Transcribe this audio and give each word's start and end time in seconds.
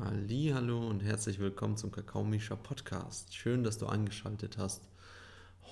Hallo 0.00 0.88
und 0.88 1.02
herzlich 1.02 1.40
willkommen 1.40 1.76
zum 1.76 1.90
Kakao 1.90 2.22
Misha 2.22 2.54
Podcast. 2.54 3.34
Schön, 3.34 3.64
dass 3.64 3.78
du 3.78 3.86
eingeschaltet 3.86 4.56
hast. 4.56 4.82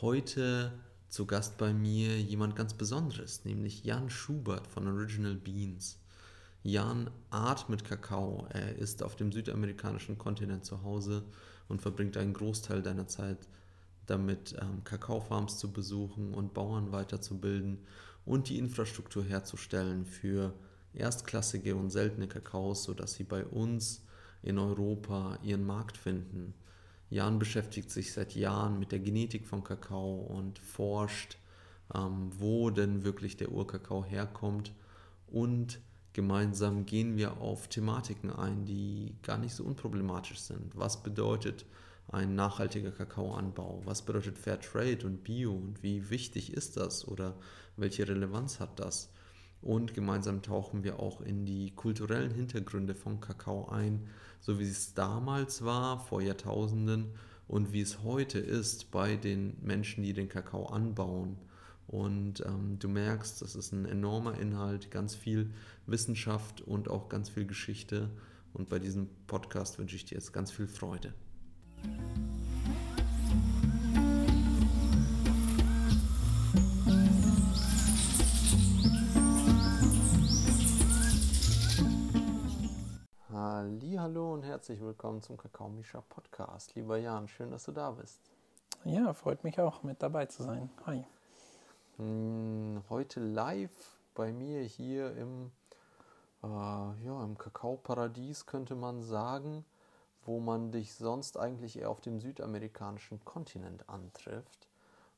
Heute 0.00 0.72
zu 1.08 1.26
Gast 1.26 1.58
bei 1.58 1.72
mir 1.72 2.20
jemand 2.20 2.56
ganz 2.56 2.74
Besonderes, 2.74 3.44
nämlich 3.44 3.84
Jan 3.84 4.10
Schubert 4.10 4.66
von 4.66 4.88
Original 4.88 5.36
Beans. 5.36 6.00
Jan 6.64 7.08
atmet 7.30 7.84
Kakao. 7.84 8.48
Er 8.50 8.74
ist 8.76 9.04
auf 9.04 9.14
dem 9.14 9.30
südamerikanischen 9.30 10.18
Kontinent 10.18 10.64
zu 10.64 10.82
Hause 10.82 11.22
und 11.68 11.80
verbringt 11.80 12.16
einen 12.16 12.32
Großteil 12.32 12.82
deiner 12.82 13.06
Zeit 13.06 13.38
damit, 14.06 14.56
ähm, 14.60 14.82
Kakaofarms 14.82 15.56
zu 15.58 15.72
besuchen 15.72 16.34
und 16.34 16.52
Bauern 16.52 16.90
weiterzubilden 16.90 17.78
und 18.24 18.48
die 18.48 18.58
Infrastruktur 18.58 19.24
herzustellen 19.24 20.04
für 20.04 20.52
erstklassige 20.94 21.76
und 21.76 21.90
seltene 21.90 22.26
Kakaos, 22.26 22.82
sodass 22.82 23.14
sie 23.14 23.24
bei 23.24 23.44
uns 23.44 24.02
in 24.42 24.58
Europa 24.58 25.38
ihren 25.42 25.66
Markt 25.66 25.96
finden. 25.96 26.54
Jan 27.08 27.38
beschäftigt 27.38 27.90
sich 27.90 28.12
seit 28.12 28.34
Jahren 28.34 28.78
mit 28.78 28.92
der 28.92 28.98
Genetik 28.98 29.46
von 29.46 29.62
Kakao 29.62 30.16
und 30.16 30.58
forscht, 30.58 31.38
ähm, 31.94 32.30
wo 32.38 32.70
denn 32.70 33.04
wirklich 33.04 33.36
der 33.36 33.52
Urkakao 33.52 34.04
herkommt. 34.04 34.72
Und 35.28 35.80
gemeinsam 36.12 36.84
gehen 36.84 37.16
wir 37.16 37.40
auf 37.40 37.68
Thematiken 37.68 38.30
ein, 38.30 38.64
die 38.64 39.14
gar 39.22 39.38
nicht 39.38 39.54
so 39.54 39.64
unproblematisch 39.64 40.40
sind. 40.40 40.76
Was 40.76 41.02
bedeutet 41.02 41.64
ein 42.08 42.34
nachhaltiger 42.34 42.90
Kakaoanbau? 42.90 43.82
Was 43.84 44.02
bedeutet 44.02 44.38
Fair 44.38 44.60
Trade 44.60 45.06
und 45.06 45.22
Bio 45.22 45.52
und 45.52 45.82
wie 45.82 46.10
wichtig 46.10 46.52
ist 46.52 46.76
das 46.76 47.06
oder 47.06 47.36
welche 47.76 48.06
Relevanz 48.08 48.58
hat 48.58 48.78
das? 48.80 49.10
Und 49.66 49.94
gemeinsam 49.94 50.42
tauchen 50.42 50.84
wir 50.84 51.00
auch 51.00 51.20
in 51.20 51.44
die 51.44 51.72
kulturellen 51.72 52.30
Hintergründe 52.30 52.94
von 52.94 53.18
Kakao 53.18 53.68
ein, 53.68 54.06
so 54.38 54.60
wie 54.60 54.62
es 54.62 54.94
damals 54.94 55.64
war, 55.64 55.98
vor 55.98 56.22
Jahrtausenden, 56.22 57.10
und 57.48 57.72
wie 57.72 57.80
es 57.80 58.04
heute 58.04 58.38
ist 58.38 58.92
bei 58.92 59.16
den 59.16 59.56
Menschen, 59.62 60.04
die 60.04 60.12
den 60.12 60.28
Kakao 60.28 60.66
anbauen. 60.66 61.36
Und 61.88 62.44
ähm, 62.46 62.78
du 62.78 62.88
merkst, 62.88 63.42
das 63.42 63.56
ist 63.56 63.72
ein 63.72 63.86
enormer 63.86 64.38
Inhalt, 64.38 64.92
ganz 64.92 65.16
viel 65.16 65.50
Wissenschaft 65.86 66.60
und 66.60 66.88
auch 66.88 67.08
ganz 67.08 67.28
viel 67.28 67.46
Geschichte. 67.46 68.08
Und 68.52 68.68
bei 68.68 68.78
diesem 68.78 69.08
Podcast 69.26 69.80
wünsche 69.80 69.96
ich 69.96 70.04
dir 70.04 70.14
jetzt 70.14 70.32
ganz 70.32 70.52
viel 70.52 70.68
Freude. 70.68 71.12
Hallo 83.78 84.32
und 84.32 84.42
herzlich 84.42 84.80
willkommen 84.80 85.20
zum 85.20 85.36
Kakao 85.36 85.68
Misha 85.68 86.00
Podcast. 86.00 86.74
Lieber 86.76 86.96
Jan, 86.96 87.28
schön, 87.28 87.50
dass 87.50 87.64
du 87.64 87.72
da 87.72 87.90
bist. 87.90 88.20
Ja, 88.84 89.12
freut 89.12 89.44
mich 89.44 89.60
auch, 89.60 89.82
mit 89.82 90.02
dabei 90.02 90.24
zu 90.26 90.44
sein. 90.44 90.70
Hi. 90.86 91.04
Hm, 91.98 92.82
heute 92.88 93.20
live 93.20 93.98
bei 94.14 94.32
mir 94.32 94.62
hier 94.62 95.14
im, 95.16 95.50
äh, 96.42 96.46
ja, 96.46 97.22
im 97.22 97.36
Kakaoparadies, 97.36 98.46
könnte 98.46 98.76
man 98.76 99.02
sagen, 99.02 99.64
wo 100.24 100.40
man 100.40 100.72
dich 100.72 100.94
sonst 100.94 101.38
eigentlich 101.38 101.78
eher 101.78 101.90
auf 101.90 102.00
dem 102.00 102.18
südamerikanischen 102.18 103.22
Kontinent 103.26 103.86
antrifft. 103.90 104.68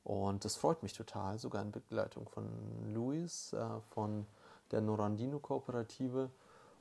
Und 0.03 0.45
das 0.45 0.57
freut 0.57 0.83
mich 0.83 0.95
total, 0.95 1.39
sogar 1.39 1.63
in 1.63 1.71
Begleitung 1.71 2.29
von 2.29 2.93
Luis 2.93 3.53
äh, 3.53 3.81
von 3.91 4.27
der 4.73 4.81
Norandino 4.81 5.39
Kooperative 5.39 6.31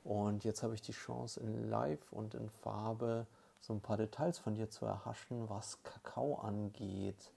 und 0.08 0.42
jetzt 0.42 0.62
habe 0.62 0.72
ich 0.72 0.80
die 0.80 0.92
Chance 0.92 1.38
in 1.38 1.68
Live 1.68 2.14
und 2.14 2.32
in 2.32 2.48
Farbe 2.48 3.26
so 3.60 3.74
ein 3.74 3.82
paar 3.82 3.98
Details 3.98 4.38
von 4.38 4.54
dir 4.54 4.70
zu 4.70 4.86
erhaschen, 4.86 5.50
was 5.50 5.82
Kakao 5.82 6.36
angeht. 6.36 7.30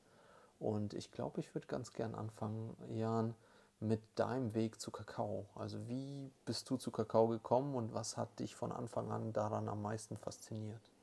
Und 0.58 0.94
ich 0.94 1.12
glaube, 1.12 1.42
ich 1.42 1.54
würde 1.54 1.68
ganz 1.68 1.92
gern 1.92 2.16
anfangen, 2.16 2.78
Jan, 2.88 3.36
mit 3.82 4.00
deinem 4.16 4.54
Weg 4.54 4.80
zu 4.80 4.90
Kakao. 4.90 5.48
Also 5.54 5.86
wie 5.90 6.32
bist 6.46 6.70
du 6.70 6.78
zu 6.78 6.92
Kakao 6.92 7.28
gekommen 7.28 7.76
und 7.76 7.94
was 7.94 8.16
hat 8.16 8.40
dich 8.40 8.56
von 8.56 8.72
Anfang 8.72 9.12
an 9.12 9.34
daran 9.34 9.68
am 9.68 9.82
meisten 9.82 10.16
fasziniert? 10.16 10.94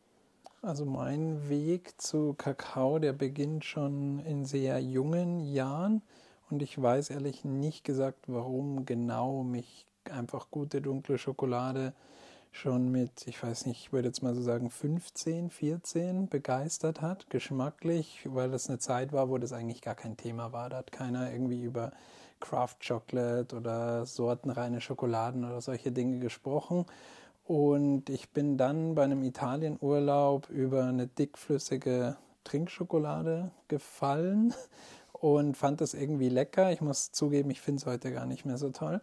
Also 0.63 0.87
mein 0.87 1.51
Weg 1.51 2.01
zu 2.01 2.33
Kakao, 2.33 2.99
der 2.99 3.13
beginnt 3.13 3.67
schon 3.67 4.21
in 4.21 4.47
sehr 4.47 4.81
jungen 4.81 5.41
Jahren 5.41 6.01
und 6.49 6.63
ich 6.63 6.81
weiß 6.81 7.11
ehrlich 7.11 7.45
nicht 7.45 7.85
gesagt, 7.85 8.25
warum 8.27 8.87
genau 8.87 9.43
mich 9.43 9.88
einfach 10.11 10.51
gute 10.51 10.81
dunkle 10.81 11.19
Schokolade 11.19 11.93
schon 12.53 12.91
mit, 12.91 13.27
ich 13.27 13.43
weiß 13.43 13.67
nicht, 13.67 13.81
ich 13.81 13.93
würde 13.93 14.09
jetzt 14.09 14.23
mal 14.23 14.35
so 14.35 14.43
sagen 14.43 14.71
15, 14.71 15.51
14 15.51 16.29
begeistert 16.29 17.01
hat, 17.01 17.31
geschmacklich, 17.31 18.23
weil 18.25 18.51
das 18.51 18.69
eine 18.69 18.79
Zeit 18.79 19.13
war, 19.13 19.29
wo 19.29 19.39
das 19.39 19.53
eigentlich 19.53 19.83
gar 19.83 19.95
kein 19.95 20.17
Thema 20.17 20.53
war. 20.53 20.71
Da 20.71 20.79
hat 20.79 20.93
keiner 20.93 21.31
irgendwie 21.33 21.63
über 21.63 21.93
Craft 22.41 22.77
Chocolate 22.87 23.55
oder 23.57 24.07
sortenreine 24.07 24.81
Schokoladen 24.81 25.45
oder 25.45 25.61
solche 25.61 25.93
Dinge 25.93 26.19
gesprochen. 26.19 26.87
Und 27.45 28.11
ich 28.11 28.31
bin 28.31 28.59
dann 28.59 28.95
bei 28.95 29.05
einem 29.05 29.23
Italienurlaub 29.23 30.51
über 30.51 30.85
eine 30.85 31.07
dickflüssige 31.07 32.17
Trinkschokolade 32.45 33.51
gefallen 33.69 34.55
und 35.13 35.57
fand 35.57 35.81
das 35.81 35.95
irgendwie 35.95 36.29
lecker. 36.29 36.73
Ich 36.73 36.81
muss 36.81 37.13
zugeben, 37.13 37.51
ich 37.51 37.61
finde 37.61 37.81
es 37.81 37.87
heute 37.87 38.13
gar 38.13 38.27
nicht 38.27 38.45
mehr 38.45 38.59
so 38.59 38.71
toll 38.71 39.01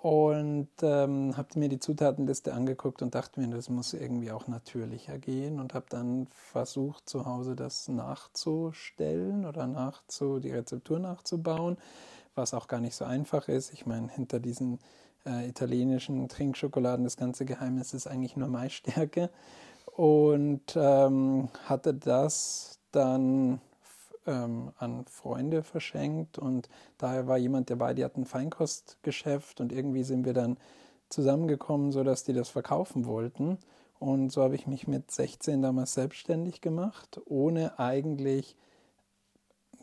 und 0.00 0.68
ähm, 0.82 1.36
habe 1.36 1.58
mir 1.58 1.68
die 1.68 1.78
Zutatenliste 1.78 2.54
angeguckt 2.54 3.02
und 3.02 3.14
dachte 3.14 3.40
mir, 3.40 3.48
das 3.54 3.68
muss 3.68 3.92
irgendwie 3.92 4.30
auch 4.30 4.48
natürlicher 4.48 5.18
gehen 5.18 5.60
und 5.60 5.74
habe 5.74 5.86
dann 5.88 6.26
versucht, 6.28 7.08
zu 7.08 7.26
Hause 7.26 7.56
das 7.56 7.88
nachzustellen 7.88 9.44
oder 9.44 9.66
nachzu, 9.66 10.38
die 10.38 10.50
Rezeptur 10.50 10.98
nachzubauen, 10.98 11.76
was 12.34 12.54
auch 12.54 12.68
gar 12.68 12.80
nicht 12.80 12.94
so 12.94 13.04
einfach 13.04 13.48
ist. 13.48 13.72
Ich 13.72 13.86
meine, 13.86 14.08
hinter 14.08 14.40
diesen 14.40 14.78
äh, 15.26 15.48
italienischen 15.48 16.28
Trinkschokoladen, 16.28 17.04
das 17.04 17.16
ganze 17.16 17.44
Geheimnis 17.44 17.94
ist 17.94 18.06
eigentlich 18.06 18.36
nur 18.36 18.48
Maisstärke 18.48 19.30
und 19.96 20.74
ähm, 20.76 21.48
hatte 21.64 21.94
das 21.94 22.78
dann 22.92 23.60
ähm, 24.26 24.72
an 24.78 25.04
Freunde 25.06 25.62
verschenkt 25.62 26.38
und 26.38 26.68
daher 26.98 27.26
war 27.26 27.38
jemand 27.38 27.70
dabei, 27.70 27.94
die 27.94 28.04
hatten 28.04 28.22
ein 28.22 28.26
Feinkostgeschäft 28.26 29.60
und 29.60 29.72
irgendwie 29.72 30.04
sind 30.04 30.24
wir 30.24 30.32
dann 30.32 30.56
zusammengekommen, 31.08 31.92
sodass 31.92 32.24
die 32.24 32.32
das 32.32 32.48
verkaufen 32.48 33.06
wollten. 33.06 33.58
Und 33.98 34.30
so 34.30 34.42
habe 34.42 34.54
ich 34.56 34.66
mich 34.66 34.88
mit 34.88 35.10
16 35.10 35.62
damals 35.62 35.94
selbstständig 35.94 36.60
gemacht, 36.60 37.20
ohne 37.26 37.78
eigentlich 37.78 38.56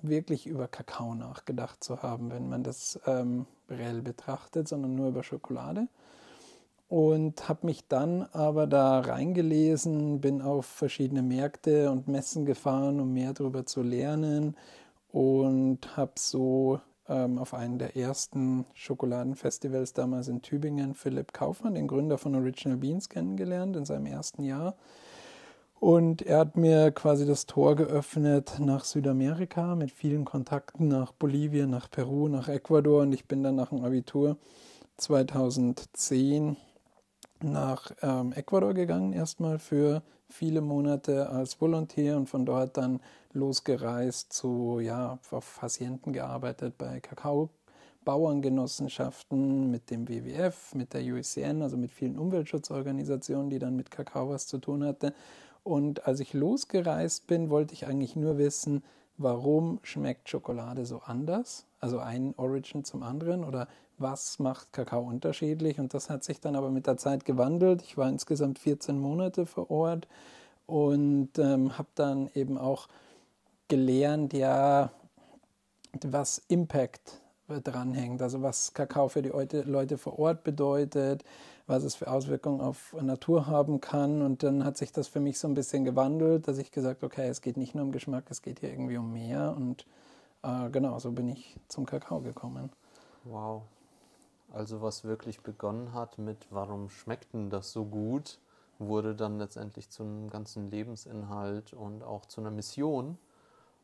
wirklich 0.01 0.47
über 0.47 0.67
Kakao 0.67 1.15
nachgedacht 1.15 1.83
zu 1.83 2.01
haben, 2.01 2.31
wenn 2.31 2.49
man 2.49 2.63
das 2.63 2.99
ähm, 3.05 3.45
reell 3.69 4.01
betrachtet, 4.01 4.67
sondern 4.67 4.95
nur 4.95 5.09
über 5.09 5.23
Schokolade 5.23 5.87
und 6.89 7.47
habe 7.47 7.67
mich 7.67 7.87
dann 7.87 8.23
aber 8.33 8.65
da 8.65 8.99
reingelesen, 8.99 10.19
bin 10.21 10.41
auf 10.41 10.65
verschiedene 10.65 11.21
Märkte 11.21 11.91
und 11.91 12.07
Messen 12.07 12.45
gefahren, 12.45 12.99
um 12.99 13.13
mehr 13.13 13.33
darüber 13.33 13.65
zu 13.65 13.83
lernen 13.83 14.55
und 15.11 15.95
habe 15.95 16.13
so 16.17 16.81
ähm, 17.07 17.37
auf 17.37 17.53
einem 17.53 17.77
der 17.77 17.95
ersten 17.95 18.65
Schokoladenfestivals 18.73 19.93
damals 19.93 20.29
in 20.29 20.41
Tübingen 20.41 20.95
Philipp 20.95 21.31
Kaufmann, 21.31 21.75
den 21.75 21.87
Gründer 21.87 22.17
von 22.17 22.33
Original 22.33 22.77
Beans, 22.77 23.07
kennengelernt 23.07 23.75
in 23.75 23.85
seinem 23.85 24.07
ersten 24.07 24.43
Jahr. 24.43 24.75
Und 25.79 26.23
er 26.23 26.39
hat 26.39 26.57
mir 26.57 26.91
quasi 26.91 27.25
das 27.25 27.45
Tor 27.45 27.75
geöffnet 27.75 28.57
nach 28.59 28.83
Südamerika 28.83 29.75
mit 29.75 29.91
vielen 29.91 30.25
Kontakten 30.25 30.87
nach 30.87 31.13
Bolivien, 31.13 31.69
nach 31.69 31.89
Peru, 31.89 32.27
nach 32.27 32.49
Ecuador. 32.49 33.03
Und 33.03 33.13
ich 33.13 33.27
bin 33.27 33.43
dann 33.43 33.55
nach 33.55 33.69
dem 33.69 33.85
Abitur 33.85 34.37
2010 34.97 36.57
nach 37.43 37.91
ähm, 38.01 38.33
Ecuador 38.33 38.73
gegangen, 38.73 39.13
erstmal 39.13 39.59
für 39.59 40.01
viele 40.29 40.61
Monate 40.61 41.29
als 41.29 41.59
Volontär 41.59 42.15
und 42.17 42.27
von 42.27 42.45
dort 42.45 42.77
dann 42.77 42.99
losgereist 43.33 44.31
zu, 44.31 44.79
ja, 44.79 45.17
auf 45.31 45.61
Hacienden 45.61 46.13
gearbeitet 46.13 46.77
bei 46.77 46.99
Kakaobauerngenossenschaften 46.99 49.71
mit 49.71 49.89
dem 49.89 50.07
WWF, 50.07 50.75
mit 50.75 50.93
der 50.93 51.01
UICN, 51.01 51.61
also 51.61 51.77
mit 51.77 51.91
vielen 51.91 52.17
Umweltschutzorganisationen, 52.17 53.49
die 53.49 53.59
dann 53.59 53.75
mit 53.75 53.91
Kakao 53.91 54.29
was 54.29 54.47
zu 54.47 54.59
tun 54.59 54.83
hatte. 54.83 55.13
Und 55.63 56.07
als 56.07 56.19
ich 56.19 56.33
losgereist 56.33 57.27
bin, 57.27 57.49
wollte 57.49 57.73
ich 57.73 57.85
eigentlich 57.85 58.15
nur 58.15 58.37
wissen, 58.37 58.83
warum 59.17 59.79
schmeckt 59.83 60.29
Schokolade 60.29 60.85
so 60.85 60.99
anders? 60.99 61.65
Also 61.79 61.99
ein 61.99 62.33
Origin 62.37 62.83
zum 62.83 63.03
anderen 63.03 63.43
oder 63.43 63.67
was 63.99 64.39
macht 64.39 64.73
Kakao 64.73 65.01
unterschiedlich? 65.01 65.79
Und 65.79 65.93
das 65.93 66.09
hat 66.09 66.23
sich 66.23 66.39
dann 66.39 66.55
aber 66.55 66.69
mit 66.69 66.87
der 66.87 66.97
Zeit 66.97 67.25
gewandelt. 67.25 67.81
Ich 67.81 67.97
war 67.97 68.09
insgesamt 68.09 68.59
14 68.59 68.99
Monate 68.99 69.45
vor 69.45 69.69
Ort 69.69 70.07
und 70.65 71.37
ähm, 71.37 71.77
habe 71.77 71.89
dann 71.95 72.29
eben 72.33 72.57
auch 72.57 72.87
gelernt, 73.67 74.33
ja, 74.33 74.91
was 76.01 76.41
Impact 76.47 77.21
dranhängt, 77.63 78.21
also 78.21 78.43
was 78.43 78.73
Kakao 78.73 79.09
für 79.09 79.23
die 79.23 79.29
Leute 79.29 79.97
vor 79.97 80.19
Ort 80.19 80.43
bedeutet, 80.43 81.23
was 81.65 81.83
es 81.83 81.95
für 81.95 82.09
Auswirkungen 82.09 82.61
auf 82.61 82.95
Natur 83.01 83.47
haben 83.47 83.81
kann. 83.81 84.21
Und 84.21 84.43
dann 84.43 84.63
hat 84.63 84.77
sich 84.77 84.91
das 84.91 85.07
für 85.07 85.19
mich 85.19 85.39
so 85.39 85.47
ein 85.47 85.55
bisschen 85.55 85.83
gewandelt, 85.83 86.47
dass 86.47 86.59
ich 86.59 86.71
gesagt 86.71 87.03
okay, 87.03 87.27
es 87.27 87.41
geht 87.41 87.57
nicht 87.57 87.73
nur 87.73 87.83
um 87.83 87.91
Geschmack, 87.91 88.25
es 88.29 88.41
geht 88.41 88.59
hier 88.59 88.69
irgendwie 88.69 88.97
um 88.97 89.11
mehr. 89.11 89.55
Und 89.55 89.85
äh, 90.43 90.69
genau, 90.69 90.99
so 90.99 91.11
bin 91.11 91.27
ich 91.27 91.57
zum 91.67 91.85
Kakao 91.85 92.21
gekommen. 92.21 92.69
Wow. 93.23 93.63
Also 94.51 94.81
was 94.81 95.03
wirklich 95.03 95.41
begonnen 95.41 95.93
hat 95.93 96.17
mit, 96.17 96.47
warum 96.49 96.89
schmeckt 96.89 97.33
denn 97.33 97.49
das 97.49 97.71
so 97.71 97.85
gut, 97.85 98.39
wurde 98.79 99.15
dann 99.15 99.37
letztendlich 99.37 99.89
zu 99.89 100.03
einem 100.03 100.29
ganzen 100.29 100.71
Lebensinhalt 100.71 101.73
und 101.73 102.03
auch 102.03 102.25
zu 102.25 102.41
einer 102.41 102.51
Mission. 102.51 103.17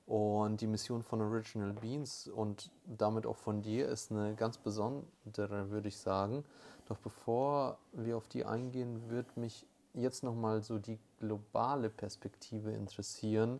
Und 0.07 0.61
die 0.61 0.67
Mission 0.67 1.01
von 1.01 1.21
Original 1.21 1.73
Beans 1.73 2.27
und 2.27 2.69
damit 2.85 3.25
auch 3.25 3.37
von 3.37 3.63
dir 3.63 3.87
ist 3.87 4.11
eine 4.11 4.35
ganz 4.35 4.57
besondere, 4.57 5.71
würde 5.71 5.87
ich 5.87 5.97
sagen. 5.97 6.45
Doch 6.87 6.97
bevor 6.97 7.79
wir 7.91 8.15
auf 8.15 8.27
die 8.27 8.45
eingehen, 8.45 9.09
würde 9.09 9.39
mich 9.39 9.65
jetzt 9.95 10.23
nochmal 10.23 10.61
so 10.61 10.77
die 10.77 10.99
globale 11.19 11.89
Perspektive 11.89 12.71
interessieren. 12.71 13.59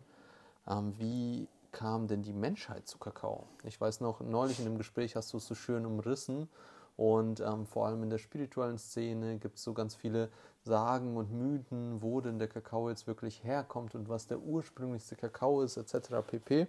Ähm, 0.68 0.94
wie 0.98 1.48
kam 1.72 2.06
denn 2.06 2.22
die 2.22 2.32
Menschheit 2.32 2.86
zu 2.86 2.98
Kakao? 2.98 3.48
Ich 3.64 3.80
weiß 3.80 4.00
noch, 4.00 4.20
neulich 4.20 4.60
in 4.60 4.66
dem 4.66 4.78
Gespräch 4.78 5.16
hast 5.16 5.32
du 5.32 5.38
es 5.38 5.46
so 5.46 5.56
schön 5.56 5.84
umrissen. 5.84 6.48
Und 6.96 7.40
ähm, 7.40 7.66
vor 7.66 7.86
allem 7.86 8.02
in 8.02 8.10
der 8.10 8.18
spirituellen 8.18 8.78
Szene 8.78 9.38
gibt 9.38 9.56
es 9.56 9.64
so 9.64 9.74
ganz 9.74 9.94
viele 9.94 10.30
Sagen 10.62 11.16
und 11.16 11.30
Mythen, 11.30 12.02
wo 12.02 12.20
denn 12.20 12.38
der 12.38 12.48
Kakao 12.48 12.88
jetzt 12.88 13.06
wirklich 13.06 13.44
herkommt 13.44 13.94
und 13.94 14.08
was 14.08 14.26
der 14.26 14.40
ursprünglichste 14.40 15.14
Kakao 15.14 15.62
ist, 15.62 15.76
etc. 15.76 16.08
pp. 16.26 16.66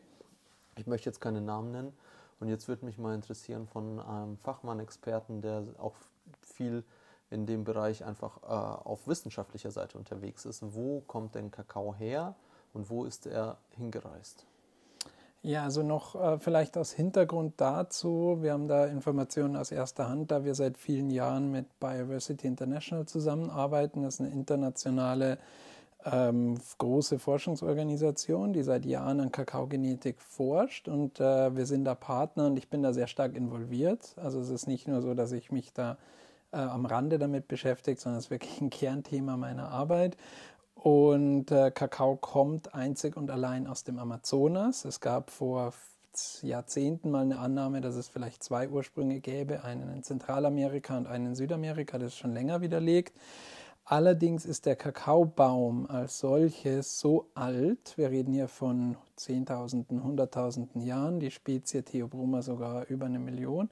Ich 0.76 0.86
möchte 0.86 1.10
jetzt 1.10 1.22
keine 1.22 1.42
Namen 1.42 1.72
nennen. 1.72 1.94
Und 2.40 2.50
jetzt 2.50 2.68
würde 2.68 2.86
mich 2.86 2.98
mal 2.98 3.16
interessieren 3.16 3.68
von 3.68 4.00
einem 4.00 4.38
Fachmann, 4.38 4.80
Experten, 4.80 5.42
der 5.42 5.64
auch 5.80 5.96
viel 6.42 6.84
in 7.30 7.46
dem 7.46 7.64
Bereich 7.64 8.06
einfach 8.06 8.44
äh, 8.44 8.48
auf 8.48 9.08
wissenschaftlicher 9.08 9.72
Seite 9.72 9.98
unterwegs 9.98 10.46
ist. 10.46 10.62
Wo 10.76 11.02
kommt 11.02 11.36
denn 11.36 11.52
Kakao 11.52 11.96
her 11.96 12.36
und 12.74 12.90
wo 12.90 13.06
ist 13.06 13.26
er 13.26 13.58
hingereist? 13.72 14.47
Ja, 15.48 15.64
also 15.64 15.82
noch 15.82 16.16
äh, 16.16 16.40
vielleicht 16.40 16.78
aus 16.78 16.92
Hintergrund 16.92 17.54
dazu. 17.56 18.40
Wir 18.42 18.52
haben 18.52 18.68
da 18.68 18.86
Informationen 18.86 19.56
aus 19.56 19.72
erster 19.72 20.10
Hand, 20.10 20.30
da 20.30 20.44
wir 20.44 20.54
seit 20.56 20.78
vielen 20.78 21.10
Jahren 21.10 21.52
mit 21.52 21.80
Biodiversity 21.80 22.46
International 22.46 23.06
zusammenarbeiten. 23.06 24.04
Das 24.04 24.16
ist 24.16 24.20
eine 24.20 24.32
internationale 24.32 25.38
ähm, 26.04 26.58
große 26.80 27.18
Forschungsorganisation, 27.18 28.52
die 28.52 28.62
seit 28.62 28.84
Jahren 28.86 29.22
an 29.22 29.32
Kakaogenetik 29.32 30.20
forscht 30.20 30.90
und 30.90 31.22
äh, 31.22 31.56
wir 31.56 31.66
sind 31.66 31.86
da 31.86 31.96
Partner 31.96 32.48
und 32.48 32.58
ich 32.58 32.70
bin 32.70 32.84
da 32.84 32.92
sehr 32.92 33.08
stark 33.08 33.34
involviert. 33.34 34.16
Also 34.18 34.42
es 34.42 34.50
ist 34.50 34.68
nicht 34.68 34.86
nur 34.90 35.02
so, 35.02 35.14
dass 35.14 35.32
ich 35.32 35.50
mich 35.54 35.72
da 35.72 35.98
äh, 36.52 36.58
am 36.58 36.86
Rande 36.86 37.20
damit 37.20 37.48
beschäftigt, 37.48 38.02
sondern 38.02 38.20
es 38.20 38.26
ist 38.26 38.32
wirklich 38.32 38.60
ein 38.60 38.70
Kernthema 38.70 39.38
meiner 39.38 39.70
Arbeit. 39.70 40.18
Und 40.88 41.52
äh, 41.52 41.70
Kakao 41.70 42.16
kommt 42.16 42.74
einzig 42.74 43.18
und 43.18 43.30
allein 43.30 43.68
aus 43.68 43.84
dem 43.84 44.00
Amazonas. 44.00 44.86
Es 44.86 45.02
gab 45.02 45.32
vor 45.32 45.74
Jahrzehnten 46.42 47.12
mal 47.12 47.24
eine 47.24 47.40
Annahme, 47.40 47.82
dass 47.82 47.96
es 47.96 48.08
vielleicht 48.08 48.42
zwei 48.42 48.70
Ursprünge 48.70 49.20
gäbe, 49.20 49.66
einen 49.66 49.94
in 49.94 50.02
Zentralamerika 50.04 50.98
und 50.98 51.06
einen 51.06 51.26
in 51.26 51.36
Südamerika, 51.36 51.98
das 51.98 52.14
ist 52.14 52.20
schon 52.20 52.32
länger 52.32 52.62
widerlegt. 52.62 53.20
Allerdings 53.84 54.46
ist 54.46 54.66
der 54.66 54.78
Kakaobaum 54.78 55.88
als 55.88 56.20
solches 56.20 57.02
so 57.02 57.26
alt, 57.36 57.98
wir 57.98 58.10
reden 58.10 58.32
hier 58.32 58.48
von 58.48 58.96
Zehntausenden, 59.18 60.02
Hunderttausenden 60.02 60.82
Jahren, 60.82 61.20
die 61.20 61.32
Spezie 61.32 61.82
Theobroma 61.82 62.42
sogar 62.42 62.88
über 62.88 63.08
eine 63.08 63.20
Million, 63.20 63.70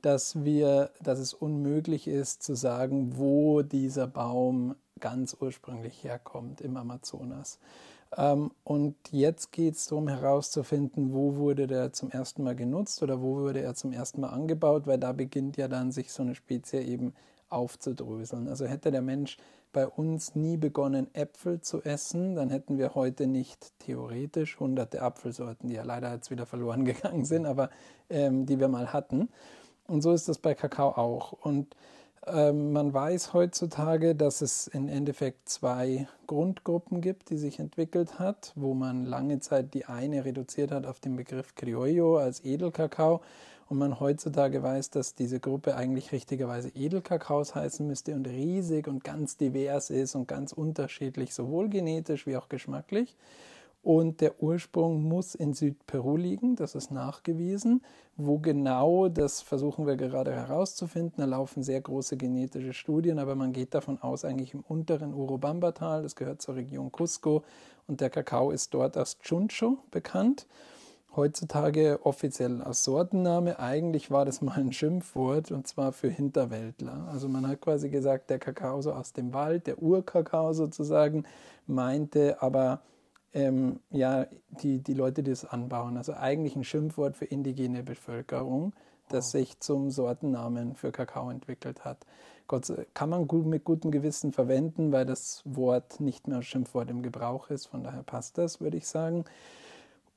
dass, 0.00 0.44
wir, 0.44 0.92
dass 1.02 1.18
es 1.18 1.34
unmöglich 1.34 2.08
ist 2.08 2.42
zu 2.42 2.54
sagen, 2.54 3.18
wo 3.18 3.60
dieser 3.60 4.06
Baum 4.06 4.76
ganz 5.00 5.36
ursprünglich 5.38 6.04
herkommt 6.04 6.60
im 6.60 6.76
Amazonas. 6.76 7.58
Ähm, 8.16 8.50
und 8.62 8.96
jetzt 9.10 9.52
geht 9.52 9.74
es 9.74 9.86
darum 9.86 10.08
herauszufinden, 10.08 11.12
wo 11.12 11.36
wurde 11.36 11.66
der 11.66 11.92
zum 11.92 12.10
ersten 12.10 12.44
Mal 12.44 12.56
genutzt 12.56 13.02
oder 13.02 13.20
wo 13.20 13.36
wurde 13.36 13.60
er 13.60 13.74
zum 13.74 13.92
ersten 13.92 14.20
Mal 14.20 14.30
angebaut, 14.30 14.86
weil 14.86 14.98
da 14.98 15.12
beginnt 15.12 15.56
ja 15.56 15.68
dann 15.68 15.92
sich 15.92 16.12
so 16.12 16.22
eine 16.22 16.34
Spezie 16.34 16.80
eben 16.80 17.14
aufzudröseln. 17.48 18.48
Also 18.48 18.66
hätte 18.66 18.90
der 18.90 19.02
Mensch 19.02 19.38
bei 19.72 19.86
uns 19.86 20.34
nie 20.36 20.56
begonnen, 20.56 21.12
Äpfel 21.14 21.60
zu 21.60 21.82
essen, 21.82 22.36
dann 22.36 22.48
hätten 22.50 22.78
wir 22.78 22.94
heute 22.94 23.26
nicht 23.26 23.78
theoretisch 23.80 24.60
hunderte 24.60 25.02
Apfelsorten, 25.02 25.68
die 25.68 25.74
ja 25.74 25.82
leider 25.82 26.12
jetzt 26.12 26.30
wieder 26.30 26.46
verloren 26.46 26.84
gegangen 26.86 27.24
sind, 27.24 27.46
aber 27.46 27.70
ähm, 28.08 28.46
die 28.46 28.60
wir 28.60 28.68
mal 28.68 28.92
hatten. 28.92 29.28
Und 29.86 30.02
so 30.02 30.12
ist 30.12 30.28
das 30.28 30.38
bei 30.38 30.54
Kakao 30.54 30.90
auch. 30.90 31.32
Und 31.32 31.76
ähm, 32.26 32.72
man 32.72 32.92
weiß 32.92 33.32
heutzutage, 33.32 34.14
dass 34.14 34.40
es 34.40 34.66
im 34.66 34.88
Endeffekt 34.88 35.48
zwei 35.48 36.08
Grundgruppen 36.26 37.00
gibt, 37.00 37.30
die 37.30 37.36
sich 37.36 37.58
entwickelt 37.58 38.18
hat, 38.18 38.52
wo 38.54 38.74
man 38.74 39.04
lange 39.04 39.40
Zeit 39.40 39.74
die 39.74 39.84
eine 39.84 40.24
reduziert 40.24 40.70
hat 40.70 40.86
auf 40.86 41.00
den 41.00 41.16
Begriff 41.16 41.54
Criollo 41.54 42.18
als 42.18 42.44
Edelkakao 42.44 43.20
und 43.68 43.78
man 43.78 44.00
heutzutage 44.00 44.62
weiß, 44.62 44.90
dass 44.90 45.14
diese 45.14 45.40
Gruppe 45.40 45.76
eigentlich 45.76 46.12
richtigerweise 46.12 46.68
Edelkakaos 46.68 47.54
heißen 47.54 47.86
müsste 47.86 48.14
und 48.14 48.26
riesig 48.26 48.88
und 48.88 49.04
ganz 49.04 49.36
divers 49.36 49.90
ist 49.90 50.14
und 50.14 50.28
ganz 50.28 50.52
unterschiedlich, 50.52 51.34
sowohl 51.34 51.68
genetisch 51.68 52.26
wie 52.26 52.36
auch 52.36 52.48
geschmacklich. 52.48 53.16
Und 53.84 54.22
der 54.22 54.42
Ursprung 54.42 55.02
muss 55.02 55.34
in 55.34 55.52
Südperu 55.52 56.16
liegen, 56.16 56.56
das 56.56 56.74
ist 56.74 56.90
nachgewiesen. 56.90 57.82
Wo 58.16 58.38
genau, 58.38 59.08
das 59.08 59.42
versuchen 59.42 59.86
wir 59.86 59.96
gerade 59.96 60.32
herauszufinden. 60.32 61.16
Da 61.18 61.26
laufen 61.26 61.62
sehr 61.62 61.82
große 61.82 62.16
genetische 62.16 62.72
Studien, 62.72 63.18
aber 63.18 63.34
man 63.34 63.52
geht 63.52 63.74
davon 63.74 64.00
aus, 64.00 64.24
eigentlich 64.24 64.54
im 64.54 64.64
unteren 64.66 65.12
Urubamba-Tal, 65.12 66.02
das 66.02 66.16
gehört 66.16 66.40
zur 66.40 66.54
Region 66.56 66.90
Cusco. 66.90 67.44
Und 67.86 68.00
der 68.00 68.08
Kakao 68.08 68.50
ist 68.50 68.72
dort 68.72 68.96
als 68.96 69.18
Chuncho 69.18 69.76
bekannt 69.90 70.46
heutzutage 71.16 72.00
offiziell 72.02 72.60
als 72.62 72.84
Sortenname. 72.84 73.58
Eigentlich 73.58 74.10
war 74.10 74.24
das 74.24 74.40
mal 74.40 74.58
ein 74.58 74.72
Schimpfwort 74.72 75.50
und 75.50 75.66
zwar 75.66 75.92
für 75.92 76.08
Hinterwäldler. 76.08 77.08
Also 77.10 77.28
man 77.28 77.46
hat 77.46 77.60
quasi 77.60 77.88
gesagt, 77.88 78.30
der 78.30 78.38
Kakao 78.38 78.80
so 78.82 78.92
aus 78.92 79.12
dem 79.12 79.32
Wald, 79.32 79.66
der 79.66 79.80
Urkakao 79.82 80.52
sozusagen, 80.52 81.24
meinte 81.66 82.42
aber 82.42 82.80
ähm, 83.34 83.80
ja 83.90 84.26
die, 84.62 84.78
die 84.78 84.94
Leute, 84.94 85.22
die 85.22 85.32
es 85.32 85.44
anbauen. 85.44 85.96
Also 85.96 86.14
eigentlich 86.14 86.56
ein 86.56 86.64
Schimpfwort 86.64 87.16
für 87.16 87.26
indigene 87.26 87.82
Bevölkerung, 87.82 88.72
das 89.08 89.32
sich 89.32 89.60
zum 89.60 89.90
Sortennamen 89.90 90.74
für 90.74 90.92
Kakao 90.92 91.28
entwickelt 91.30 91.84
hat. 91.84 92.06
Gott, 92.46 92.72
kann 92.94 93.10
man 93.10 93.26
gut, 93.26 93.46
mit 93.46 93.64
gutem 93.64 93.90
Gewissen 93.90 94.32
verwenden, 94.32 94.92
weil 94.92 95.06
das 95.06 95.42
Wort 95.44 96.00
nicht 96.00 96.28
mehr 96.28 96.42
Schimpfwort 96.42 96.90
im 96.90 97.02
Gebrauch 97.02 97.50
ist. 97.50 97.66
Von 97.66 97.82
daher 97.82 98.02
passt 98.02 98.38
das, 98.38 98.60
würde 98.60 98.76
ich 98.76 98.86
sagen. 98.86 99.24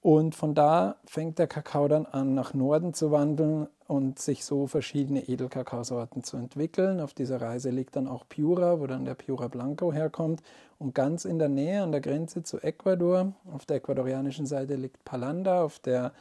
Und 0.02 0.36
von 0.36 0.54
da 0.54 0.98
fängt 1.06 1.40
der 1.40 1.48
Kakao 1.48 1.88
dann 1.88 2.06
an, 2.06 2.36
nach 2.36 2.54
Norden 2.54 2.94
zu 2.94 3.12
wandeln 3.12 3.68
und 3.88 4.20
sich 4.20 4.44
so 4.44 4.68
verschiedene 4.68 5.28
Edelkakaosorten 5.28 6.24
zu 6.24 6.38
entwickeln. 6.38 7.00
Auf 7.00 7.14
dieser 7.14 7.42
Reise 7.42 7.70
liegt 7.70 7.96
dann 7.96 8.08
auch 8.08 8.26
Piura, 8.28 8.80
wo 8.80 8.88
dann 8.88 9.06
der 9.06 9.16
Piura 9.16 9.48
Blanco 9.48 9.94
herkommt. 9.94 10.42
Und 10.78 10.94
ganz 10.94 11.26
in 11.26 11.40
der 11.40 11.50
Nähe 11.50 11.82
an 11.82 11.92
der 11.92 12.02
Grenze 12.02 12.44
zu 12.44 12.60
Ecuador, 12.60 13.34
auf 13.52 13.66
der 13.66 13.78
ecuadorianischen 13.78 14.46
Seite 14.46 14.76
liegt 14.76 15.04
Palanda, 15.06 15.64
auf 15.64 15.80
der 15.80 16.12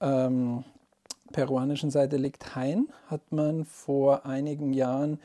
ähm, 0.00 0.64
peruanischen 1.32 1.90
Seite 1.90 2.16
liegt 2.16 2.54
Hain, 2.54 2.88
hat 3.08 3.32
man 3.32 3.64
vor 3.64 4.24
einigen 4.24 4.72
Jahren 4.72 5.18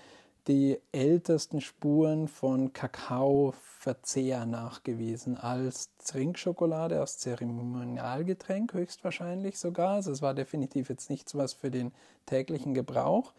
die 0.48 0.80
ältesten 0.94 1.60
Spuren 1.60 2.28
von 2.28 2.72
Kakaoverzehr 2.72 4.46
nachgewiesen 4.46 5.38
als 5.38 5.90
Trinkschokolade, 5.98 7.00
als 7.00 7.18
Zeremonialgetränk 7.18 8.74
höchstwahrscheinlich 8.74 9.60
sogar. 9.60 9.96
Also 9.96 10.12
es 10.12 10.22
war 10.22 10.34
definitiv 10.34 10.90
jetzt 10.90 11.10
nichts 11.10 11.36
was 11.36 11.54
für 11.54 11.70
den 11.70 11.92
täglichen 12.26 12.74
Gebrauch. 12.74 13.34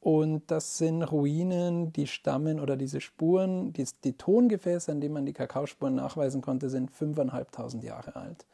Und 0.00 0.50
das 0.50 0.76
sind 0.76 1.02
Ruinen, 1.02 1.94
die 1.94 2.06
stammen 2.06 2.60
oder 2.60 2.76
diese 2.76 3.00
Spuren, 3.00 3.72
die, 3.72 3.86
die 4.04 4.12
Tongefäße, 4.12 4.92
an 4.92 5.00
denen 5.00 5.14
man 5.14 5.24
die 5.24 5.32
Kakaospuren 5.32 5.94
nachweisen 5.94 6.42
konnte, 6.42 6.68
sind 6.68 6.90
5.500 6.90 7.82
Jahre 7.82 8.14
alt. 8.14 8.44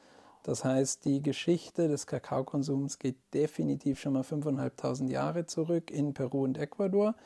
Das 0.44 0.64
heißt, 0.64 1.04
die 1.04 1.22
Geschichte 1.22 1.88
des 1.88 2.06
Kakaokonsums 2.06 3.00
geht 3.00 3.16
definitiv 3.34 4.00
schon 4.00 4.12
mal 4.12 4.22
5.500 4.22 5.08
Jahre 5.08 5.44
zurück 5.46 5.90
in 5.90 6.14
Peru 6.14 6.44
und 6.44 6.56
Ecuador 6.56 7.16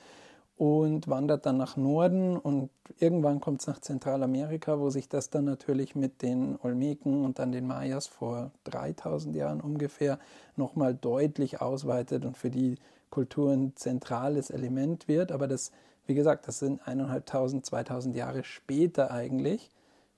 und 0.56 1.08
wandert 1.08 1.46
dann 1.46 1.56
nach 1.56 1.76
Norden 1.76 2.36
und 2.36 2.70
irgendwann 3.00 3.40
kommt 3.40 3.60
es 3.60 3.66
nach 3.66 3.80
Zentralamerika, 3.80 4.78
wo 4.78 4.88
sich 4.88 5.08
das 5.08 5.30
dann 5.30 5.44
natürlich 5.44 5.96
mit 5.96 6.22
den 6.22 6.58
Olmeken 6.62 7.24
und 7.24 7.38
dann 7.38 7.50
den 7.50 7.66
Mayas 7.66 8.06
vor 8.06 8.52
3000 8.64 9.34
Jahren 9.34 9.60
ungefähr 9.60 10.18
nochmal 10.56 10.94
deutlich 10.94 11.60
ausweitet 11.60 12.24
und 12.24 12.36
für 12.36 12.50
die 12.50 12.76
Kultur 13.10 13.52
ein 13.52 13.74
zentrales 13.74 14.50
Element 14.50 15.08
wird. 15.08 15.32
Aber 15.32 15.48
das, 15.48 15.72
wie 16.06 16.14
gesagt, 16.14 16.46
das 16.46 16.60
sind 16.60 16.86
1500, 16.86 17.66
2000 17.66 18.14
Jahre 18.14 18.44
später 18.44 19.10
eigentlich, 19.10 19.70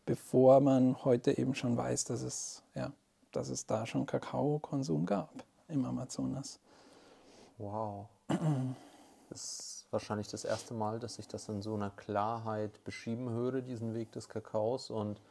bevor 0.05 0.61
man 0.61 1.02
heute 1.05 1.38
eben 1.38 1.55
schon 1.55 1.78
weiß, 1.78 2.05
dass 2.05 2.21
es, 2.21 2.62
ja, 2.75 2.93
dass 3.33 3.49
es 3.49 3.64
da 3.64 3.87
schon 3.87 4.05
Kakaokonsum 4.05 5.07
gab 5.07 5.33
im 5.69 5.85
Amazonas. 5.87 6.61
Wow. 7.57 8.07
Das 9.28 9.75
wahrscheinlich 9.97 10.29
das 10.29 10.45
erste 10.45 10.75
Mal, 10.75 10.99
dass 10.99 11.19
ich 11.19 11.26
das 11.26 11.49
in 11.49 11.62
so 11.62 11.75
einer 11.75 11.88
Klarheit 11.88 12.85
beschrieben 12.85 13.31
höre, 13.31 13.62
diesen 13.62 13.95
Weg 13.95 14.12
des 14.12 14.29
Kakaos 14.29 14.91
und 14.91 15.23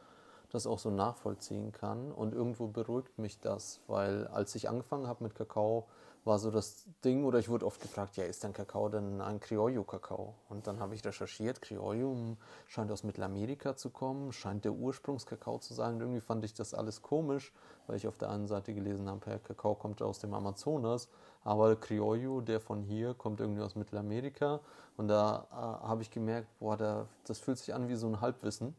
das 0.50 0.66
auch 0.66 0.80
so 0.80 0.90
nachvollziehen 0.90 1.70
kann. 1.70 2.10
Und 2.10 2.34
irgendwo 2.34 2.66
beruhigt 2.66 3.16
mich 3.16 3.38
das, 3.38 3.80
weil 3.86 4.26
als 4.26 4.56
ich 4.56 4.68
angefangen 4.68 5.06
habe 5.06 5.22
mit 5.22 5.36
Kakao, 5.36 5.86
war 6.24 6.40
so 6.40 6.50
das 6.50 6.84
Ding, 7.04 7.24
oder 7.24 7.38
ich 7.38 7.48
wurde 7.48 7.64
oft 7.64 7.80
gefragt, 7.80 8.16
ja, 8.16 8.24
ist 8.24 8.42
denn 8.42 8.52
Kakao 8.52 8.88
denn 8.88 9.20
ein 9.20 9.38
Criollo-Kakao? 9.38 10.34
Und 10.48 10.66
dann 10.66 10.80
habe 10.80 10.96
ich 10.96 11.04
recherchiert, 11.04 11.62
Criollo 11.62 12.36
scheint 12.66 12.90
aus 12.90 13.04
Mittelamerika 13.04 13.76
zu 13.76 13.90
kommen, 13.90 14.32
scheint 14.32 14.64
der 14.64 14.72
Ursprungskakao 14.72 15.58
zu 15.58 15.74
sein. 15.74 15.94
Und 15.94 16.00
irgendwie 16.00 16.20
fand 16.20 16.44
ich 16.44 16.52
das 16.52 16.74
alles 16.74 17.00
komisch, 17.00 17.52
weil 17.86 17.96
ich 17.96 18.08
auf 18.08 18.18
der 18.18 18.30
einen 18.30 18.48
Seite 18.48 18.74
gelesen 18.74 19.08
habe, 19.08 19.30
ja, 19.30 19.38
Kakao 19.38 19.76
kommt 19.76 20.02
aus 20.02 20.18
dem 20.18 20.34
Amazonas, 20.34 21.08
aber 21.46 21.76
Criollo, 21.76 22.40
der 22.40 22.60
von 22.60 22.82
hier, 22.82 23.14
kommt 23.14 23.40
irgendwie 23.40 23.62
aus 23.62 23.76
Mittelamerika. 23.76 24.60
Und 24.96 25.08
da 25.08 25.46
äh, 25.52 25.86
habe 25.86 26.02
ich 26.02 26.10
gemerkt, 26.10 26.48
boah, 26.58 26.76
da, 26.76 27.06
das 27.24 27.38
fühlt 27.38 27.58
sich 27.58 27.72
an 27.72 27.88
wie 27.88 27.94
so 27.94 28.08
ein 28.08 28.20
Halbwissen. 28.20 28.74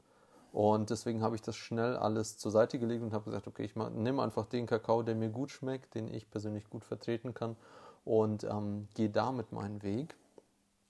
Und 0.52 0.90
deswegen 0.90 1.22
habe 1.22 1.36
ich 1.36 1.42
das 1.42 1.56
schnell 1.56 1.96
alles 1.96 2.38
zur 2.38 2.52
Seite 2.52 2.78
gelegt 2.78 3.04
und 3.04 3.14
habe 3.14 3.26
gesagt, 3.26 3.48
okay, 3.48 3.64
ich 3.64 3.76
nehme 3.76 4.22
einfach 4.22 4.46
den 4.48 4.66
Kakao, 4.66 5.02
der 5.02 5.16
mir 5.16 5.30
gut 5.30 5.52
schmeckt, 5.52 5.96
den 5.96 6.14
ich 6.14 6.30
persönlich 6.30 6.70
gut 6.70 6.84
vertreten 6.84 7.34
kann 7.34 7.56
und 8.04 8.44
ähm, 8.44 8.88
gehe 8.96 9.10
damit 9.10 9.52
meinen 9.52 9.82
Weg. 9.84 10.16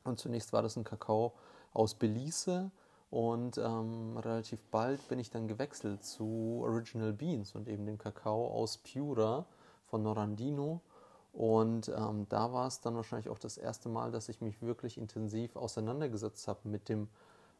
Und 0.03 0.19
zunächst 0.19 0.53
war 0.53 0.61
das 0.63 0.77
ein 0.77 0.83
Kakao 0.83 1.33
aus 1.73 1.93
Belize 1.93 2.71
und 3.11 3.57
ähm, 3.57 4.17
relativ 4.17 4.63
bald 4.71 5.05
bin 5.09 5.19
ich 5.19 5.29
dann 5.29 5.47
gewechselt 5.47 6.03
zu 6.03 6.61
Original 6.63 7.13
Beans 7.13 7.53
und 7.53 7.67
eben 7.67 7.85
dem 7.85 7.97
Kakao 7.97 8.47
aus 8.47 8.77
Piura 8.77 9.45
von 9.85 10.01
Norandino. 10.01 10.81
Und 11.37 11.89
ähm, 11.89 12.25
da 12.29 12.51
war 12.51 12.65
es 12.65 12.81
dann 12.81 12.95
wahrscheinlich 12.95 13.29
auch 13.29 13.37
das 13.37 13.59
erste 13.59 13.89
Mal, 13.89 14.09
dass 14.09 14.27
ich 14.27 14.41
mich 14.41 14.59
wirklich 14.63 14.97
intensiv 14.97 15.55
auseinandergesetzt 15.55 16.47
habe 16.47 16.61
mit 16.63 16.89
dem 16.89 17.09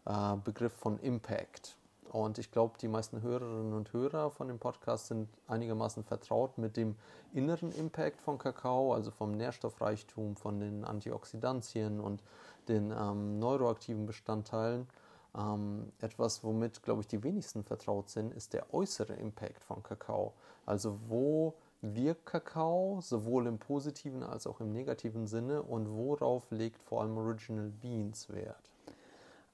äh, 0.08 0.36
Begriff 0.44 0.74
von 0.74 0.98
Impact. 0.98 1.78
Und 2.10 2.40
ich 2.40 2.50
glaube, 2.50 2.80
die 2.82 2.88
meisten 2.88 3.22
Hörerinnen 3.22 3.74
und 3.74 3.94
Hörer 3.94 4.32
von 4.32 4.48
dem 4.48 4.58
Podcast 4.58 5.08
sind 5.08 5.30
einigermaßen 5.48 6.04
vertraut 6.04 6.58
mit 6.58 6.76
dem 6.76 6.96
inneren 7.34 7.72
Impact 7.72 8.20
von 8.20 8.40
Kakao, 8.40 8.96
also 8.96 9.12
vom 9.12 9.34
Nährstoffreichtum, 9.34 10.38
von 10.38 10.60
den 10.60 10.84
Antioxidantien 10.84 12.00
und 12.00 12.24
den 12.68 12.92
ähm, 12.92 13.38
neuroaktiven 13.38 14.08
Bestandteilen. 14.08 14.88
Ähm, 15.38 15.92
etwas, 16.00 16.44
womit, 16.44 16.82
glaube 16.82 17.02
ich, 17.02 17.08
die 17.08 17.22
wenigsten 17.22 17.64
vertraut 17.64 18.10
sind, 18.10 18.34
ist 18.34 18.54
der 18.54 18.74
äußere 18.74 19.14
Impact 19.14 19.64
von 19.66 19.84
Kakao. 19.84 20.34
Also 20.66 20.98
wo 21.08 21.54
wirkt 21.82 22.26
Kakao, 22.26 23.00
sowohl 23.02 23.48
im 23.48 23.60
positiven 23.60 24.24
als 24.24 24.48
auch 24.48 24.60
im 24.60 24.72
negativen 24.72 25.28
Sinne 25.28 25.62
und 25.64 25.90
worauf 25.90 26.50
legt 26.52 26.82
vor 26.84 27.02
allem 27.02 27.18
Original 27.18 27.70
Beans 27.70 28.30
Wert? 28.30 28.70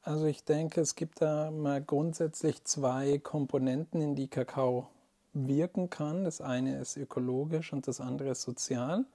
Also 0.01 0.25
ich 0.25 0.44
denke, 0.44 0.82
es 0.82 0.96
gibt 0.96 1.22
da 1.22 1.51
mal 1.51 1.82
grundsätzlich 1.82 2.63
zwei 2.65 3.20
Komponenten, 3.20 4.01
in 4.01 4.15
die 4.15 4.27
Kakao 4.27 4.88
wirken 5.34 5.89
kann. 5.89 6.25
Das 6.25 6.42
eine 6.42 6.80
ist 6.80 6.98
ökologisch 6.98 7.72
und 7.74 7.88
das 7.88 8.01
andere 8.01 8.30
ist 8.30 8.42
sozial. 8.42 9.06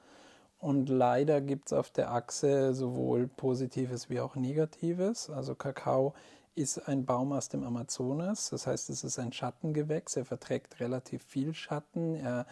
Und 0.60 0.88
leider 0.88 1.40
gibt 1.40 1.66
es 1.66 1.72
auf 1.72 1.90
der 1.90 2.10
Achse 2.12 2.74
sowohl 2.74 3.28
Positives 3.28 4.10
wie 4.10 4.18
auch 4.20 4.34
Negatives. 4.34 5.30
Also 5.30 5.54
Kakao 5.54 6.14
ist 6.54 6.88
ein 6.88 7.04
Baum 7.04 7.32
aus 7.32 7.48
dem 7.48 7.62
Amazonas, 7.62 8.50
das 8.50 8.66
heißt, 8.66 8.90
es 8.90 9.04
ist 9.04 9.18
ein 9.20 9.32
Schattengewächs, 9.32 10.16
er 10.16 10.24
verträgt 10.24 10.80
relativ 10.80 11.22
viel 11.22 11.54
Schatten, 11.54 12.16
er 12.16 12.46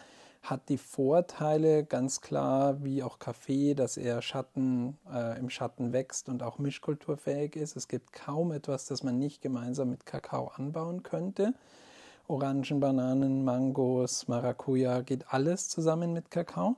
hat 0.49 0.69
die 0.69 0.77
Vorteile 0.77 1.83
ganz 1.83 2.21
klar, 2.21 2.83
wie 2.83 3.03
auch 3.03 3.19
Kaffee, 3.19 3.73
dass 3.73 3.97
er 3.97 4.21
Schatten, 4.21 4.97
äh, 5.13 5.37
im 5.39 5.49
Schatten 5.49 5.93
wächst 5.93 6.29
und 6.29 6.41
auch 6.43 6.57
mischkulturfähig 6.57 7.55
ist. 7.55 7.75
Es 7.75 7.87
gibt 7.87 8.13
kaum 8.13 8.51
etwas, 8.51 8.85
das 8.85 9.03
man 9.03 9.17
nicht 9.19 9.41
gemeinsam 9.41 9.89
mit 9.89 10.05
Kakao 10.05 10.47
anbauen 10.55 11.03
könnte. 11.03 11.53
Orangen, 12.27 12.79
Bananen, 12.79 13.43
Mangos, 13.43 14.27
Maracuja, 14.27 15.01
geht 15.01 15.33
alles 15.33 15.69
zusammen 15.69 16.13
mit 16.13 16.31
Kakao. 16.31 16.75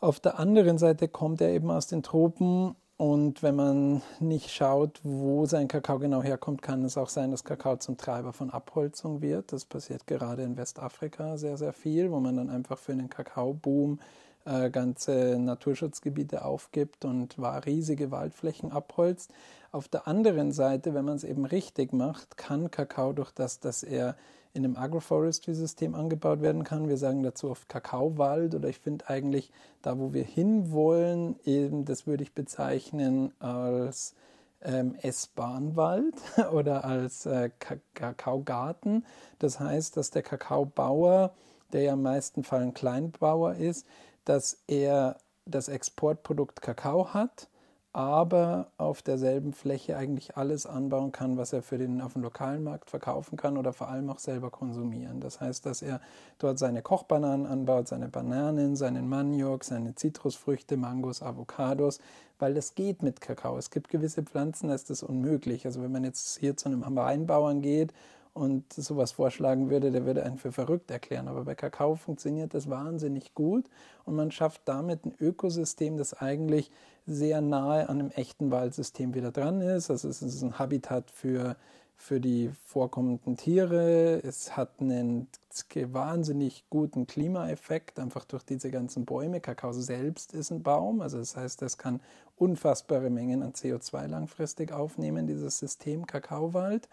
Auf 0.00 0.20
der 0.20 0.38
anderen 0.38 0.76
Seite 0.78 1.08
kommt 1.08 1.40
er 1.40 1.50
eben 1.50 1.70
aus 1.70 1.86
den 1.86 2.02
Tropen 2.02 2.76
und 3.04 3.42
wenn 3.42 3.54
man 3.54 4.02
nicht 4.18 4.50
schaut, 4.50 4.98
wo 5.02 5.44
sein 5.44 5.68
Kakao 5.68 5.98
genau 5.98 6.22
herkommt, 6.22 6.62
kann 6.62 6.82
es 6.86 6.96
auch 6.96 7.10
sein, 7.10 7.32
dass 7.32 7.44
Kakao 7.44 7.76
zum 7.76 7.98
Treiber 7.98 8.32
von 8.32 8.48
Abholzung 8.48 9.20
wird. 9.20 9.52
Das 9.52 9.66
passiert 9.66 10.06
gerade 10.06 10.42
in 10.42 10.56
Westafrika 10.56 11.36
sehr, 11.36 11.58
sehr 11.58 11.74
viel, 11.74 12.10
wo 12.10 12.18
man 12.18 12.38
dann 12.38 12.48
einfach 12.48 12.78
für 12.78 12.92
einen 12.92 13.10
Kakaoboom 13.10 14.00
äh, 14.46 14.70
ganze 14.70 15.38
Naturschutzgebiete 15.38 16.46
aufgibt 16.46 17.04
und 17.04 17.38
war 17.38 17.66
riesige 17.66 18.10
Waldflächen 18.10 18.72
abholzt. 18.72 19.34
Auf 19.70 19.86
der 19.86 20.08
anderen 20.08 20.52
Seite, 20.52 20.94
wenn 20.94 21.04
man 21.04 21.16
es 21.16 21.24
eben 21.24 21.44
richtig 21.44 21.92
macht, 21.92 22.38
kann 22.38 22.70
Kakao 22.70 23.12
durch 23.12 23.32
das, 23.32 23.60
dass 23.60 23.82
er 23.82 24.16
in 24.54 24.64
einem 24.64 24.76
Agroforestry-System 24.76 25.94
angebaut 25.94 26.40
werden 26.40 26.62
kann. 26.62 26.88
Wir 26.88 26.96
sagen 26.96 27.22
dazu 27.22 27.50
oft 27.50 27.68
Kakaowald 27.68 28.54
oder 28.54 28.68
ich 28.68 28.78
finde 28.78 29.08
eigentlich 29.08 29.50
da, 29.82 29.98
wo 29.98 30.12
wir 30.12 30.22
hinwollen, 30.22 31.36
eben, 31.44 31.84
das 31.84 32.06
würde 32.06 32.22
ich 32.22 32.32
bezeichnen 32.32 33.32
als 33.40 34.14
ähm, 34.62 34.94
S-Bahn-Wald 35.02 36.14
oder 36.52 36.84
als 36.84 37.26
äh, 37.26 37.50
Kakaogarten. 37.94 39.04
Das 39.40 39.58
heißt, 39.58 39.96
dass 39.96 40.10
der 40.10 40.22
Kakaobauer, 40.22 41.34
der 41.72 41.82
ja 41.82 41.92
im 41.94 42.02
meisten 42.02 42.44
Fall 42.44 42.62
ein 42.62 42.74
Kleinbauer 42.74 43.54
ist, 43.54 43.86
dass 44.24 44.62
er 44.68 45.18
das 45.46 45.68
Exportprodukt 45.68 46.62
Kakao 46.62 47.12
hat 47.12 47.48
aber 47.94 48.66
auf 48.76 49.02
derselben 49.02 49.52
Fläche 49.52 49.96
eigentlich 49.96 50.36
alles 50.36 50.66
anbauen 50.66 51.12
kann, 51.12 51.36
was 51.36 51.52
er 51.52 51.62
für 51.62 51.78
den 51.78 52.00
auf 52.00 52.14
dem 52.14 52.22
lokalen 52.22 52.64
Markt 52.64 52.90
verkaufen 52.90 53.36
kann 53.36 53.56
oder 53.56 53.72
vor 53.72 53.88
allem 53.88 54.10
auch 54.10 54.18
selber 54.18 54.50
konsumieren. 54.50 55.20
Das 55.20 55.40
heißt, 55.40 55.64
dass 55.64 55.80
er 55.80 56.00
dort 56.38 56.58
seine 56.58 56.82
Kochbananen 56.82 57.46
anbaut, 57.46 57.86
seine 57.86 58.08
Bananen, 58.08 58.74
seinen 58.74 59.08
Maniok, 59.08 59.62
seine 59.62 59.94
Zitrusfrüchte, 59.94 60.76
Mangos, 60.76 61.22
Avocados, 61.22 62.00
weil 62.40 62.54
das 62.54 62.74
geht 62.74 63.04
mit 63.04 63.20
Kakao. 63.20 63.56
Es 63.56 63.70
gibt 63.70 63.88
gewisse 63.90 64.24
Pflanzen, 64.24 64.68
da 64.68 64.74
ist 64.74 64.90
das 64.90 65.04
unmöglich. 65.04 65.64
Also 65.64 65.80
wenn 65.80 65.92
man 65.92 66.02
jetzt 66.02 66.40
hier 66.40 66.56
zu 66.56 66.68
einem 66.68 66.84
Weinbauern 66.96 67.62
geht 67.62 67.94
und 68.32 68.72
sowas 68.72 69.12
vorschlagen 69.12 69.70
würde, 69.70 69.92
der 69.92 70.04
würde 70.04 70.24
einen 70.24 70.38
für 70.38 70.50
verrückt 70.50 70.90
erklären. 70.90 71.28
Aber 71.28 71.44
bei 71.44 71.54
Kakao 71.54 71.94
funktioniert 71.94 72.54
das 72.54 72.68
wahnsinnig 72.68 73.34
gut 73.34 73.66
und 74.04 74.16
man 74.16 74.32
schafft 74.32 74.62
damit 74.64 75.06
ein 75.06 75.14
Ökosystem, 75.20 75.96
das 75.96 76.12
eigentlich 76.12 76.72
sehr 77.06 77.40
nahe 77.40 77.88
an 77.88 78.00
einem 78.00 78.10
echten 78.10 78.50
Waldsystem 78.50 79.14
wieder 79.14 79.30
dran 79.30 79.60
ist. 79.60 79.90
Also 79.90 80.08
es 80.08 80.22
ist 80.22 80.42
ein 80.42 80.58
Habitat 80.58 81.10
für, 81.10 81.56
für 81.96 82.20
die 82.20 82.50
vorkommenden 82.64 83.36
Tiere. 83.36 84.20
Es 84.22 84.56
hat 84.56 84.80
einen 84.80 85.28
wahnsinnig 85.74 86.64
guten 86.70 87.06
Klimaeffekt, 87.06 87.98
einfach 87.98 88.24
durch 88.24 88.42
diese 88.44 88.70
ganzen 88.70 89.04
Bäume. 89.04 89.40
Kakao 89.40 89.72
selbst 89.72 90.32
ist 90.32 90.50
ein 90.50 90.62
Baum, 90.62 91.00
also 91.00 91.18
das 91.18 91.36
heißt, 91.36 91.62
es 91.62 91.78
kann 91.78 92.00
unfassbare 92.36 93.10
Mengen 93.10 93.42
an 93.42 93.52
CO2 93.52 94.06
langfristig 94.06 94.72
aufnehmen, 94.72 95.26
dieses 95.26 95.58
System 95.58 96.06
Kakaowald. 96.06 96.88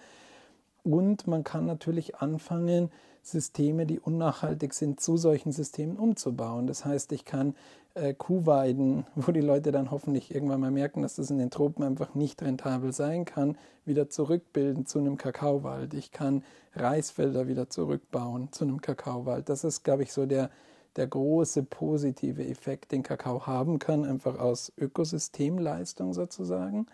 Und 0.84 1.28
man 1.28 1.44
kann 1.44 1.66
natürlich 1.66 2.18
anfangen, 2.18 2.92
Systeme, 3.22 3.86
die 3.86 4.00
unnachhaltig 4.00 4.74
sind, 4.74 5.00
zu 5.00 5.18
solchen 5.18 5.52
Systemen 5.52 5.98
umzubauen. 5.98 6.68
Das 6.68 6.86
heißt, 6.86 7.12
ich 7.12 7.26
kann 7.26 7.56
äh, 7.94 8.14
Kuhweiden, 8.14 9.06
wo 9.16 9.32
die 9.32 9.42
Leute 9.42 9.72
dann 9.72 9.92
hoffentlich 9.92 10.34
irgendwann 10.34 10.62
mal 10.62 10.72
merken, 10.72 11.02
dass 11.02 11.16
das 11.16 11.30
in 11.30 11.38
den 11.38 11.52
Tropen 11.52 11.84
einfach 11.84 12.16
nicht 12.16 12.42
rentabel 12.42 12.94
sein 12.94 13.26
kann, 13.26 13.58
wieder 13.86 14.10
zurückbilden 14.10 14.86
zu 14.86 15.00
einem 15.00 15.18
Kakaowald. 15.18 15.94
Ich 15.94 16.12
kann 16.12 16.44
Reisfelder 16.74 17.48
wieder 17.48 17.70
zurückbauen 17.70 18.52
zu 18.52 18.64
einem 18.64 18.82
Kakaowald. 18.82 19.50
Das 19.50 19.64
ist, 19.64 19.84
glaube 19.84 20.04
ich, 20.04 20.14
so 20.14 20.26
der, 20.26 20.50
der 20.96 21.08
große 21.08 21.64
positive 21.64 22.46
Effekt, 22.46 22.92
den 22.92 23.04
Kakao 23.04 23.46
haben 23.46 23.80
kann, 23.80 24.06
einfach 24.06 24.40
aus 24.40 24.72
Ökosystemleistung 24.78 26.14
sozusagen. 26.14 26.88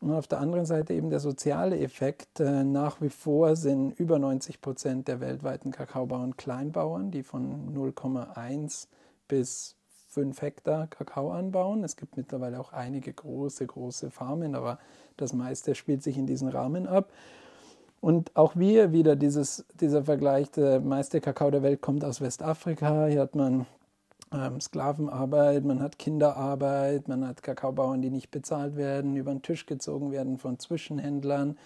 Und 0.00 0.12
auf 0.12 0.26
der 0.26 0.40
anderen 0.40 0.66
Seite 0.66 0.92
eben 0.92 1.10
der 1.10 1.20
soziale 1.20 1.78
Effekt. 1.78 2.40
Äh, 2.40 2.64
nach 2.64 3.00
wie 3.00 3.08
vor 3.08 3.56
sind 3.56 3.98
über 3.98 4.18
90 4.18 4.60
Prozent 4.60 5.08
der 5.08 5.20
weltweiten 5.20 5.70
Kakaobauern 5.70 6.36
Kleinbauern, 6.36 7.10
die 7.10 7.22
von 7.22 7.74
0,1 7.74 8.88
bis 9.26 9.76
5 10.08 10.40
Hektar 10.40 10.86
Kakao 10.86 11.30
anbauen. 11.30 11.84
Es 11.84 11.96
gibt 11.96 12.16
mittlerweile 12.16 12.58
auch 12.58 12.72
einige 12.72 13.12
große, 13.12 13.66
große 13.66 14.10
Farmen, 14.10 14.54
aber 14.54 14.78
das 15.16 15.32
meiste 15.32 15.74
spielt 15.74 16.02
sich 16.02 16.16
in 16.16 16.26
diesen 16.26 16.48
Rahmen 16.48 16.86
ab. 16.86 17.10
Und 18.00 18.34
auch 18.36 18.56
wir 18.56 18.92
wieder 18.92 19.16
dieses, 19.16 19.66
dieser 19.80 20.04
Vergleich, 20.04 20.50
der 20.50 20.80
meiste 20.80 21.20
Kakao 21.20 21.50
der 21.50 21.62
Welt 21.62 21.82
kommt 21.82 22.04
aus 22.04 22.20
Westafrika. 22.20 23.06
Hier 23.06 23.20
hat 23.20 23.34
man 23.34 23.66
ähm, 24.32 24.60
Sklavenarbeit, 24.60 25.64
man 25.64 25.80
hat 25.80 25.98
Kinderarbeit, 25.98 27.08
man 27.08 27.26
hat 27.26 27.42
Kakaobauern, 27.42 28.02
die 28.02 28.10
nicht 28.10 28.30
bezahlt 28.30 28.76
werden, 28.76 29.16
über 29.16 29.32
den 29.32 29.42
Tisch 29.42 29.66
gezogen 29.66 30.10
werden 30.10 30.38
von 30.38 30.58
Zwischenhändlern. 30.58 31.56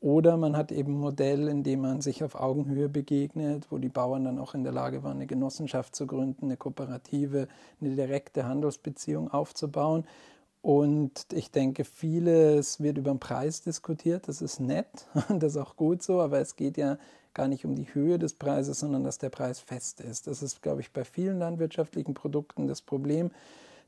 Oder 0.00 0.36
man 0.36 0.56
hat 0.56 0.72
eben 0.72 0.94
ein 0.94 1.00
Modell, 1.00 1.46
in 1.46 1.62
dem 1.62 1.82
man 1.82 2.00
sich 2.00 2.24
auf 2.24 2.34
Augenhöhe 2.34 2.88
begegnet, 2.88 3.68
wo 3.70 3.78
die 3.78 3.88
Bauern 3.88 4.24
dann 4.24 4.40
auch 4.40 4.54
in 4.54 4.64
der 4.64 4.72
Lage 4.72 5.04
waren, 5.04 5.18
eine 5.18 5.28
Genossenschaft 5.28 5.94
zu 5.94 6.08
gründen, 6.08 6.46
eine 6.46 6.56
Kooperative, 6.56 7.46
eine 7.80 7.94
direkte 7.94 8.44
Handelsbeziehung 8.44 9.30
aufzubauen. 9.30 10.04
Und 10.62 11.26
ich 11.32 11.50
denke, 11.50 11.84
vieles 11.84 12.80
wird 12.80 12.96
über 12.96 13.10
den 13.10 13.18
Preis 13.18 13.62
diskutiert. 13.62 14.28
Das 14.28 14.40
ist 14.40 14.60
nett 14.60 15.08
und 15.28 15.42
das 15.42 15.52
ist 15.52 15.58
auch 15.58 15.76
gut 15.76 16.02
so, 16.02 16.20
aber 16.20 16.38
es 16.38 16.54
geht 16.54 16.76
ja 16.76 16.98
gar 17.34 17.48
nicht 17.48 17.64
um 17.64 17.74
die 17.74 17.92
Höhe 17.92 18.18
des 18.18 18.34
Preises, 18.34 18.80
sondern 18.80 19.02
dass 19.02 19.18
der 19.18 19.30
Preis 19.30 19.58
fest 19.58 20.00
ist. 20.00 20.28
Das 20.28 20.42
ist, 20.42 20.62
glaube 20.62 20.80
ich, 20.80 20.92
bei 20.92 21.04
vielen 21.04 21.38
landwirtschaftlichen 21.38 22.14
Produkten 22.14 22.68
das 22.68 22.80
Problem. 22.80 23.30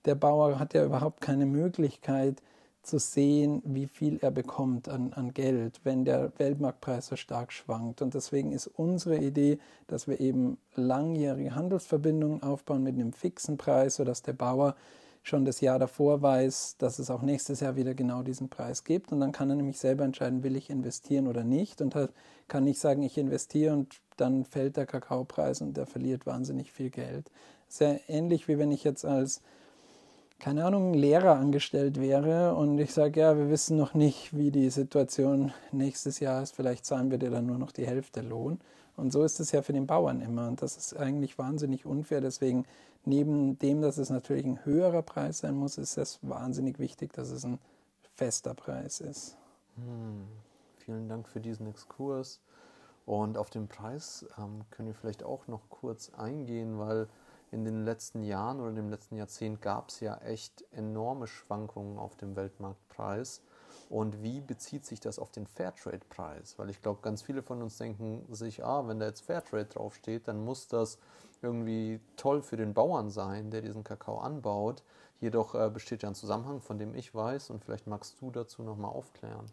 Der 0.04 0.16
Bauer 0.16 0.58
hat 0.58 0.74
ja 0.74 0.84
überhaupt 0.84 1.20
keine 1.20 1.46
Möglichkeit 1.46 2.42
zu 2.82 2.98
sehen, 2.98 3.62
wie 3.64 3.86
viel 3.86 4.18
er 4.20 4.30
bekommt 4.30 4.88
an, 4.88 5.12
an 5.14 5.32
Geld, 5.32 5.80
wenn 5.84 6.04
der 6.04 6.32
Weltmarktpreis 6.38 7.06
so 7.06 7.16
stark 7.16 7.52
schwankt. 7.52 8.02
Und 8.02 8.14
deswegen 8.14 8.52
ist 8.52 8.66
unsere 8.66 9.18
Idee, 9.18 9.58
dass 9.86 10.08
wir 10.08 10.20
eben 10.20 10.58
langjährige 10.74 11.54
Handelsverbindungen 11.54 12.42
aufbauen 12.42 12.82
mit 12.82 12.94
einem 12.94 13.12
fixen 13.12 13.56
Preis, 13.56 13.96
sodass 13.96 14.22
der 14.22 14.34
Bauer 14.34 14.74
schon 15.24 15.44
das 15.46 15.60
Jahr 15.62 15.78
davor 15.78 16.22
weiß, 16.22 16.76
dass 16.78 16.98
es 16.98 17.10
auch 17.10 17.22
nächstes 17.22 17.60
Jahr 17.60 17.76
wieder 17.76 17.94
genau 17.94 18.22
diesen 18.22 18.50
Preis 18.50 18.84
gibt. 18.84 19.10
Und 19.10 19.20
dann 19.20 19.32
kann 19.32 19.48
er 19.48 19.56
nämlich 19.56 19.78
selber 19.78 20.04
entscheiden, 20.04 20.44
will 20.44 20.54
ich 20.54 20.68
investieren 20.68 21.26
oder 21.26 21.44
nicht. 21.44 21.80
Und 21.80 21.94
halt 21.94 22.12
kann 22.46 22.64
nicht 22.64 22.78
sagen, 22.78 23.02
ich 23.02 23.16
investiere 23.16 23.72
und 23.72 23.96
dann 24.18 24.44
fällt 24.44 24.76
der 24.76 24.86
Kakaopreis 24.86 25.62
und 25.62 25.76
der 25.76 25.86
verliert 25.86 26.26
wahnsinnig 26.26 26.70
viel 26.70 26.90
Geld. 26.90 27.30
Sehr 27.68 28.00
ähnlich 28.06 28.48
wie 28.48 28.58
wenn 28.58 28.70
ich 28.70 28.84
jetzt 28.84 29.04
als 29.04 29.40
keine 30.40 30.66
Ahnung, 30.66 30.92
Lehrer 30.92 31.36
angestellt 31.36 31.98
wäre 31.98 32.54
und 32.54 32.78
ich 32.78 32.92
sage, 32.92 33.20
ja, 33.20 33.38
wir 33.38 33.48
wissen 33.48 33.78
noch 33.78 33.94
nicht, 33.94 34.36
wie 34.36 34.50
die 34.50 34.68
Situation 34.68 35.52
nächstes 35.72 36.20
Jahr 36.20 36.42
ist, 36.42 36.54
vielleicht 36.54 36.84
zahlen 36.84 37.10
wir 37.10 37.16
dir 37.16 37.30
dann 37.30 37.46
nur 37.46 37.56
noch 37.56 37.72
die 37.72 37.86
Hälfte 37.86 38.20
Lohn. 38.20 38.58
Und 38.96 39.12
so 39.12 39.24
ist 39.24 39.40
es 39.40 39.52
ja 39.52 39.62
für 39.62 39.72
den 39.72 39.86
Bauern 39.86 40.20
immer. 40.20 40.46
Und 40.48 40.60
das 40.60 40.76
ist 40.76 40.96
eigentlich 40.96 41.38
wahnsinnig 41.38 41.86
unfair. 41.86 42.20
Deswegen, 42.20 42.64
neben 43.06 43.58
dem, 43.58 43.82
dass 43.82 43.98
es 43.98 44.10
natürlich 44.10 44.44
ein 44.44 44.64
höherer 44.64 45.02
Preis 45.02 45.38
sein 45.38 45.54
muss, 45.54 45.78
ist 45.78 45.96
es 45.96 46.18
wahnsinnig 46.22 46.78
wichtig, 46.78 47.12
dass 47.12 47.30
es 47.30 47.44
ein 47.44 47.58
fester 48.14 48.54
Preis 48.54 49.00
ist. 49.00 49.36
Hm. 49.76 50.26
Vielen 50.78 51.08
Dank 51.08 51.28
für 51.28 51.40
diesen 51.40 51.66
Exkurs. 51.66 52.40
Und 53.06 53.36
auf 53.36 53.50
den 53.50 53.68
Preis 53.68 54.26
ähm, 54.38 54.64
können 54.70 54.88
wir 54.88 54.94
vielleicht 54.94 55.22
auch 55.22 55.46
noch 55.46 55.68
kurz 55.68 56.10
eingehen, 56.10 56.78
weil 56.78 57.08
in 57.50 57.64
den 57.64 57.84
letzten 57.84 58.22
Jahren 58.22 58.60
oder 58.60 58.76
im 58.76 58.90
letzten 58.90 59.16
Jahrzehnt 59.16 59.62
gab 59.62 59.90
es 59.90 60.00
ja 60.00 60.16
echt 60.18 60.64
enorme 60.72 61.26
Schwankungen 61.26 61.98
auf 61.98 62.16
dem 62.16 62.34
Weltmarktpreis. 62.34 63.42
Und 63.94 64.24
wie 64.24 64.40
bezieht 64.40 64.84
sich 64.84 64.98
das 64.98 65.20
auf 65.20 65.30
den 65.30 65.46
Fairtrade-Preis? 65.46 66.58
Weil 66.58 66.68
ich 66.68 66.82
glaube, 66.82 66.98
ganz 67.00 67.22
viele 67.22 67.44
von 67.44 67.62
uns 67.62 67.78
denken 67.78 68.26
sich, 68.28 68.64
ah, 68.64 68.88
wenn 68.88 68.98
da 68.98 69.06
jetzt 69.06 69.20
Fairtrade 69.20 69.66
draufsteht, 69.66 70.26
dann 70.26 70.44
muss 70.44 70.66
das 70.66 70.98
irgendwie 71.42 72.00
toll 72.16 72.42
für 72.42 72.56
den 72.56 72.74
Bauern 72.74 73.08
sein, 73.08 73.52
der 73.52 73.60
diesen 73.60 73.84
Kakao 73.84 74.18
anbaut. 74.18 74.82
Jedoch 75.20 75.54
äh, 75.54 75.70
besteht 75.70 76.02
ja 76.02 76.08
ein 76.08 76.16
Zusammenhang, 76.16 76.60
von 76.60 76.76
dem 76.76 76.92
ich 76.96 77.14
weiß, 77.14 77.50
und 77.50 77.64
vielleicht 77.64 77.86
magst 77.86 78.20
du 78.20 78.32
dazu 78.32 78.64
nochmal 78.64 78.90
aufklären. 78.90 79.46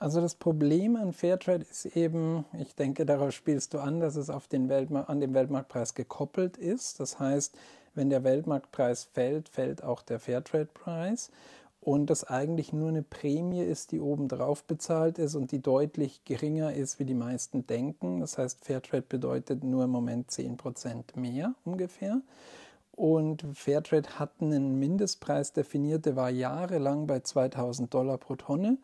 Also 0.00 0.20
das 0.20 0.34
Problem 0.34 0.96
an 0.96 1.12
Fairtrade 1.12 1.64
ist 1.64 1.86
eben, 1.86 2.46
ich 2.58 2.74
denke, 2.74 3.06
darauf 3.06 3.30
spielst 3.30 3.74
du 3.74 3.78
an, 3.78 4.00
dass 4.00 4.16
es 4.16 4.28
auf 4.28 4.48
den 4.48 4.68
an 4.72 5.20
den 5.20 5.34
Weltmarktpreis 5.34 5.94
gekoppelt 5.94 6.56
ist. 6.56 6.98
Das 6.98 7.20
heißt, 7.20 7.56
wenn 7.94 8.10
der 8.10 8.24
Weltmarktpreis 8.24 9.04
fällt, 9.04 9.48
fällt 9.48 9.84
auch 9.84 10.02
der 10.02 10.18
Fairtrade-Preis. 10.18 11.30
Und 11.88 12.10
das 12.10 12.22
eigentlich 12.22 12.74
nur 12.74 12.90
eine 12.90 13.02
Prämie 13.02 13.62
ist, 13.62 13.92
die 13.92 14.00
obendrauf 14.00 14.62
bezahlt 14.62 15.18
ist 15.18 15.34
und 15.34 15.52
die 15.52 15.62
deutlich 15.62 16.22
geringer 16.26 16.74
ist, 16.74 16.98
wie 16.98 17.06
die 17.06 17.14
meisten 17.14 17.66
denken. 17.66 18.20
Das 18.20 18.36
heißt, 18.36 18.62
Fairtrade 18.62 19.06
bedeutet 19.08 19.64
nur 19.64 19.84
im 19.84 19.90
Moment 19.90 20.30
10% 20.30 21.18
mehr 21.18 21.54
ungefähr. 21.64 22.20
Und 22.92 23.46
Fairtrade 23.54 24.18
hat 24.18 24.32
einen 24.42 24.78
Mindestpreis 24.78 25.54
definiert, 25.54 26.04
der 26.04 26.14
war 26.14 26.28
jahrelang 26.28 27.06
bei 27.06 27.20
2000 27.20 27.94
Dollar 27.94 28.18
pro 28.18 28.36
Tonne. 28.36 28.76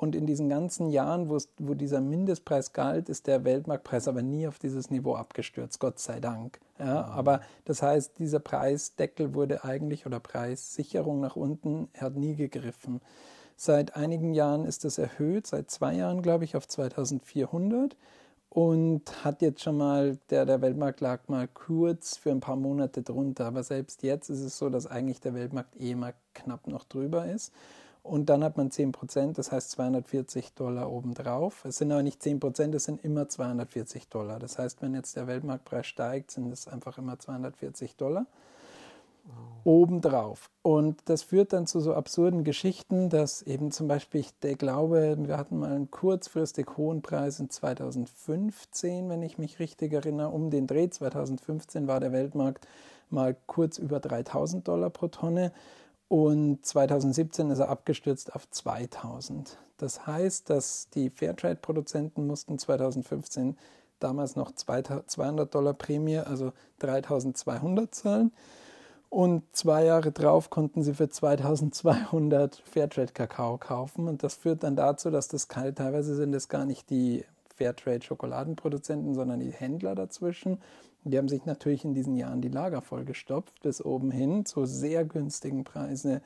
Und 0.00 0.16
in 0.16 0.24
diesen 0.24 0.48
ganzen 0.48 0.88
Jahren, 0.88 1.28
wo 1.28 1.74
dieser 1.74 2.00
Mindestpreis 2.00 2.72
galt, 2.72 3.10
ist 3.10 3.26
der 3.26 3.44
Weltmarktpreis 3.44 4.08
aber 4.08 4.22
nie 4.22 4.48
auf 4.48 4.58
dieses 4.58 4.90
Niveau 4.90 5.14
abgestürzt, 5.14 5.78
Gott 5.78 5.98
sei 5.98 6.20
Dank. 6.20 6.58
Ja, 6.78 7.02
mhm. 7.02 7.12
Aber 7.12 7.40
das 7.66 7.82
heißt, 7.82 8.18
dieser 8.18 8.38
Preisdeckel 8.38 9.34
wurde 9.34 9.62
eigentlich 9.62 10.06
oder 10.06 10.18
Preissicherung 10.18 11.20
nach 11.20 11.36
unten 11.36 11.90
hat 11.98 12.16
nie 12.16 12.34
gegriffen. 12.34 13.02
Seit 13.56 13.94
einigen 13.94 14.32
Jahren 14.32 14.64
ist 14.64 14.84
das 14.84 14.96
erhöht, 14.96 15.46
seit 15.46 15.70
zwei 15.70 15.92
Jahren 15.96 16.22
glaube 16.22 16.44
ich 16.44 16.56
auf 16.56 16.66
2400 16.66 17.94
und 18.48 19.22
hat 19.22 19.42
jetzt 19.42 19.62
schon 19.62 19.76
mal, 19.76 20.16
der, 20.30 20.46
der 20.46 20.62
Weltmarkt 20.62 21.02
lag 21.02 21.28
mal 21.28 21.46
kurz 21.46 22.16
für 22.16 22.30
ein 22.30 22.40
paar 22.40 22.56
Monate 22.56 23.02
drunter, 23.02 23.44
aber 23.44 23.64
selbst 23.64 24.02
jetzt 24.02 24.30
ist 24.30 24.40
es 24.40 24.56
so, 24.56 24.70
dass 24.70 24.86
eigentlich 24.86 25.20
der 25.20 25.34
Weltmarkt 25.34 25.78
eh 25.78 25.94
mal 25.94 26.14
knapp 26.32 26.68
noch 26.68 26.84
drüber 26.84 27.26
ist. 27.26 27.52
Und 28.02 28.30
dann 28.30 28.42
hat 28.42 28.56
man 28.56 28.70
10 28.70 28.92
Prozent, 28.92 29.38
das 29.38 29.52
heißt 29.52 29.70
240 29.72 30.54
Dollar 30.54 30.90
obendrauf. 30.90 31.64
Es 31.64 31.76
sind 31.76 31.92
aber 31.92 32.02
nicht 32.02 32.22
10 32.22 32.40
Prozent, 32.40 32.74
es 32.74 32.84
sind 32.84 33.04
immer 33.04 33.28
240 33.28 34.08
Dollar. 34.08 34.38
Das 34.38 34.58
heißt, 34.58 34.80
wenn 34.82 34.94
jetzt 34.94 35.16
der 35.16 35.26
Weltmarktpreis 35.26 35.86
steigt, 35.86 36.30
sind 36.30 36.50
es 36.52 36.66
einfach 36.66 36.98
immer 36.98 37.18
240 37.18 37.96
Dollar 37.96 38.26
obendrauf. 39.64 40.50
Und 40.62 40.98
das 41.04 41.22
führt 41.22 41.52
dann 41.52 41.66
zu 41.66 41.80
so 41.80 41.94
absurden 41.94 42.44
Geschichten, 42.44 43.10
dass 43.10 43.42
eben 43.42 43.70
zum 43.70 43.88
Beispiel, 43.88 44.20
ich 44.20 44.58
glaube, 44.58 45.16
wir 45.18 45.36
hatten 45.36 45.58
mal 45.58 45.70
einen 45.70 45.90
kurzfristig 45.90 46.66
hohen 46.76 47.02
Preis 47.02 47.40
in 47.40 47.50
2015, 47.50 49.08
wenn 49.10 49.22
ich 49.22 49.38
mich 49.38 49.58
richtig 49.58 49.92
erinnere, 49.92 50.28
um 50.28 50.50
den 50.50 50.66
Dreh 50.66 50.88
2015 50.88 51.86
war 51.86 52.00
der 52.00 52.12
Weltmarkt 52.12 52.66
mal 53.10 53.36
kurz 53.46 53.78
über 53.78 54.00
3000 54.00 54.66
Dollar 54.66 54.90
pro 54.90 55.08
Tonne. 55.08 55.52
Und 56.10 56.66
2017 56.66 57.52
ist 57.52 57.60
er 57.60 57.68
abgestürzt 57.68 58.34
auf 58.34 58.50
2000. 58.50 59.58
Das 59.76 60.08
heißt, 60.08 60.50
dass 60.50 60.90
die 60.90 61.08
Fairtrade-Produzenten 61.08 62.26
mussten 62.26 62.58
2015 62.58 63.56
damals 64.00 64.34
noch 64.34 64.50
200 64.50 65.54
Dollar 65.54 65.72
Prämie, 65.72 66.18
also 66.18 66.52
3200 66.80 67.94
zahlen. 67.94 68.32
Und 69.08 69.44
zwei 69.52 69.84
Jahre 69.84 70.10
drauf 70.10 70.50
konnten 70.50 70.82
sie 70.82 70.94
für 70.94 71.08
2200 71.08 72.56
Fairtrade-Kakao 72.56 73.58
kaufen. 73.58 74.08
Und 74.08 74.24
das 74.24 74.34
führt 74.34 74.64
dann 74.64 74.74
dazu, 74.74 75.12
dass 75.12 75.28
das 75.28 75.46
teilweise 75.46 76.16
sind 76.16 76.34
es 76.34 76.48
gar 76.48 76.64
nicht 76.64 76.90
die 76.90 77.24
Fairtrade-Schokoladenproduzenten, 77.54 79.14
sondern 79.14 79.38
die 79.38 79.52
Händler 79.52 79.94
dazwischen. 79.94 80.58
Die 81.04 81.16
haben 81.16 81.28
sich 81.28 81.46
natürlich 81.46 81.84
in 81.84 81.94
diesen 81.94 82.16
Jahren 82.16 82.42
die 82.42 82.48
Lager 82.48 82.82
vollgestopft, 82.82 83.60
bis 83.62 83.82
oben 83.84 84.10
hin 84.10 84.44
zu 84.44 84.66
sehr 84.66 85.04
günstigen 85.04 85.64
Preisen 85.64 86.20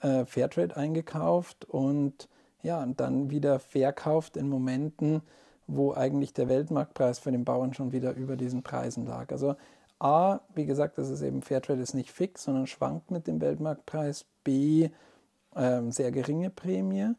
äh, 0.00 0.24
Fairtrade 0.24 0.76
eingekauft 0.76 1.64
und 1.64 2.28
ja, 2.62 2.82
und 2.82 2.98
dann 2.98 3.30
wieder 3.30 3.60
verkauft 3.60 4.36
in 4.36 4.48
Momenten, 4.48 5.22
wo 5.68 5.92
eigentlich 5.92 6.32
der 6.32 6.48
Weltmarktpreis 6.48 7.20
für 7.20 7.30
den 7.30 7.44
Bauern 7.44 7.72
schon 7.72 7.92
wieder 7.92 8.14
über 8.14 8.36
diesen 8.36 8.62
Preisen 8.62 9.06
lag. 9.06 9.30
Also 9.30 9.54
A, 10.00 10.40
wie 10.54 10.66
gesagt, 10.66 10.98
das 10.98 11.10
ist 11.10 11.22
eben 11.22 11.42
Fairtrade 11.42 11.80
ist 11.80 11.94
nicht 11.94 12.10
fix, 12.10 12.44
sondern 12.44 12.66
schwankt 12.66 13.10
mit 13.10 13.26
dem 13.26 13.40
Weltmarktpreis. 13.40 14.24
B, 14.42 14.90
äh, 15.54 15.82
sehr 15.90 16.10
geringe 16.10 16.50
Prämie. 16.50 17.14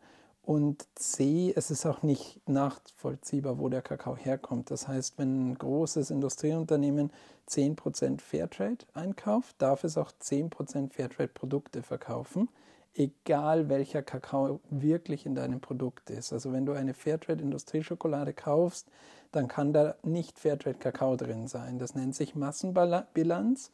Und 0.50 0.88
C, 0.96 1.54
es 1.56 1.70
ist 1.70 1.86
auch 1.86 2.02
nicht 2.02 2.42
nachvollziehbar, 2.50 3.60
wo 3.60 3.70
der 3.70 3.84
Kakao 3.84 4.18
herkommt. 4.18 4.72
Das 4.72 4.88
heißt, 4.88 5.20
wenn 5.20 5.52
ein 5.52 5.56
großes 5.60 6.10
Industrieunternehmen 6.10 7.12
10% 7.48 8.20
Fairtrade 8.20 8.84
einkauft, 8.96 9.58
darf 9.60 9.84
es 9.84 9.96
auch 9.96 10.12
10% 10.12 10.92
Fairtrade-Produkte 10.92 11.84
verkaufen, 11.84 12.50
egal 12.96 13.70
welcher 13.70 14.02
Kakao 14.02 14.60
wirklich 14.72 15.28
in 15.28 15.36
deinem 15.36 15.62
Produkt 15.62 16.10
ist. 16.10 16.34
Also 16.34 16.52
wenn 16.52 16.66
du 16.66 16.72
eine 16.72 16.96
Fairtrade-Industrieschokolade 16.96 18.34
kaufst, 18.34 18.88
dann 19.32 19.48
kann 19.48 19.72
da 19.72 19.98
nicht 20.02 20.40
Fairtrade-Kakao 20.40 21.16
drin 21.16 21.46
sein. 21.46 21.78
Das 21.78 21.94
nennt 21.94 22.16
sich 22.16 22.34
Massenbilanz 22.34 23.70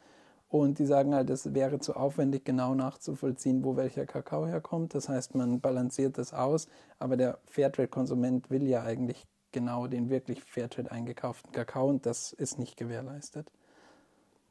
und 0.47 0.79
die 0.79 0.85
sagen 0.85 1.15
halt, 1.15 1.29
es 1.29 1.53
wäre 1.53 1.79
zu 1.79 1.95
aufwendig, 1.95 2.45
genau 2.45 2.75
nachzuvollziehen, 2.75 3.63
wo 3.63 3.75
welcher 3.75 4.05
Kakao 4.05 4.45
herkommt. 4.45 4.93
Das 4.93 5.09
heißt, 5.09 5.35
man 5.35 5.59
balanciert 5.59 6.17
das 6.17 6.33
aus, 6.33 6.67
aber 6.99 7.17
der 7.17 7.39
Fairtrade-Konsument 7.45 8.49
will 8.49 8.67
ja 8.67 8.83
eigentlich 8.83 9.25
genau 9.51 9.87
den 9.87 10.09
wirklich 10.09 10.43
Fairtrade 10.43 10.91
eingekauften 10.91 11.51
Kakao 11.51 11.87
und 11.87 12.05
das 12.05 12.33
ist 12.33 12.59
nicht 12.59 12.77
gewährleistet. 12.77 13.51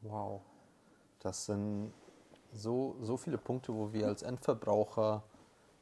Wow, 0.00 0.40
das 1.20 1.46
sind 1.46 1.92
so, 2.52 2.96
so 3.00 3.16
viele 3.16 3.38
Punkte, 3.38 3.74
wo 3.74 3.92
wir 3.92 4.06
als 4.06 4.22
Endverbraucher, 4.22 5.22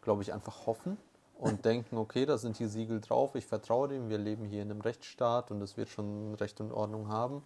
glaube 0.01 0.23
ich, 0.23 0.33
einfach 0.33 0.67
hoffen 0.67 0.97
und 1.39 1.65
denken, 1.65 1.97
okay, 1.97 2.27
da 2.27 2.39
sind 2.39 2.59
die 2.59 2.67
Siegel 2.67 3.01
drauf, 3.01 3.35
ich 3.35 3.47
vertraue 3.47 3.89
dem, 3.89 4.09
wir 4.09 4.19
leben 4.19 4.45
hier 4.45 4.63
in 4.63 4.71
einem 4.71 4.81
Rechtsstaat 4.81 5.51
und 5.51 5.61
es 5.63 5.77
wird 5.77 5.89
schon 5.89 6.35
Recht 6.35 6.61
und 6.61 6.73
Ordnung 6.73 7.09
haben. 7.09 7.43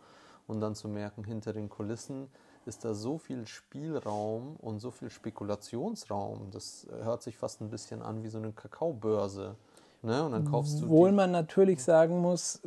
Und 0.46 0.60
dann 0.60 0.76
zu 0.76 0.86
merken, 0.86 1.24
hinter 1.24 1.52
den 1.52 1.68
Kulissen 1.68 2.28
ist 2.66 2.84
da 2.84 2.94
so 2.94 3.18
viel 3.18 3.46
Spielraum 3.46 4.56
und 4.56 4.80
so 4.80 4.90
viel 4.90 5.10
Spekulationsraum. 5.10 6.50
Das 6.50 6.86
hört 7.02 7.22
sich 7.22 7.36
fast 7.36 7.60
ein 7.60 7.70
bisschen 7.70 8.02
an 8.02 8.22
wie 8.22 8.28
so 8.28 8.38
eine 8.38 8.52
Kakaobörse. 8.52 9.54
Ne? 10.02 10.24
Und 10.24 10.32
dann 10.32 10.44
kaufst 10.44 10.80
du 10.80 10.84
Obwohl 10.84 11.12
man 11.12 11.30
natürlich 11.30 11.82
sagen 11.82 12.18
muss, 12.18 12.60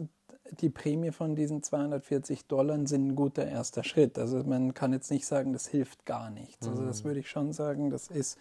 die 0.62 0.70
Prämie 0.70 1.12
von 1.12 1.36
diesen 1.36 1.62
240 1.62 2.48
Dollar 2.48 2.80
sind 2.88 3.08
ein 3.08 3.16
guter 3.16 3.48
erster 3.48 3.84
Schritt. 3.84 4.18
Also 4.18 4.44
man 4.44 4.74
kann 4.74 4.94
jetzt 4.94 5.12
nicht 5.12 5.26
sagen, 5.26 5.54
das 5.54 5.68
hilft 5.68 6.06
gar 6.06 6.30
nichts. 6.32 6.68
Also 6.68 6.86
das 6.86 7.04
mhm. 7.04 7.08
würde 7.08 7.20
ich 7.20 7.30
schon 7.30 7.54
sagen, 7.54 7.90
das 7.90 8.08
ist 8.08 8.38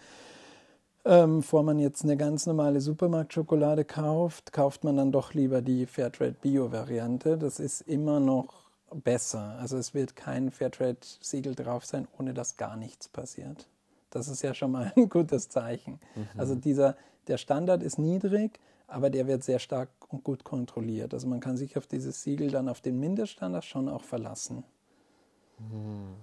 Ähm, 1.05 1.39
bevor 1.39 1.63
man 1.63 1.79
jetzt 1.79 2.05
eine 2.05 2.17
ganz 2.17 2.47
normale 2.47 2.81
Supermarktschokolade 2.81 3.85
kauft, 3.85 4.53
kauft 4.53 4.85
man 4.85 4.97
dann 4.97 5.13
doch 5.13 5.33
lieber 5.33 5.63
die 5.63 5.87
Fairtrade 5.87 6.37
Bio-Variante. 6.43 7.39
Das 7.39 7.61
ist 7.61 7.81
immer 7.83 8.21
noch 8.21 8.68
besser. 8.95 9.57
Also 9.61 9.77
es 9.77 9.95
wird 9.95 10.17
kein 10.17 10.51
Fairtrade-Siegel 10.51 11.55
drauf 11.55 11.85
sein, 11.85 12.09
ohne 12.19 12.35
dass 12.35 12.57
gar 12.57 12.77
nichts 12.77 13.09
passiert. 13.09 13.69
Das 14.11 14.29
ist 14.29 14.43
ja 14.43 14.55
schon 14.55 14.73
mal 14.73 14.93
ein 14.97 15.09
gutes 15.09 15.49
Zeichen. 15.49 16.01
Mhm. 16.15 16.29
Also 16.37 16.55
dieser, 16.55 16.97
der 17.27 17.39
Standard 17.39 17.83
ist 17.83 17.99
niedrig, 17.99 18.59
aber 18.87 19.11
der 19.11 19.27
wird 19.27 19.45
sehr 19.45 19.59
stark 19.59 19.91
und 20.09 20.25
gut 20.25 20.45
kontrolliert. 20.45 21.13
Also 21.13 21.27
man 21.27 21.41
kann 21.41 21.57
sich 21.57 21.77
auf 21.77 21.87
dieses 21.87 22.23
Siegel 22.23 22.51
dann 22.51 22.69
auf 22.69 22.81
den 22.81 22.99
Mindeststandard 22.99 23.65
schon 23.65 23.89
auch 23.89 24.05
verlassen. 24.05 24.65
Mhm. 25.59 26.15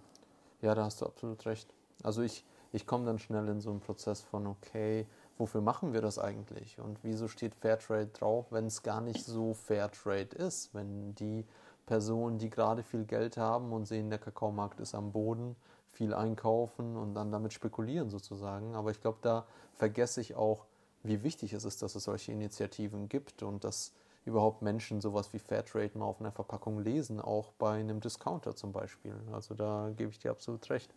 Ja, 0.61 0.73
da 0.73 0.85
hast 0.85 1.01
du 1.01 1.05
absolut 1.05 1.45
recht. 1.45 1.67
Also 2.01 2.21
ich, 2.23 2.43
ich 2.71 2.87
komme 2.87 3.05
dann 3.05 3.19
schnell 3.19 3.47
in 3.49 3.61
so 3.61 3.69
einen 3.69 3.81
Prozess 3.81 4.21
von, 4.21 4.47
okay, 4.47 5.05
wofür 5.37 5.61
machen 5.61 5.93
wir 5.93 6.01
das 6.01 6.17
eigentlich? 6.17 6.79
Und 6.79 6.97
wieso 7.03 7.27
steht 7.27 7.53
Fairtrade 7.53 8.07
drauf, 8.07 8.47
wenn 8.51 8.65
es 8.65 8.81
gar 8.81 9.01
nicht 9.01 9.23
so 9.23 9.53
Fairtrade 9.53 10.35
ist? 10.35 10.73
Wenn 10.73 11.13
die 11.15 11.45
Personen, 11.85 12.37
die 12.37 12.49
gerade 12.49 12.83
viel 12.83 13.05
Geld 13.05 13.37
haben 13.37 13.71
und 13.71 13.85
sehen, 13.85 14.09
der 14.09 14.19
Kakaomarkt 14.19 14.79
ist 14.79 14.95
am 14.95 15.11
Boden, 15.11 15.55
viel 15.91 16.13
einkaufen 16.13 16.97
und 16.97 17.13
dann 17.13 17.31
damit 17.31 17.53
spekulieren 17.53 18.09
sozusagen. 18.09 18.75
Aber 18.75 18.91
ich 18.91 19.01
glaube, 19.01 19.19
da 19.21 19.45
vergesse 19.75 20.21
ich 20.21 20.35
auch, 20.35 20.65
wie 21.03 21.23
wichtig 21.23 21.53
es 21.53 21.65
ist, 21.65 21.81
dass 21.81 21.95
es 21.95 22.03
solche 22.03 22.31
Initiativen 22.31 23.07
gibt 23.07 23.43
und 23.43 23.63
dass 23.63 23.93
überhaupt 24.25 24.61
Menschen 24.63 25.01
sowas 25.01 25.31
wie 25.33 25.39
Fairtrade 25.39 25.97
mal 25.97 26.05
auf 26.05 26.19
einer 26.19 26.31
Verpackung 26.31 26.79
lesen, 26.79 27.21
auch 27.21 27.51
bei 27.53 27.79
einem 27.79 27.99
Discounter 27.99 28.55
zum 28.55 28.71
Beispiel. 28.71 29.15
Also 29.31 29.53
da 29.53 29.91
gebe 29.95 30.09
ich 30.09 30.19
dir 30.19 30.31
absolut 30.31 30.67
recht. 30.69 30.93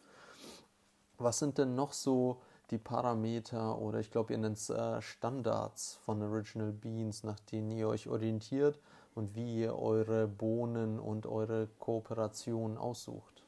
Was 1.18 1.38
sind 1.38 1.59
denn 1.59 1.74
noch 1.74 1.92
so 1.92 2.40
die 2.70 2.79
Parameter 2.79 3.79
oder 3.79 4.01
ich 4.01 4.11
glaube, 4.11 4.33
ihr 4.33 4.38
nennt 4.38 4.57
es 4.57 4.70
äh, 4.70 5.03
Standards 5.03 5.98
von 6.05 6.22
Original 6.22 6.72
Beans, 6.72 7.22
nach 7.22 7.40
denen 7.40 7.70
ihr 7.70 7.88
euch 7.88 8.09
orientiert 8.09 8.79
und 9.18 9.35
wie 9.35 9.62
ihr 9.62 9.76
eure 9.76 10.28
Bohnen 10.28 11.00
und 11.00 11.26
eure 11.26 11.66
Kooperation 11.81 12.78
aussucht? 12.78 13.42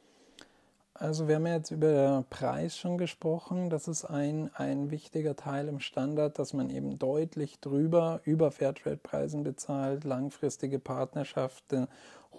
Also 0.95 1.29
wir 1.29 1.37
haben 1.37 1.47
ja 1.47 1.55
jetzt 1.55 1.71
über 1.71 2.25
Preis 2.29 2.77
schon 2.77 2.99
gesprochen. 2.99 3.71
Das 3.71 3.87
ist 3.89 4.05
ein, 4.05 4.51
ein 4.55 4.91
wichtiger 4.91 5.37
Teil 5.37 5.69
im 5.69 5.79
Standard, 5.79 6.39
dass 6.39 6.53
man 6.53 6.69
eben 6.69 6.99
deutlich 6.99 7.61
drüber 7.61 8.21
über 8.25 8.51
Fairtrade-Preisen 8.51 9.45
bezahlt, 9.45 10.05
langfristige 10.05 10.81
Partnerschaften, 10.81 11.87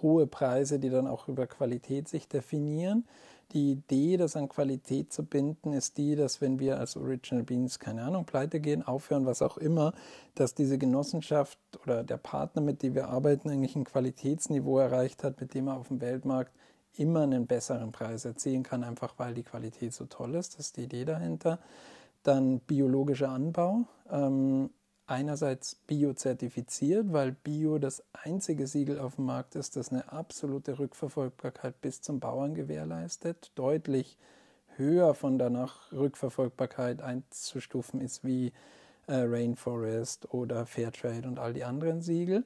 hohe 0.02 0.26
Preise, 0.26 0.78
die 0.78 0.90
dann 0.90 1.06
auch 1.06 1.26
über 1.26 1.46
Qualität 1.46 2.08
sich 2.08 2.28
definieren. 2.28 3.08
Die 3.52 3.72
Idee, 3.72 4.16
das 4.16 4.34
an 4.34 4.48
Qualität 4.48 5.12
zu 5.12 5.24
binden, 5.24 5.74
ist 5.74 5.98
die, 5.98 6.16
dass 6.16 6.40
wenn 6.40 6.58
wir 6.58 6.78
als 6.78 6.96
Original 6.96 7.44
Beans, 7.44 7.78
keine 7.78 8.02
Ahnung, 8.02 8.24
pleite 8.24 8.60
gehen, 8.60 8.82
aufhören, 8.82 9.26
was 9.26 9.42
auch 9.42 9.58
immer, 9.58 9.92
dass 10.34 10.54
diese 10.54 10.78
Genossenschaft 10.78 11.58
oder 11.82 12.02
der 12.02 12.16
Partner, 12.16 12.62
mit 12.62 12.82
dem 12.82 12.94
wir 12.94 13.08
arbeiten, 13.08 13.50
eigentlich 13.50 13.76
ein 13.76 13.84
Qualitätsniveau 13.84 14.78
erreicht 14.78 15.22
hat, 15.22 15.40
mit 15.40 15.52
dem 15.52 15.68
er 15.68 15.76
auf 15.76 15.88
dem 15.88 16.00
Weltmarkt 16.00 16.52
immer 16.96 17.22
einen 17.22 17.46
besseren 17.46 17.92
Preis 17.92 18.24
erzielen 18.24 18.62
kann, 18.62 18.84
einfach 18.84 19.14
weil 19.18 19.34
die 19.34 19.42
Qualität 19.42 19.92
so 19.92 20.06
toll 20.06 20.34
ist. 20.34 20.54
Das 20.54 20.66
ist 20.66 20.76
die 20.78 20.84
Idee 20.84 21.04
dahinter. 21.04 21.58
Dann 22.22 22.60
biologischer 22.60 23.30
Anbau. 23.30 23.84
Ähm, 24.10 24.70
einerseits 25.12 25.74
biozertifiziert, 25.86 27.12
weil 27.12 27.32
Bio 27.32 27.78
das 27.78 28.02
einzige 28.14 28.66
Siegel 28.66 28.98
auf 28.98 29.16
dem 29.16 29.26
Markt 29.26 29.54
ist, 29.56 29.76
das 29.76 29.90
eine 29.92 30.10
absolute 30.10 30.78
Rückverfolgbarkeit 30.78 31.78
bis 31.82 32.00
zum 32.00 32.18
Bauern 32.18 32.54
gewährleistet. 32.54 33.52
Deutlich 33.54 34.16
höher 34.76 35.14
von 35.14 35.38
danach 35.38 35.92
Rückverfolgbarkeit 35.92 37.02
einzustufen 37.02 38.00
ist 38.00 38.24
wie 38.24 38.52
äh, 39.06 39.16
Rainforest 39.16 40.32
oder 40.32 40.64
Fairtrade 40.64 41.28
und 41.28 41.38
all 41.38 41.52
die 41.52 41.64
anderen 41.64 42.00
Siegel. 42.00 42.44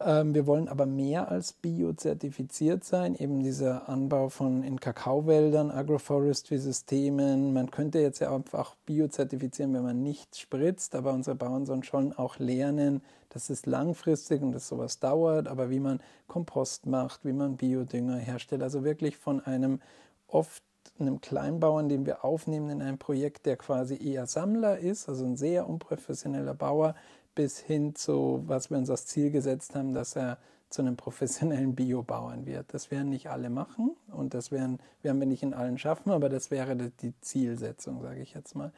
Ähm, 0.00 0.34
wir 0.34 0.46
wollen 0.46 0.68
aber 0.68 0.86
mehr 0.86 1.30
als 1.30 1.52
biozertifiziert 1.52 2.84
sein, 2.84 3.14
eben 3.14 3.42
dieser 3.42 3.88
Anbau 3.88 4.28
von 4.28 4.62
in 4.62 4.80
Kakaowäldern, 4.80 5.70
Agroforestry-Systemen. 5.70 7.52
Man 7.52 7.70
könnte 7.70 8.00
jetzt 8.00 8.18
ja 8.18 8.34
einfach 8.34 8.74
biozertifizieren, 8.86 9.72
wenn 9.74 9.84
man 9.84 10.02
nicht 10.02 10.36
spritzt, 10.36 10.94
aber 10.94 11.12
unsere 11.12 11.36
Bauern 11.36 11.66
sollen 11.66 11.84
schon 11.84 12.12
auch 12.12 12.38
lernen, 12.38 13.02
dass 13.30 13.50
es 13.50 13.66
langfristig 13.66 14.42
und 14.42 14.52
dass 14.52 14.68
sowas 14.68 15.00
dauert, 15.00 15.48
aber 15.48 15.70
wie 15.70 15.80
man 15.80 16.00
Kompost 16.28 16.86
macht, 16.86 17.24
wie 17.24 17.32
man 17.32 17.56
Biodünger 17.56 18.16
herstellt. 18.16 18.62
Also 18.62 18.84
wirklich 18.84 19.16
von 19.16 19.40
einem 19.40 19.80
oft 20.28 20.62
einem 20.98 21.20
Kleinbauern, 21.20 21.88
den 21.88 22.06
wir 22.06 22.24
aufnehmen 22.24 22.70
in 22.70 22.82
ein 22.82 22.98
Projekt, 22.98 23.46
der 23.46 23.56
quasi 23.56 23.96
eher 23.96 24.26
Sammler 24.26 24.78
ist, 24.78 25.08
also 25.08 25.24
ein 25.24 25.36
sehr 25.36 25.68
unprofessioneller 25.68 26.54
Bauer, 26.54 26.94
bis 27.34 27.58
hin 27.58 27.94
zu, 27.94 28.42
was 28.46 28.70
wir 28.70 28.78
uns 28.78 28.90
als 28.90 29.06
Ziel 29.06 29.30
gesetzt 29.30 29.74
haben, 29.74 29.92
dass 29.92 30.16
er 30.16 30.38
zu 30.70 30.82
einem 30.82 30.96
professionellen 30.96 31.74
Biobauern 31.74 32.46
wird. 32.46 32.74
Das 32.74 32.90
werden 32.90 33.10
nicht 33.10 33.28
alle 33.28 33.50
machen 33.50 33.96
und 34.12 34.34
das 34.34 34.50
werden, 34.50 34.78
werden 35.02 35.20
wir 35.20 35.26
nicht 35.26 35.42
in 35.42 35.54
allen 35.54 35.78
schaffen, 35.78 36.10
aber 36.10 36.28
das 36.28 36.50
wäre 36.50 36.74
die 36.76 37.14
Zielsetzung, 37.20 38.02
sage 38.02 38.20
ich 38.20 38.34
jetzt 38.34 38.56
mal. 38.56 38.72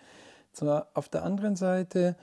Zwar 0.52 0.88
auf 0.94 1.08
der 1.08 1.24
anderen 1.24 1.56
Seite 1.56 2.16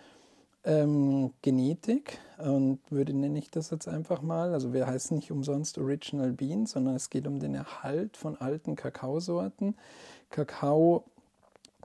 ähm, 0.64 1.34
Genetik 1.42 2.20
und 2.38 2.80
würde 2.90 3.14
nenne 3.14 3.40
ich 3.40 3.52
das 3.52 3.70
jetzt 3.70 3.88
einfach 3.88 4.22
mal. 4.22 4.54
Also 4.54 4.74
wir 4.74 4.88
heißen 4.88 5.16
nicht 5.16 5.32
umsonst 5.32 5.78
Original 5.78 6.32
Beans, 6.32 6.72
sondern 6.72 6.96
es 6.96 7.10
geht 7.10 7.28
um 7.28 7.40
den 7.40 7.56
Erhalt 7.56 8.16
von 8.18 8.38
alten 8.38 8.76
Kakaosorten. 8.76 9.76
Kakao 10.30 11.04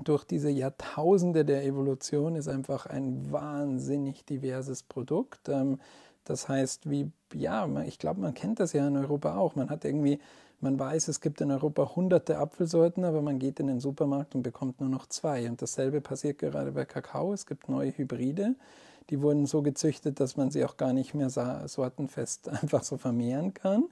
durch 0.05 0.25
diese 0.25 0.51
Jahrtausende 0.51 1.45
der 1.45 1.65
Evolution 1.65 2.37
ist 2.37 2.49
einfach 2.49 2.87
ein 2.87 3.31
wahnsinnig 3.31 4.25
diverses 4.25 4.83
Produkt. 4.83 5.49
Ähm, 5.49 5.79
das 6.25 6.49
heißt, 6.49 6.91
wie, 6.91 7.11
ja, 7.33 7.67
ich 7.83 7.99
glaube, 7.99 8.21
man 8.21 8.35
kennt 8.35 8.61
das 8.61 8.73
ja 8.73 8.87
in 8.87 8.97
Europa 8.97 9.37
auch. 9.37 9.57
Man 9.57 9.71
hat 9.71 9.85
irgendwie, 9.85 10.21
man 10.61 10.79
weiß, 10.79 11.09
es 11.09 11.21
gibt 11.21 11.41
in 11.41 11.51
Europa 11.51 11.97
hunderte 11.97 12.39
Apfelsorten, 12.39 13.05
aber 13.05 13.23
man 13.23 13.39
geht 13.39 13.61
in 13.61 13.67
den 13.67 13.81
Supermarkt 13.81 14.35
und 14.35 14.43
bekommt 14.43 14.81
nur 14.81 14.91
noch 14.91 15.07
zwei. 15.07 15.49
Und 15.49 15.63
dasselbe 15.63 16.01
passiert 16.01 16.39
gerade 16.39 16.73
bei 16.73 16.85
Kakao. 16.85 17.33
Es 17.33 17.47
gibt 17.47 17.69
neue 17.69 17.97
Hybride. 17.97 18.57
Die 19.09 19.23
wurden 19.23 19.47
so 19.47 19.63
gezüchtet, 19.63 20.21
dass 20.21 20.37
man 20.37 20.51
sie 20.51 20.65
auch 20.65 20.77
gar 20.77 20.93
nicht 20.93 21.15
mehr 21.15 21.31
sortenfest 21.31 22.49
einfach 22.63 22.83
so 22.83 22.99
vermehren 22.99 23.55
kann. 23.55 23.85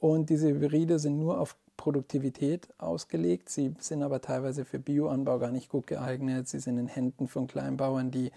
Und 0.00 0.30
diese 0.30 0.48
Hybride 0.48 0.98
sind 0.98 1.18
nur 1.18 1.40
auf 1.40 1.56
Produktivität 1.80 2.68
ausgelegt. 2.76 3.48
Sie 3.48 3.74
sind 3.78 4.02
aber 4.02 4.20
teilweise 4.20 4.66
für 4.66 4.78
Bioanbau 4.78 5.38
gar 5.38 5.50
nicht 5.50 5.70
gut 5.70 5.86
geeignet. 5.86 6.46
Sie 6.46 6.58
sind 6.58 6.76
in 6.76 6.88
Händen 6.88 7.26
von 7.26 7.46
Kleinbauern, 7.46 8.10
die, 8.10 8.32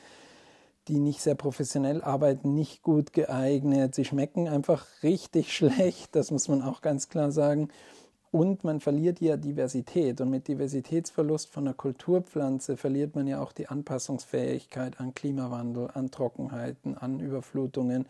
die 0.88 0.97
nicht 0.97 1.19
sehr 1.19 1.36
professionell 1.36 2.01
arbeiten, 2.01 2.56
nicht 2.56 2.84
gut 2.84 3.12
geeignet. 3.12 3.95
Sie 3.95 4.06
schmecken 4.06 4.47
einfach 4.47 4.86
richtig 5.03 5.53
schlecht, 5.58 6.15
das 6.15 6.32
muss 6.32 6.47
man 6.47 6.62
auch 6.62 6.82
ganz 6.82 7.10
klar 7.10 7.34
sagen. 7.34 7.67
Und 8.32 8.63
man 8.63 8.79
verliert 8.79 9.19
ja 9.19 9.36
Diversität. 9.36 10.21
Und 10.21 10.29
mit 10.29 10.47
Diversitätsverlust 10.47 11.51
von 11.51 11.67
einer 11.67 11.75
Kulturpflanze 11.75 12.77
verliert 12.77 13.13
man 13.13 13.27
ja 13.27 13.43
auch 13.43 13.51
die 13.51 13.67
Anpassungsfähigkeit 13.67 15.01
an 15.01 15.13
Klimawandel, 15.13 15.89
an 15.93 16.12
Trockenheiten, 16.12 16.97
an 16.97 17.19
Überflutungen. 17.19 18.06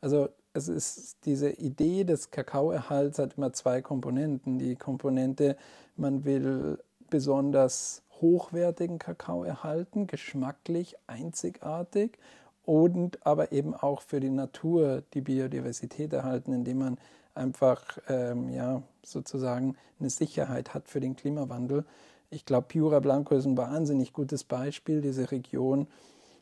Also 0.00 0.30
es 0.58 0.68
ist 0.68 1.16
diese 1.24 1.50
Idee 1.50 2.04
des 2.04 2.30
Kakaoerhalts 2.30 3.18
hat 3.18 3.34
immer 3.36 3.52
zwei 3.52 3.80
Komponenten. 3.82 4.58
Die 4.58 4.76
Komponente, 4.76 5.56
man 5.96 6.24
will 6.24 6.78
besonders 7.10 8.02
hochwertigen 8.20 8.98
Kakao 8.98 9.44
erhalten, 9.44 10.06
geschmacklich 10.06 10.96
einzigartig 11.06 12.18
und 12.64 13.24
aber 13.26 13.52
eben 13.52 13.74
auch 13.74 14.02
für 14.02 14.20
die 14.20 14.30
Natur 14.30 15.02
die 15.14 15.20
Biodiversität 15.20 16.12
erhalten, 16.12 16.52
indem 16.52 16.78
man 16.78 16.98
einfach 17.34 17.98
ähm, 18.08 18.48
ja, 18.48 18.82
sozusagen 19.04 19.76
eine 20.00 20.10
Sicherheit 20.10 20.74
hat 20.74 20.88
für 20.88 21.00
den 21.00 21.16
Klimawandel. 21.16 21.84
Ich 22.30 22.44
glaube, 22.44 22.66
Piura 22.68 23.00
Blanco 23.00 23.34
ist 23.34 23.46
ein 23.46 23.56
wahnsinnig 23.56 24.12
gutes 24.12 24.44
Beispiel. 24.44 25.00
Diese 25.00 25.30
Region 25.30 25.86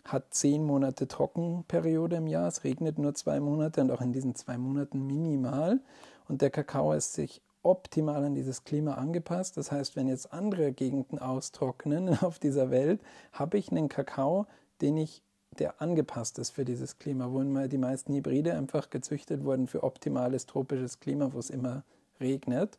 hat 0.07 0.35
zehn 0.35 0.65
Monate 0.65 1.09
Trockenperiode 1.09 2.17
im 2.17 2.27
Jahr. 2.27 2.49
Es 2.49 2.65
regnet 2.65 2.99
nur 2.99 3.15
zwei 3.15 3.41
Monate 3.41 3.81
und 3.81 3.91
auch 3.91 4.01
in 4.01 4.13
diesen 4.13 4.35
zwei 4.35 4.59
Monaten 4.59 5.07
minimal. 5.07 5.81
Und 6.29 6.43
der 6.43 6.51
Kakao 6.51 6.93
ist 6.93 7.15
sich 7.15 7.43
optimal 7.63 8.25
an 8.25 8.35
dieses 8.35 8.65
Klima 8.65 8.95
angepasst. 8.95 9.57
Das 9.57 9.73
heißt, 9.73 9.97
wenn 9.97 10.09
jetzt 10.09 10.33
andere 10.33 10.73
Gegenden 10.73 11.19
austrocknen 11.19 12.19
auf 12.23 12.39
dieser 12.39 12.71
Welt, 12.71 13.01
habe 13.33 13.59
ich 13.59 13.71
einen 13.71 13.89
Kakao, 13.89 14.47
den 14.81 14.97
ich 14.97 15.23
der 15.59 15.81
angepasst 15.81 16.39
ist 16.39 16.51
für 16.51 16.65
dieses 16.65 16.99
Klima, 16.99 17.31
wo 17.31 17.43
die 17.67 17.79
meisten 17.79 18.13
Hybride 18.13 18.55
einfach 18.55 18.91
gezüchtet 18.91 19.45
wurden 19.45 19.67
für 19.67 19.85
optimales 19.85 20.45
tropisches 20.45 21.01
Klima, 21.01 21.33
wo 21.33 21.39
es 21.39 21.49
immer 21.49 21.83
regnet. 22.21 22.79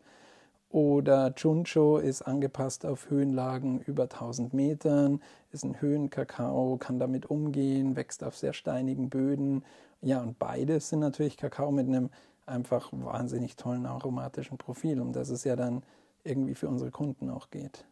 Oder 0.70 1.34
Chuncho 1.34 1.98
ist 1.98 2.24
angepasst 2.24 2.86
auf 2.86 3.10
Höhenlagen 3.10 3.80
über 3.80 4.04
1000 4.04 4.54
Metern, 4.54 5.22
ist 5.52 5.64
ein 5.64 5.80
Höhenkakao, 5.80 6.78
kann 6.78 7.00
damit 7.00 7.28
umgehen, 7.28 7.96
wächst 7.96 8.24
auf 8.24 8.36
sehr 8.36 8.54
steinigen 8.54 9.10
Böden. 9.10 9.64
Ja, 10.02 10.22
und 10.22 10.38
beides 10.40 10.90
sind 10.90 11.00
natürlich 11.00 11.38
Kakao 11.38 11.72
mit 11.72 11.88
einem 11.88 12.10
einfach 12.46 12.90
wahnsinnig 12.92 13.56
tollen 13.56 13.86
aromatischen 13.86 14.58
Profil, 14.58 15.00
um 15.00 15.14
das 15.14 15.30
es 15.30 15.46
ja 15.46 15.56
dann 15.56 15.84
irgendwie 16.24 16.56
für 16.56 16.68
unsere 16.68 16.92
Kunden 16.92 17.30
auch 17.30 17.50
geht. 17.50 17.86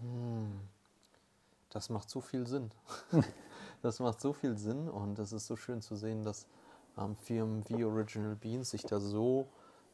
Hm. 0.00 0.60
das 1.70 1.88
macht 1.88 2.10
so 2.10 2.20
viel 2.20 2.46
Sinn. 2.46 2.70
das 3.82 4.00
macht 4.00 4.20
so 4.20 4.32
viel 4.32 4.58
Sinn 4.58 4.88
und 4.88 5.18
es 5.18 5.32
ist 5.32 5.46
so 5.46 5.56
schön 5.56 5.80
zu 5.80 5.96
sehen, 5.96 6.24
dass 6.24 6.46
ähm, 6.98 7.16
Firmen 7.16 7.64
wie 7.68 7.84
Original 7.84 8.36
Beans 8.36 8.70
sich 8.70 8.82
da 8.82 9.00
so 9.00 9.48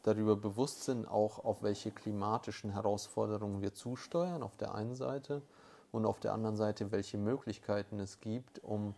darüber 0.08 0.36
bewusst 0.36 0.84
sind, 0.84 1.06
auch 1.06 1.44
auf 1.44 1.62
welche 1.62 1.90
klimatischen 1.90 2.70
Herausforderungen 2.70 3.60
wir 3.60 3.74
zusteuern, 3.74 4.42
auf 4.42 4.56
der 4.56 4.74
einen 4.74 4.94
Seite 4.94 5.42
und 5.92 6.06
auf 6.06 6.20
der 6.20 6.32
anderen 6.32 6.56
Seite, 6.56 6.90
welche 6.90 7.18
Möglichkeiten 7.18 8.00
es 8.00 8.20
gibt, 8.20 8.62
um 8.64 8.94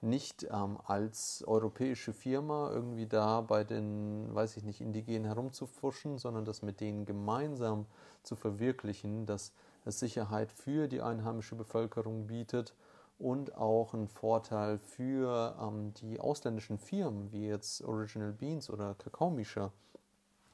nicht 0.00 0.48
ähm, 0.50 0.78
als 0.84 1.44
europäische 1.46 2.12
Firma 2.12 2.70
irgendwie 2.72 3.06
da 3.06 3.40
bei 3.40 3.62
den, 3.62 4.34
weiß 4.34 4.56
ich 4.56 4.64
nicht, 4.64 4.80
Indigenen 4.80 5.24
herumzufuschen, 5.24 6.18
sondern 6.18 6.44
das 6.44 6.62
mit 6.62 6.80
denen 6.80 7.06
gemeinsam 7.06 7.86
zu 8.24 8.34
verwirklichen, 8.34 9.26
dass 9.26 9.52
es 9.84 10.00
Sicherheit 10.00 10.50
für 10.50 10.88
die 10.88 11.02
einheimische 11.02 11.54
Bevölkerung 11.54 12.26
bietet 12.26 12.74
und 13.18 13.56
auch 13.56 13.94
einen 13.94 14.08
Vorteil 14.08 14.78
für 14.78 15.56
ähm, 15.60 15.94
die 15.94 16.18
ausländischen 16.18 16.78
Firmen, 16.78 17.30
wie 17.30 17.46
jetzt 17.46 17.82
Original 17.82 18.32
Beans 18.32 18.70
oder 18.70 18.94
Kakaomischer 18.94 19.72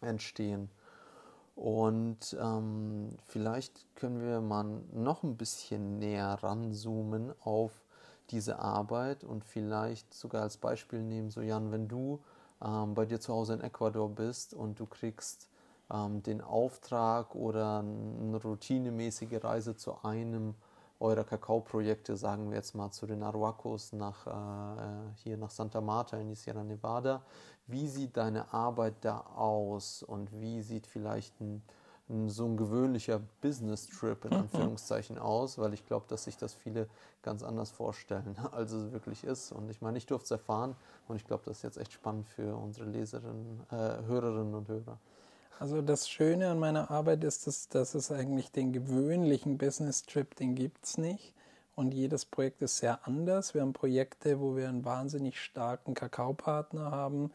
entstehen. 0.00 0.70
Und 1.54 2.36
ähm, 2.40 3.16
vielleicht 3.26 3.84
können 3.96 4.20
wir 4.20 4.40
mal 4.40 4.64
noch 4.92 5.24
ein 5.24 5.36
bisschen 5.36 5.98
näher 5.98 6.38
ranzoomen 6.40 7.32
auf 7.40 7.72
diese 8.30 8.60
Arbeit 8.60 9.24
und 9.24 9.44
vielleicht 9.44 10.14
sogar 10.14 10.42
als 10.42 10.56
Beispiel 10.56 11.02
nehmen, 11.02 11.30
so 11.30 11.40
Jan, 11.40 11.72
wenn 11.72 11.88
du 11.88 12.20
ähm, 12.62 12.94
bei 12.94 13.06
dir 13.06 13.20
zu 13.20 13.32
Hause 13.32 13.54
in 13.54 13.60
Ecuador 13.60 14.08
bist 14.08 14.54
und 14.54 14.78
du 14.78 14.86
kriegst 14.86 15.48
ähm, 15.92 16.22
den 16.22 16.40
Auftrag 16.40 17.34
oder 17.34 17.80
eine 17.80 18.40
routinemäßige 18.42 19.42
Reise 19.42 19.76
zu 19.76 20.02
einem 20.04 20.54
eurer 21.00 21.24
Kakaoprojekte, 21.24 22.16
sagen 22.16 22.50
wir 22.50 22.56
jetzt 22.56 22.74
mal 22.74 22.90
zu 22.90 23.06
den 23.06 23.22
Aruacos 23.22 23.92
nach, 23.92 24.26
äh, 24.26 25.14
hier 25.16 25.36
nach 25.36 25.50
Santa 25.50 25.80
Marta 25.80 26.16
in 26.16 26.28
die 26.28 26.34
Sierra 26.34 26.64
Nevada. 26.64 27.22
Wie 27.66 27.86
sieht 27.86 28.16
deine 28.16 28.52
Arbeit 28.52 28.94
da 29.02 29.20
aus 29.36 30.02
und 30.02 30.40
wie 30.40 30.62
sieht 30.62 30.86
vielleicht 30.86 31.40
ein, 31.40 31.62
ein 32.08 32.28
so 32.28 32.46
ein 32.46 32.56
gewöhnlicher 32.56 33.20
Business-Trip 33.40 34.24
in 34.24 34.32
Anführungszeichen 34.32 35.18
aus? 35.18 35.58
Weil 35.58 35.74
ich 35.74 35.86
glaube, 35.86 36.06
dass 36.08 36.24
sich 36.24 36.36
das 36.36 36.54
viele 36.54 36.88
ganz 37.22 37.42
anders 37.42 37.70
vorstellen, 37.70 38.36
als 38.52 38.72
es 38.72 38.90
wirklich 38.92 39.22
ist. 39.22 39.52
Und 39.52 39.70
ich 39.70 39.80
meine, 39.80 39.98
ich 39.98 40.06
durfte 40.06 40.24
es 40.24 40.30
erfahren 40.32 40.74
und 41.06 41.16
ich 41.16 41.24
glaube, 41.24 41.44
das 41.44 41.58
ist 41.58 41.62
jetzt 41.62 41.78
echt 41.78 41.92
spannend 41.92 42.26
für 42.26 42.56
unsere 42.56 42.86
Leserinnen, 42.86 43.64
äh, 43.70 44.02
Hörerinnen 44.06 44.54
und 44.54 44.68
Hörer. 44.68 44.98
Also 45.60 45.82
das 45.82 46.08
Schöne 46.08 46.50
an 46.50 46.60
meiner 46.60 46.88
Arbeit 46.92 47.24
ist, 47.24 47.48
dass, 47.48 47.68
dass 47.68 47.96
es 47.96 48.12
eigentlich 48.12 48.52
den 48.52 48.72
gewöhnlichen 48.72 49.58
Business 49.58 50.04
Trip, 50.04 50.36
den 50.36 50.54
gibt 50.54 50.84
es 50.84 50.98
nicht. 50.98 51.34
Und 51.74 51.94
jedes 51.94 52.24
Projekt 52.24 52.62
ist 52.62 52.78
sehr 52.78 53.06
anders. 53.08 53.54
Wir 53.54 53.62
haben 53.62 53.72
Projekte, 53.72 54.40
wo 54.40 54.54
wir 54.54 54.68
einen 54.68 54.84
wahnsinnig 54.84 55.40
starken 55.40 55.94
Kakaopartner 55.94 56.92
haben, 56.92 57.32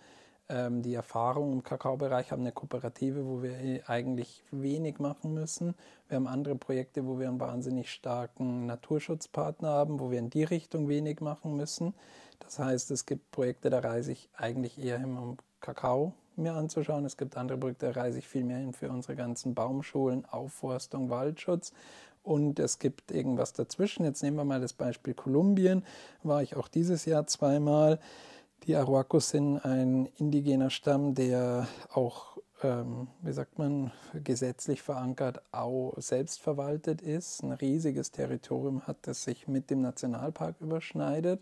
ähm, 0.48 0.82
die 0.84 0.94
Erfahrung 0.94 1.52
im 1.52 1.64
Kakaobereich 1.64 2.32
haben, 2.32 2.44
eine 2.44 2.54
Kooperative, 2.54 3.26
wo 3.26 3.44
wir 3.44 3.90
eigentlich 3.90 4.44
wenig 4.52 5.00
machen 5.00 5.34
müssen. 5.34 5.76
Wir 6.08 6.16
haben 6.16 6.28
andere 6.28 6.56
Projekte, 6.56 7.06
wo 7.06 7.20
wir 7.20 7.28
einen 7.28 7.42
wahnsinnig 7.42 7.92
starken 7.92 8.66
Naturschutzpartner 8.66 9.68
haben, 9.68 10.00
wo 10.00 10.12
wir 10.12 10.20
in 10.20 10.30
die 10.30 10.46
Richtung 10.46 10.88
wenig 10.88 11.20
machen 11.20 11.58
müssen. 11.58 11.94
Das 12.40 12.58
heißt, 12.58 12.90
es 12.92 13.06
gibt 13.06 13.32
Projekte, 13.32 13.70
da 13.70 13.80
reise 13.80 14.14
ich 14.14 14.30
eigentlich 14.34 14.78
eher 14.78 15.00
hin, 15.00 15.18
um 15.18 15.38
Kakao 15.60 16.14
mir 16.36 16.54
anzuschauen. 16.54 17.06
Es 17.06 17.18
gibt 17.18 17.38
andere 17.38 17.58
Projekte, 17.58 17.92
da 17.92 18.00
reise 18.00 18.20
ich 18.20 18.28
viel 18.28 18.44
mehr 18.44 18.58
hin 18.58 18.74
für 18.74 18.90
unsere 18.90 19.16
ganzen 19.16 19.54
Baumschulen, 19.54 20.26
Aufforstung, 20.26 21.10
Waldschutz. 21.10 21.74
Und 22.24 22.60
es 22.60 22.80
gibt 22.80 23.12
irgendwas 23.12 23.54
dazwischen. 23.54 24.06
Jetzt 24.06 24.24
nehmen 24.24 24.38
wir 24.38 24.46
mal 24.46 24.62
das 24.62 24.74
Beispiel 24.74 25.14
Kolumbien. 25.14 25.84
War 26.24 26.42
ich 26.42 26.56
auch 26.56 26.68
dieses 26.68 27.06
Jahr 27.06 27.28
zweimal. 27.28 28.00
Die 28.64 28.76
Aruacos 28.76 29.30
sind 29.30 29.58
ein 29.66 30.06
indigener 30.18 30.70
Stamm, 30.70 31.16
der 31.16 31.68
auch, 31.94 32.38
ähm, 32.62 33.10
wie 33.22 33.34
sagt 33.34 33.60
man, 33.60 33.92
gesetzlich 34.14 34.82
verankert, 34.82 35.42
auch 35.52 35.94
selbstverwaltet 35.98 37.02
ist. 37.02 37.44
Ein 37.44 37.52
riesiges 37.52 38.12
Territorium 38.12 38.88
hat, 38.88 38.98
das 39.02 39.24
sich 39.24 39.50
mit 39.50 39.70
dem 39.70 39.82
Nationalpark 39.82 40.56
überschneidet 40.62 41.42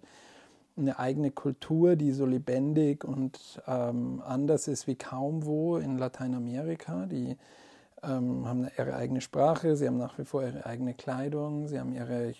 eine 0.81 0.99
eigene 0.99 1.31
Kultur, 1.31 1.95
die 1.95 2.11
so 2.11 2.25
lebendig 2.25 3.03
und 3.03 3.61
ähm, 3.67 4.21
anders 4.25 4.67
ist 4.67 4.87
wie 4.87 4.95
kaum 4.95 5.45
wo 5.45 5.77
in 5.77 5.97
Lateinamerika. 5.97 7.05
Die 7.05 7.37
ähm, 8.03 8.47
haben 8.47 8.67
ihre 8.77 8.95
eigene 8.95 9.21
Sprache, 9.21 9.75
sie 9.75 9.87
haben 9.87 9.97
nach 9.97 10.17
wie 10.17 10.25
vor 10.25 10.43
ihre 10.43 10.65
eigene 10.65 10.93
Kleidung, 10.93 11.67
sie 11.67 11.79
haben 11.79 11.93
ihre 11.93 12.33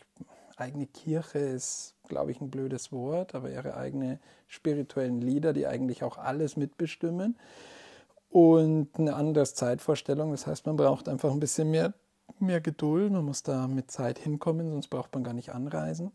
eigene 0.58 0.88
Kirche, 0.88 1.40
ist, 1.40 1.96
glaube 2.08 2.32
ich, 2.32 2.42
ein 2.42 2.50
blödes 2.50 2.92
Wort, 2.92 3.36
aber 3.36 3.50
ihre 3.50 3.76
eigene 3.78 4.20
spirituellen 4.48 5.22
Lieder, 5.22 5.54
die 5.54 5.68
eigentlich 5.68 6.04
auch 6.04 6.18
alles 6.18 6.58
mitbestimmen. 6.58 7.38
Und 8.30 8.90
eine 8.98 9.16
andere 9.16 9.46
Zeitvorstellung, 9.46 10.32
das 10.32 10.48
heißt, 10.48 10.66
man 10.66 10.78
braucht 10.78 11.10
einfach 11.10 11.32
ein 11.32 11.40
bisschen 11.40 11.70
mehr, 11.70 11.94
mehr 12.40 12.62
Geduld, 12.62 13.12
man 13.12 13.26
muss 13.26 13.44
da 13.44 13.68
mit 13.68 13.92
Zeit 13.92 14.20
hinkommen, 14.20 14.72
sonst 14.72 14.88
braucht 14.88 15.14
man 15.14 15.24
gar 15.24 15.34
nicht 15.34 15.54
anreisen. 15.54 16.12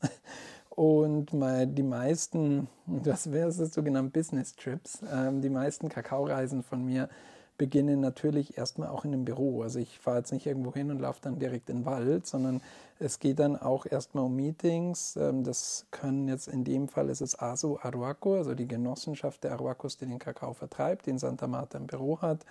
Und 0.77 1.33
die 1.33 1.83
meisten, 1.83 2.69
das 2.87 3.33
wäre 3.33 3.49
es 3.49 3.57
sogenannte 3.57 4.11
Business 4.11 4.55
Trips, 4.55 5.01
ähm, 5.11 5.41
die 5.41 5.49
meisten 5.49 5.89
Kakaoreisen 5.89 6.63
von 6.63 6.85
mir 6.85 7.09
beginnen 7.57 8.01
natürlich 8.01 8.59
erstmal 8.59 8.89
auch 8.89 9.07
in 9.07 9.15
einem 9.15 9.25
Büro. 9.25 9.63
Also 9.63 9.79
ich 9.79 9.99
fahre 9.99 10.19
jetzt 10.19 10.33
nicht 10.33 10.45
irgendwo 10.45 10.75
hin 10.75 10.91
und 10.91 11.01
laufe 11.01 11.21
dann 11.23 11.39
direkt 11.39 11.71
in 11.71 11.79
den 11.79 11.87
Wald, 11.87 12.27
sondern 12.27 12.61
es 12.99 13.19
geht 13.19 13.39
dann 13.39 13.57
auch 13.57 13.87
erstmal 13.87 14.25
um 14.25 14.37
Meetings. 14.37 15.17
Ähm, 15.17 15.45
das 15.45 15.87
können 15.91 16.29
jetzt 16.29 16.49
in 16.49 16.65
dem 16.65 16.89
Fall 16.89 17.09
ist 17.09 17.23
es 17.23 17.39
ASO 17.39 17.79
Aruaco, 17.81 18.37
also 18.37 18.55
die 18.55 18.69
Genossenschaft 18.69 19.45
der 19.45 19.53
Aruacos, 19.53 19.97
die 19.97 20.05
den 20.05 20.19
Kakao 20.19 20.53
vertreibt, 20.53 21.07
den 21.07 21.19
Santa 21.19 21.47
Marta 21.47 21.79
im 21.79 21.87
Büro 21.87 22.21
hat. 22.21 22.45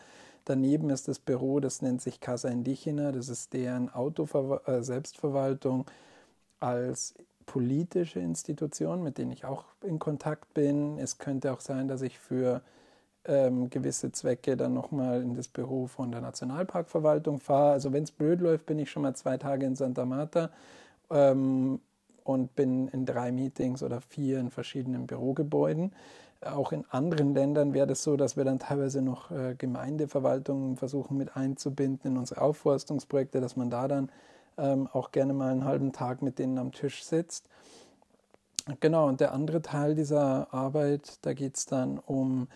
Daneben 0.45 0.89
ist 0.89 1.07
das 1.07 1.19
Büro, 1.19 1.59
das 1.59 1.83
nennt 1.83 2.01
sich 2.01 2.19
Casa 2.19 2.49
Indígena, 2.49 3.11
das 3.11 3.29
ist 3.29 3.53
deren 3.53 3.89
Auto-Selbstverwaltung 3.93 5.81
äh, 5.81 6.65
als 6.65 7.15
politische 7.45 8.19
Institutionen, 8.19 9.03
mit 9.03 9.17
denen 9.17 9.31
ich 9.31 9.45
auch 9.45 9.65
in 9.83 9.99
Kontakt 9.99 10.53
bin. 10.53 10.97
Es 10.97 11.17
könnte 11.17 11.53
auch 11.53 11.61
sein, 11.61 11.87
dass 11.87 12.01
ich 12.01 12.19
für 12.19 12.61
ähm, 13.25 13.69
gewisse 13.69 14.11
Zwecke 14.11 14.55
dann 14.57 14.73
nochmal 14.73 15.21
in 15.21 15.35
das 15.35 15.47
Büro 15.47 15.87
von 15.87 16.11
der 16.11 16.21
Nationalparkverwaltung 16.21 17.39
fahre. 17.39 17.71
Also 17.73 17.93
wenn 17.93 18.03
es 18.03 18.11
blöd 18.11 18.41
läuft, 18.41 18.65
bin 18.65 18.79
ich 18.79 18.91
schon 18.91 19.03
mal 19.03 19.15
zwei 19.15 19.37
Tage 19.37 19.65
in 19.65 19.75
Santa 19.75 20.05
Marta 20.05 20.49
ähm, 21.09 21.79
und 22.23 22.55
bin 22.55 22.87
in 22.89 23.05
drei 23.05 23.31
Meetings 23.31 23.83
oder 23.83 24.01
vier 24.01 24.39
in 24.39 24.51
verschiedenen 24.51 25.07
Bürogebäuden. 25.07 25.91
Auch 26.41 26.71
in 26.71 26.85
anderen 26.89 27.33
Ländern 27.33 27.73
wäre 27.73 27.87
das 27.87 28.03
so, 28.03 28.17
dass 28.17 28.37
wir 28.37 28.43
dann 28.43 28.59
teilweise 28.59 29.01
noch 29.01 29.31
äh, 29.31 29.55
Gemeindeverwaltungen 29.57 30.77
versuchen 30.77 31.17
mit 31.17 31.35
einzubinden 31.35 32.11
in 32.11 32.17
unsere 32.17 32.41
Aufforstungsprojekte, 32.41 33.41
dass 33.41 33.55
man 33.55 33.69
da 33.69 33.87
dann 33.87 34.11
ähm, 34.57 34.87
auch 34.91 35.11
gerne 35.11 35.33
mal 35.33 35.51
einen 35.51 35.65
halben 35.65 35.91
Tag 35.91 36.21
mit 36.21 36.39
denen 36.39 36.57
am 36.57 36.71
Tisch 36.71 37.03
sitzt. 37.03 37.47
Genau, 38.79 39.07
und 39.07 39.21
der 39.21 39.31
andere 39.33 39.61
Teil 39.61 39.93
dieser 39.93 40.53
Arbeit, 40.53 41.19
da 41.21 41.33
geht 41.33 41.55
es 41.55 41.65
dann 41.67 41.99
um 41.99 42.47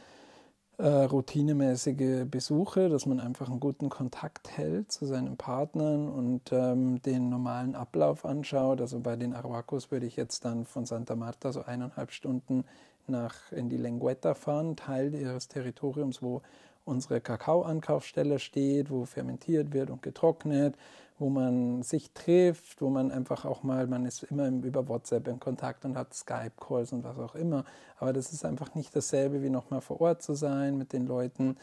äh, 0.79 0.87
routinemäßige 0.87 2.25
Besuche, 2.25 2.89
dass 2.89 3.05
man 3.05 3.19
einfach 3.19 3.49
einen 3.49 3.59
guten 3.59 3.89
Kontakt 3.89 4.57
hält 4.57 4.91
zu 4.91 5.05
seinen 5.05 5.37
Partnern 5.37 6.07
und 6.09 6.51
ähm, 6.51 7.01
den 7.01 7.29
normalen 7.29 7.75
Ablauf 7.75 8.25
anschaut. 8.25 8.81
Also 8.81 8.99
bei 9.01 9.17
den 9.17 9.33
Aruacos 9.33 9.91
würde 9.91 10.05
ich 10.05 10.15
jetzt 10.15 10.45
dann 10.45 10.65
von 10.65 10.85
Santa 10.85 11.15
Marta 11.15 11.51
so 11.51 11.63
eineinhalb 11.63 12.11
Stunden 12.11 12.63
nach 13.07 13.51
in 13.51 13.69
die 13.69 13.77
Lengueta 13.77 14.33
fahren, 14.33 14.75
Teil 14.77 15.13
ihres 15.13 15.47
Territoriums, 15.47 16.21
wo 16.21 16.41
unsere 16.85 17.21
Kakaoankaufsstelle 17.21 18.39
steht, 18.39 18.89
wo 18.89 19.05
fermentiert 19.05 19.73
wird 19.73 19.89
und 19.89 20.01
getrocknet, 20.01 20.75
wo 21.19 21.29
man 21.29 21.83
sich 21.83 22.11
trifft, 22.13 22.81
wo 22.81 22.89
man 22.89 23.11
einfach 23.11 23.45
auch 23.45 23.63
mal, 23.63 23.87
man 23.87 24.05
ist 24.05 24.23
immer 24.23 24.47
über 24.47 24.87
WhatsApp 24.87 25.27
in 25.27 25.39
Kontakt 25.39 25.85
und 25.85 25.97
hat 25.97 26.13
Skype-Calls 26.13 26.93
und 26.93 27.03
was 27.03 27.19
auch 27.19 27.35
immer. 27.35 27.65
Aber 27.97 28.13
das 28.13 28.31
ist 28.31 28.45
einfach 28.45 28.73
nicht 28.73 28.95
dasselbe, 28.95 29.43
wie 29.43 29.49
nochmal 29.49 29.81
vor 29.81 29.99
Ort 30.01 30.21
zu 30.21 30.33
sein 30.33 30.77
mit 30.77 30.93
den 30.93 31.05
Leuten, 31.05 31.57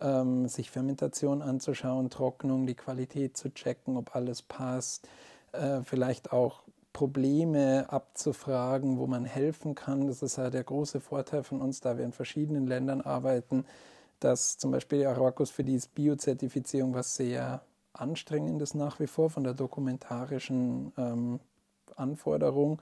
ähm, 0.00 0.48
sich 0.48 0.70
Fermentation 0.70 1.42
anzuschauen, 1.42 2.10
Trocknung, 2.10 2.66
die 2.66 2.74
Qualität 2.74 3.36
zu 3.36 3.52
checken, 3.52 3.96
ob 3.96 4.16
alles 4.16 4.42
passt, 4.42 5.06
äh, 5.52 5.82
vielleicht 5.82 6.32
auch 6.32 6.62
Probleme 6.94 7.86
abzufragen, 7.88 8.98
wo 8.98 9.06
man 9.06 9.24
helfen 9.24 9.74
kann. 9.74 10.06
Das 10.06 10.22
ist 10.22 10.36
ja 10.36 10.48
der 10.48 10.64
große 10.64 11.00
Vorteil 11.00 11.42
von 11.42 11.60
uns, 11.60 11.80
da 11.80 11.98
wir 11.98 12.04
in 12.04 12.12
verschiedenen 12.12 12.66
Ländern 12.66 13.00
arbeiten, 13.00 13.66
dass 14.20 14.56
zum 14.56 14.70
Beispiel 14.70 15.00
die 15.00 15.06
Araucos 15.06 15.50
für 15.50 15.64
die 15.64 15.80
Biozertifizierung 15.94 16.94
was 16.94 17.16
sehr 17.16 17.62
Anstrengendes 17.94 18.74
nach 18.74 19.00
wie 19.00 19.06
vor 19.06 19.30
von 19.30 19.44
der 19.44 19.54
dokumentarischen 19.54 20.92
ähm, 20.96 21.40
Anforderung. 21.96 22.80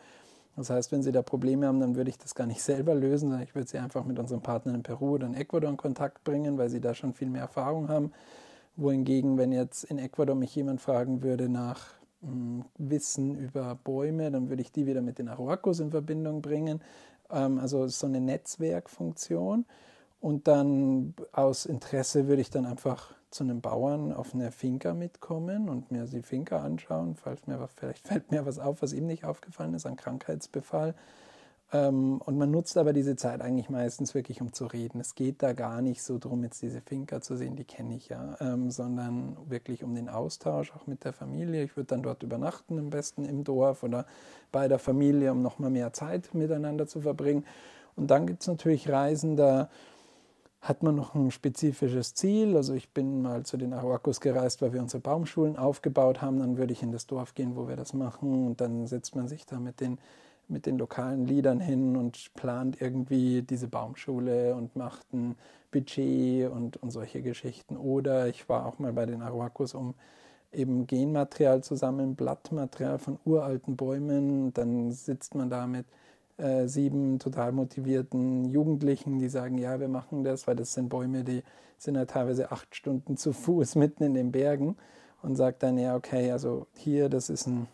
Das 0.56 0.70
heißt, 0.70 0.92
wenn 0.92 1.02
Sie 1.02 1.12
da 1.12 1.22
Probleme 1.22 1.66
haben, 1.66 1.80
dann 1.80 1.96
würde 1.96 2.10
ich 2.10 2.18
das 2.18 2.34
gar 2.34 2.46
nicht 2.46 2.62
selber 2.62 2.94
lösen, 2.94 3.28
sondern 3.28 3.42
ich 3.42 3.54
würde 3.54 3.68
Sie 3.68 3.78
einfach 3.78 4.04
mit 4.04 4.18
unseren 4.18 4.42
Partnern 4.42 4.76
in 4.76 4.82
Peru 4.82 5.12
oder 5.12 5.26
in 5.26 5.34
Ecuador 5.34 5.70
in 5.70 5.76
Kontakt 5.76 6.24
bringen, 6.24 6.58
weil 6.58 6.68
Sie 6.68 6.80
da 6.80 6.94
schon 6.94 7.14
viel 7.14 7.28
mehr 7.28 7.42
Erfahrung 7.42 7.88
haben. 7.88 8.12
Wohingegen, 8.76 9.36
wenn 9.36 9.52
jetzt 9.52 9.84
in 9.84 9.98
Ecuador 9.98 10.34
mich 10.34 10.54
jemand 10.54 10.80
fragen 10.80 11.22
würde 11.22 11.48
nach 11.48 11.88
hm, 12.22 12.64
Wissen 12.78 13.36
über 13.36 13.74
Bäume, 13.74 14.30
dann 14.30 14.48
würde 14.48 14.62
ich 14.62 14.72
die 14.72 14.86
wieder 14.86 15.02
mit 15.02 15.18
den 15.18 15.28
Aruacos 15.28 15.80
in 15.80 15.90
Verbindung 15.90 16.40
bringen. 16.40 16.80
Ähm, 17.30 17.58
also 17.58 17.86
so 17.88 18.06
eine 18.06 18.20
Netzwerkfunktion. 18.20 19.66
Und 20.20 20.46
dann 20.46 21.14
aus 21.32 21.66
Interesse 21.66 22.28
würde 22.28 22.42
ich 22.42 22.50
dann 22.50 22.64
einfach 22.64 23.14
zu 23.32 23.44
einem 23.44 23.60
Bauern 23.60 24.12
auf 24.12 24.34
eine 24.34 24.52
Finca 24.52 24.94
mitkommen 24.94 25.68
und 25.68 25.90
mir 25.90 26.04
die 26.04 26.22
Finca 26.22 26.62
anschauen, 26.62 27.16
falls 27.16 27.46
mir 27.46 27.66
vielleicht 27.74 28.06
fällt 28.06 28.30
mir 28.30 28.46
was 28.46 28.58
auf, 28.58 28.82
was 28.82 28.92
ihm 28.92 29.06
nicht 29.06 29.24
aufgefallen 29.24 29.74
ist, 29.74 29.86
ein 29.86 29.96
Krankheitsbefall. 29.96 30.94
Ähm, 31.72 32.20
und 32.20 32.36
man 32.36 32.50
nutzt 32.50 32.76
aber 32.76 32.92
diese 32.92 33.16
Zeit 33.16 33.40
eigentlich 33.40 33.70
meistens 33.70 34.14
wirklich, 34.14 34.42
um 34.42 34.52
zu 34.52 34.66
reden. 34.66 35.00
Es 35.00 35.14
geht 35.14 35.42
da 35.42 35.54
gar 35.54 35.80
nicht 35.80 36.02
so 36.02 36.18
darum, 36.18 36.44
jetzt 36.44 36.60
diese 36.60 36.82
Finca 36.82 37.22
zu 37.22 37.36
sehen, 37.36 37.56
die 37.56 37.64
kenne 37.64 37.96
ich 37.96 38.10
ja, 38.10 38.36
ähm, 38.40 38.70
sondern 38.70 39.36
wirklich 39.48 39.82
um 39.82 39.94
den 39.94 40.10
Austausch 40.10 40.72
auch 40.76 40.86
mit 40.86 41.04
der 41.04 41.14
Familie. 41.14 41.62
Ich 41.62 41.76
würde 41.76 41.88
dann 41.88 42.02
dort 42.02 42.22
übernachten, 42.22 42.78
am 42.78 42.90
besten 42.90 43.24
im 43.24 43.44
Dorf 43.44 43.82
oder 43.82 44.06
bei 44.52 44.68
der 44.68 44.78
Familie, 44.78 45.32
um 45.32 45.40
nochmal 45.40 45.70
mehr 45.70 45.94
Zeit 45.94 46.34
miteinander 46.34 46.86
zu 46.86 47.00
verbringen. 47.00 47.46
Und 47.96 48.10
dann 48.10 48.26
gibt 48.26 48.42
es 48.42 48.48
natürlich 48.48 48.88
Reisen, 48.90 49.36
da 49.36 49.70
hat 50.62 50.82
man 50.82 50.94
noch 50.94 51.14
ein 51.14 51.30
spezifisches 51.30 52.14
Ziel. 52.14 52.56
Also 52.56 52.72
ich 52.72 52.88
bin 52.90 53.20
mal 53.20 53.44
zu 53.44 53.56
den 53.56 53.72
Arawakos 53.72 54.20
gereist, 54.20 54.62
weil 54.62 54.72
wir 54.72 54.80
unsere 54.80 55.00
Baumschulen 55.00 55.56
aufgebaut 55.56 56.22
haben. 56.22 56.38
Dann 56.38 56.56
würde 56.56 56.72
ich 56.72 56.82
in 56.82 56.92
das 56.92 57.06
Dorf 57.06 57.34
gehen, 57.34 57.56
wo 57.56 57.68
wir 57.68 57.76
das 57.76 57.92
machen. 57.92 58.46
Und 58.46 58.60
dann 58.60 58.86
setzt 58.86 59.16
man 59.16 59.28
sich 59.28 59.44
da 59.44 59.58
mit 59.58 59.80
den 59.80 59.98
mit 60.48 60.66
den 60.66 60.78
lokalen 60.78 61.26
Liedern 61.26 61.60
hin 61.60 61.96
und 61.96 62.32
plant 62.34 62.80
irgendwie 62.80 63.42
diese 63.42 63.68
Baumschule 63.68 64.54
und 64.54 64.76
macht 64.76 65.12
ein 65.12 65.36
Budget 65.70 66.50
und, 66.50 66.76
und 66.76 66.90
solche 66.90 67.22
Geschichten. 67.22 67.76
Oder 67.76 68.28
ich 68.28 68.48
war 68.48 68.66
auch 68.66 68.78
mal 68.78 68.92
bei 68.92 69.06
den 69.06 69.22
Arawakos, 69.22 69.74
um 69.74 69.94
eben 70.52 70.86
Genmaterial 70.86 71.62
zu 71.62 71.74
sammeln, 71.76 72.14
Blattmaterial 72.14 72.98
von 72.98 73.18
uralten 73.24 73.76
Bäumen. 73.76 74.52
Dann 74.52 74.92
sitzt 74.92 75.34
man 75.34 75.48
da 75.48 75.66
mit 75.66 75.86
äh, 76.38 76.66
sieben 76.66 77.18
total 77.18 77.52
motivierten 77.52 78.44
Jugendlichen, 78.46 79.18
die 79.18 79.28
sagen, 79.28 79.58
ja, 79.58 79.80
wir 79.80 79.88
machen 79.88 80.24
das, 80.24 80.46
weil 80.46 80.56
das 80.56 80.72
sind 80.72 80.88
Bäume, 80.88 81.24
die 81.24 81.42
sind 81.78 81.94
ja 81.96 82.04
teilweise 82.04 82.52
acht 82.52 82.74
Stunden 82.74 83.16
zu 83.16 83.32
Fuß 83.32 83.74
mitten 83.76 84.02
in 84.04 84.14
den 84.14 84.32
Bergen 84.32 84.76
und 85.22 85.36
sagt 85.36 85.62
dann, 85.62 85.78
ja, 85.78 85.96
okay, 85.96 86.30
also 86.32 86.66
hier, 86.74 87.08
das 87.08 87.30
ist 87.30 87.46
ein 87.46 87.68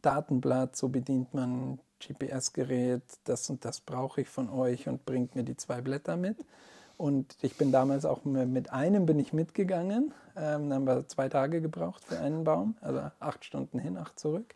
Datenblatt, 0.00 0.76
so 0.76 0.88
bedient 0.88 1.32
man 1.34 1.78
GPS-Gerät, 2.00 3.02
das 3.24 3.48
und 3.50 3.64
das 3.64 3.80
brauche 3.80 4.22
ich 4.22 4.28
von 4.28 4.50
euch 4.50 4.88
und 4.88 5.06
bringt 5.06 5.36
mir 5.36 5.44
die 5.44 5.56
zwei 5.56 5.80
Blätter 5.80 6.16
mit. 6.16 6.38
Und 6.96 7.36
ich 7.42 7.56
bin 7.56 7.72
damals 7.72 8.04
auch 8.04 8.24
mit 8.24 8.72
einem 8.72 9.06
bin 9.06 9.18
ich 9.18 9.32
mitgegangen. 9.32 10.12
Ähm, 10.36 10.68
dann 10.68 10.74
haben 10.74 10.86
wir 10.86 11.08
zwei 11.08 11.28
Tage 11.28 11.60
gebraucht 11.60 12.04
für 12.04 12.18
einen 12.18 12.44
Baum, 12.44 12.76
also 12.80 13.00
acht 13.18 13.44
Stunden 13.44 13.78
hin, 13.78 13.96
acht 13.96 14.18
zurück. 14.18 14.54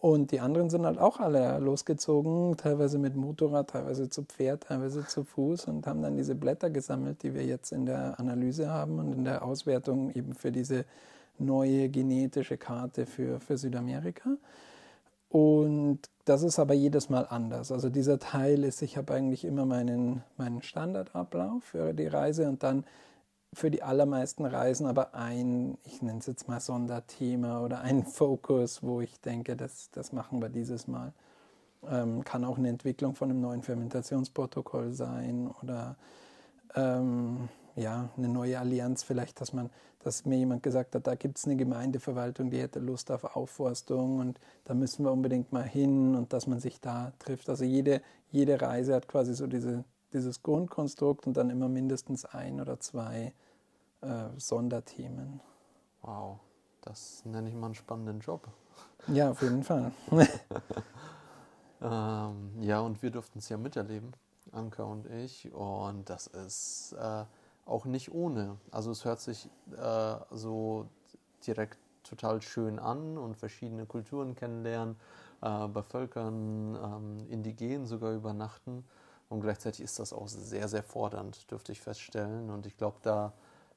Und 0.00 0.32
die 0.32 0.40
anderen 0.40 0.70
sind 0.70 0.86
halt 0.86 0.98
auch 0.98 1.20
alle 1.20 1.58
losgezogen, 1.58 2.56
teilweise 2.56 2.98
mit 2.98 3.16
Motorrad, 3.16 3.68
teilweise 3.68 4.08
zu 4.08 4.22
Pferd, 4.22 4.62
teilweise 4.62 5.06
zu 5.06 5.24
Fuß 5.24 5.66
und 5.66 5.86
haben 5.86 6.00
dann 6.00 6.16
diese 6.16 6.34
Blätter 6.34 6.70
gesammelt, 6.70 7.22
die 7.22 7.34
wir 7.34 7.44
jetzt 7.44 7.70
in 7.70 7.84
der 7.84 8.18
Analyse 8.18 8.70
haben 8.70 8.98
und 8.98 9.12
in 9.12 9.24
der 9.24 9.44
Auswertung 9.44 10.10
eben 10.14 10.32
für 10.32 10.52
diese 10.52 10.86
neue 11.38 11.90
genetische 11.90 12.56
Karte 12.56 13.04
für, 13.04 13.40
für 13.40 13.58
Südamerika. 13.58 14.30
Und 15.28 16.00
das 16.24 16.42
ist 16.42 16.58
aber 16.58 16.72
jedes 16.72 17.10
Mal 17.10 17.26
anders. 17.28 17.70
Also 17.70 17.90
dieser 17.90 18.18
Teil 18.18 18.64
ist, 18.64 18.80
ich 18.80 18.96
habe 18.96 19.12
eigentlich 19.12 19.44
immer 19.44 19.66
meinen, 19.66 20.22
meinen 20.38 20.62
Standardablauf 20.62 21.62
für 21.62 21.92
die 21.92 22.06
Reise 22.06 22.48
und 22.48 22.62
dann 22.62 22.84
für 23.52 23.70
die 23.70 23.82
allermeisten 23.82 24.44
Reisen 24.44 24.86
aber 24.86 25.14
ein, 25.14 25.76
ich 25.84 26.02
nenne 26.02 26.20
es 26.20 26.26
jetzt 26.26 26.48
mal 26.48 26.60
Sonderthema 26.60 27.60
oder 27.60 27.80
ein 27.80 28.04
Fokus, 28.06 28.82
wo 28.82 29.00
ich 29.00 29.20
denke, 29.20 29.56
das, 29.56 29.90
das 29.90 30.12
machen 30.12 30.40
wir 30.40 30.48
dieses 30.48 30.86
Mal. 30.86 31.12
Ähm, 31.88 32.24
kann 32.24 32.44
auch 32.44 32.58
eine 32.58 32.68
Entwicklung 32.68 33.14
von 33.14 33.30
einem 33.30 33.40
neuen 33.40 33.62
Fermentationsprotokoll 33.62 34.92
sein 34.92 35.50
oder 35.62 35.96
ähm, 36.74 37.48
ja, 37.76 38.10
eine 38.16 38.28
neue 38.28 38.58
Allianz 38.58 39.02
vielleicht, 39.02 39.40
dass 39.40 39.52
man, 39.52 39.70
dass 40.00 40.26
mir 40.26 40.36
jemand 40.36 40.62
gesagt 40.62 40.94
hat, 40.94 41.06
da 41.06 41.14
gibt 41.14 41.38
es 41.38 41.46
eine 41.46 41.56
Gemeindeverwaltung, 41.56 42.50
die 42.50 42.60
hätte 42.60 42.78
Lust 42.78 43.10
auf 43.10 43.24
Aufforstung 43.36 44.18
und 44.18 44.38
da 44.64 44.74
müssen 44.74 45.04
wir 45.04 45.12
unbedingt 45.12 45.52
mal 45.52 45.64
hin 45.64 46.14
und 46.14 46.32
dass 46.32 46.46
man 46.46 46.60
sich 46.60 46.80
da 46.80 47.12
trifft. 47.18 47.48
Also 47.48 47.64
jede, 47.64 48.02
jede 48.30 48.60
Reise 48.60 48.94
hat 48.94 49.08
quasi 49.08 49.34
so 49.34 49.46
diese, 49.46 49.84
dieses 50.12 50.42
Grundkonstrukt 50.42 51.26
und 51.26 51.36
dann 51.36 51.50
immer 51.50 51.68
mindestens 51.68 52.24
ein 52.24 52.60
oder 52.60 52.80
zwei 52.80 53.32
äh, 54.00 54.28
Sonderthemen. 54.36 55.40
Wow, 56.02 56.40
das 56.82 57.24
nenne 57.24 57.48
ich 57.48 57.54
mal 57.54 57.66
einen 57.66 57.74
spannenden 57.74 58.20
Job. 58.20 58.48
Ja, 59.08 59.30
auf 59.30 59.42
jeden 59.42 59.62
Fall. 59.62 59.92
ähm, 61.82 62.62
ja, 62.62 62.80
und 62.80 63.02
wir 63.02 63.10
durften 63.10 63.38
es 63.38 63.48
ja 63.48 63.56
miterleben, 63.56 64.12
Anka 64.52 64.82
und 64.82 65.06
ich. 65.06 65.52
Und 65.52 66.08
das 66.08 66.26
ist 66.26 66.92
äh, 66.98 67.24
auch 67.66 67.84
nicht 67.84 68.12
ohne. 68.12 68.56
Also 68.70 68.90
es 68.90 69.04
hört 69.04 69.20
sich 69.20 69.48
äh, 69.76 70.16
so 70.30 70.88
direkt 71.46 71.78
total 72.02 72.42
schön 72.42 72.78
an 72.78 73.18
und 73.18 73.36
verschiedene 73.36 73.86
Kulturen 73.86 74.34
kennenlernen, 74.34 74.96
äh, 75.42 75.68
bei 75.68 75.82
Völkern, 75.82 76.76
ähm, 76.82 77.26
Indigenen 77.30 77.86
sogar 77.86 78.12
übernachten. 78.12 78.84
Und 79.30 79.40
gleichzeitig 79.40 79.80
ist 79.80 79.98
das 79.98 80.12
auch 80.12 80.28
sehr, 80.28 80.68
sehr 80.68 80.82
fordernd, 80.82 81.50
dürfte 81.50 81.70
ich 81.72 81.80
feststellen. 81.80 82.50
Und 82.50 82.66
ich 82.66 82.76
glaube, 82.76 82.98
da, 83.02 83.32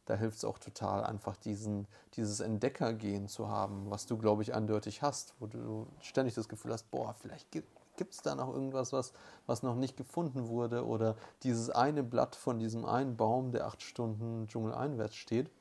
da 0.05 0.15
hilft 0.15 0.37
es 0.37 0.45
auch 0.45 0.57
total, 0.57 1.03
einfach 1.03 1.37
diesen, 1.37 1.87
dieses 2.15 2.39
Entdeckergehen 2.39 3.27
zu 3.27 3.47
haben, 3.47 3.89
was 3.89 4.07
du, 4.07 4.17
glaube 4.17 4.41
ich, 4.41 4.55
eindeutig 4.55 5.03
hast, 5.03 5.35
wo 5.39 5.45
du 5.45 5.87
ständig 6.01 6.33
das 6.33 6.49
Gefühl 6.49 6.73
hast, 6.73 6.89
boah, 6.89 7.13
vielleicht 7.13 7.51
gibt 7.51 7.69
gibt 7.95 8.15
es 8.15 8.23
da 8.23 8.33
noch 8.33 8.51
irgendwas, 8.51 8.91
was, 8.91 9.13
was 9.45 9.61
noch 9.61 9.75
nicht 9.75 9.95
gefunden 9.95 10.47
wurde 10.47 10.83
oder 10.83 11.15
dieses 11.43 11.69
eine 11.69 12.01
Blatt 12.01 12.35
von 12.35 12.57
diesem 12.57 12.85
einen 12.85 13.15
Baum, 13.17 13.51
der 13.51 13.67
acht 13.67 13.83
Stunden 13.83 14.47
Dschungel 14.47 14.73
einwärts 14.73 15.15
steht. 15.15 15.51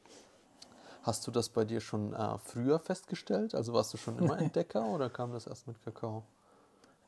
Hast 1.02 1.26
du 1.26 1.30
das 1.30 1.50
bei 1.50 1.66
dir 1.66 1.82
schon 1.82 2.14
äh, 2.14 2.38
früher 2.38 2.78
festgestellt? 2.78 3.54
Also 3.54 3.74
warst 3.74 3.92
du 3.92 3.98
schon 3.98 4.18
immer 4.18 4.38
Entdecker 4.40 4.86
oder 4.86 5.10
kam 5.10 5.32
das 5.32 5.46
erst 5.46 5.66
mit 5.66 5.82
Kakao? 5.84 6.22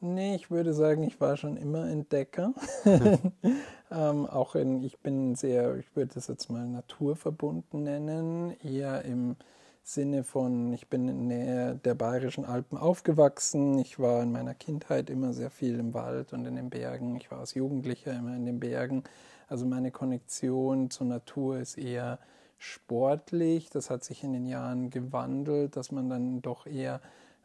Nee, 0.06 0.34
ich 0.34 0.50
würde 0.50 0.74
sagen, 0.74 1.02
ich 1.02 1.18
war 1.18 1.38
schon 1.38 1.56
immer 1.56 1.88
Entdecker. 1.88 2.52
ähm, 3.90 4.26
auch 4.26 4.54
in, 4.54 4.82
ich 4.82 4.98
bin 4.98 5.34
sehr, 5.34 5.76
ich 5.76 5.96
würde 5.96 6.12
das 6.12 6.26
jetzt 6.26 6.50
mal 6.50 6.68
naturverbunden 6.68 7.84
nennen, 7.84 8.54
eher 8.62 9.00
im 9.06 9.36
Sinne 9.82 10.22
von, 10.22 10.74
ich 10.74 10.88
bin 10.90 11.08
in 11.08 11.30
der 11.30 11.38
Nähe 11.38 11.80
der 11.82 11.94
Bayerischen 11.94 12.44
Alpen 12.44 12.76
aufgewachsen. 12.76 13.78
Ich 13.78 13.98
war 13.98 14.22
in 14.22 14.32
meiner 14.32 14.52
Kindheit 14.52 15.08
immer 15.08 15.32
sehr 15.32 15.48
viel 15.48 15.78
im 15.78 15.94
Wald 15.94 16.34
und 16.34 16.44
in 16.44 16.56
den 16.56 16.68
Bergen. 16.68 17.16
Ich 17.16 17.30
war 17.30 17.38
als 17.38 17.54
Jugendlicher 17.54 18.12
immer 18.12 18.36
in 18.36 18.44
den 18.44 18.60
Bergen. 18.60 19.04
Also 19.48 19.64
meine 19.64 19.90
Konnektion 19.90 20.90
zur 20.90 21.06
Natur 21.06 21.56
ist 21.56 21.78
eher 21.78 22.18
sportlich. 22.58 23.70
Das 23.70 23.88
hat 23.88 24.04
sich 24.04 24.22
in 24.22 24.34
den 24.34 24.44
Jahren 24.44 24.90
gewandelt, 24.90 25.76
dass 25.76 25.92
man 25.92 26.10
dann 26.10 26.42
doch 26.42 26.66
eher 26.66 27.00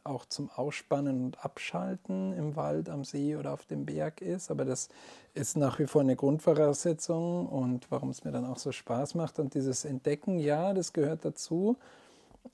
auch 0.09 0.25
zum 0.25 0.49
Ausspannen 0.49 1.23
und 1.23 1.45
Abschalten 1.45 2.33
im 2.33 2.55
Wald, 2.55 2.89
am 2.89 3.03
See 3.03 3.35
oder 3.35 3.53
auf 3.53 3.65
dem 3.65 3.85
Berg 3.85 4.21
ist. 4.21 4.51
Aber 4.51 4.65
das 4.65 4.89
ist 5.33 5.55
nach 5.55 5.79
wie 5.79 5.87
vor 5.87 6.01
eine 6.01 6.15
Grundvoraussetzung 6.15 7.47
und 7.47 7.89
warum 7.91 8.09
es 8.09 8.23
mir 8.23 8.31
dann 8.31 8.45
auch 8.45 8.57
so 8.57 8.71
Spaß 8.71 9.15
macht. 9.15 9.39
Und 9.39 9.53
dieses 9.53 9.85
Entdecken, 9.85 10.39
ja, 10.39 10.73
das 10.73 10.93
gehört 10.93 11.23
dazu. 11.23 11.77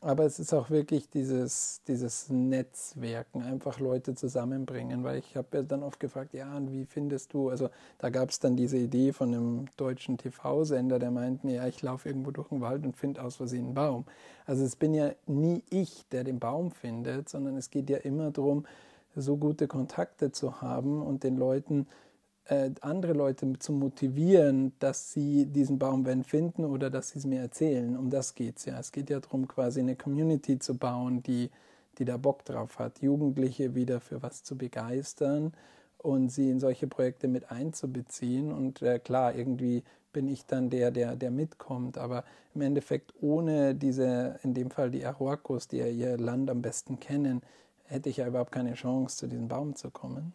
Aber 0.02 0.26
es 0.26 0.40
ist 0.40 0.54
auch 0.54 0.70
wirklich 0.70 1.10
dieses, 1.10 1.82
dieses 1.88 2.30
Netzwerken, 2.30 3.42
einfach 3.42 3.80
Leute 3.80 4.14
zusammenbringen, 4.14 5.04
weil 5.04 5.18
ich 5.18 5.36
habe 5.36 5.48
ja 5.54 5.64
dann 5.64 5.84
oft 5.84 6.00
gefragt, 6.00 6.34
ja, 6.34 6.56
und 6.56 6.72
wie 6.72 6.86
findest 6.86 7.34
du, 7.34 7.50
also 7.50 7.70
da 7.98 8.10
gab 8.10 8.30
es 8.30 8.40
dann 8.40 8.56
diese 8.56 8.78
Idee 8.78 9.14
von 9.14 9.34
einem 9.34 9.66
deutschen 9.78 10.18
TV-Sender, 10.18 11.00
der 11.00 11.12
meint 11.12 11.44
mir, 11.44 11.56
ja, 11.56 11.68
ich 11.68 11.82
laufe 11.82 12.10
irgendwo 12.10 12.32
durch 12.32 12.50
den 12.50 12.62
Wald 12.62 12.86
und 12.86 12.96
finde 12.96 13.24
aus 13.24 13.38
Versehen 13.38 13.66
einen 13.66 13.74
Baum. 13.74 14.06
Also 14.46 14.64
es 14.64 14.76
bin 14.76 14.94
ja 14.94 15.12
nie 15.26 15.64
ich, 15.70 16.06
der 16.12 16.24
den 16.24 16.40
Baum 16.40 16.72
findet, 16.72 17.30
sondern 17.30 17.58
es 17.58 17.72
geht 17.72 17.90
ja 17.90 17.98
immer 17.98 18.32
darum, 18.32 18.66
so 19.16 19.38
gute 19.38 19.68
Kontakte 19.68 20.32
zu 20.32 20.62
haben 20.62 21.02
und 21.02 21.24
den 21.24 21.38
Leuten 21.38 21.88
äh, 22.46 22.72
andere 22.82 23.14
Leute 23.14 23.58
zu 23.60 23.74
motivieren, 23.74 24.74
dass 24.80 25.12
sie 25.12 25.46
diesen 25.46 25.80
Baum 25.80 26.06
finden 26.24 26.66
oder 26.66 26.90
dass 26.90 27.10
sie 27.10 27.20
es 27.20 27.26
mir 27.26 27.42
erzählen. 27.42 27.98
Um 27.98 28.10
das 28.10 28.36
geht 28.36 28.58
es 28.58 28.66
ja. 28.66 28.80
Es 28.80 28.92
geht 28.92 29.10
ja 29.10 29.20
darum, 29.20 29.48
quasi 29.48 29.80
eine 29.80 29.96
Community 29.96 30.60
zu 30.60 30.78
bauen, 30.78 31.24
die, 31.24 31.50
die 31.98 32.06
da 32.06 32.18
Bock 32.18 32.46
drauf 32.46 32.80
hat, 32.80 33.02
Jugendliche 33.02 33.76
wieder 33.76 34.00
für 34.00 34.22
was 34.22 34.44
zu 34.44 34.58
begeistern 34.58 35.54
und 35.98 36.30
sie 36.30 36.50
in 36.52 36.60
solche 36.60 36.88
Projekte 36.88 37.28
mit 37.28 37.50
einzubeziehen. 37.50 38.52
Und 38.52 38.82
äh, 38.82 39.00
klar, 39.00 39.34
irgendwie 39.36 39.84
bin 40.14 40.28
ich 40.28 40.46
dann 40.46 40.70
der, 40.70 40.92
der, 40.92 41.16
der 41.16 41.32
mitkommt. 41.32 41.98
Aber 41.98 42.24
im 42.54 42.62
Endeffekt 42.62 43.14
ohne 43.22 43.74
diese, 43.76 44.40
in 44.44 44.54
dem 44.54 44.70
Fall 44.70 44.92
die 44.92 45.06
Aruacos, 45.06 45.68
die 45.68 45.78
ja 45.78 45.88
ihr 45.88 46.18
Land 46.18 46.50
am 46.50 46.62
besten 46.62 47.00
kennen, 47.00 47.42
hätte 47.86 48.10
ich 48.10 48.18
ja 48.18 48.28
überhaupt 48.28 48.52
keine 48.52 48.76
Chance, 48.76 49.18
zu 49.18 49.28
diesem 49.28 49.48
Baum 49.48 49.76
zu 49.76 49.90
kommen. 49.90 50.34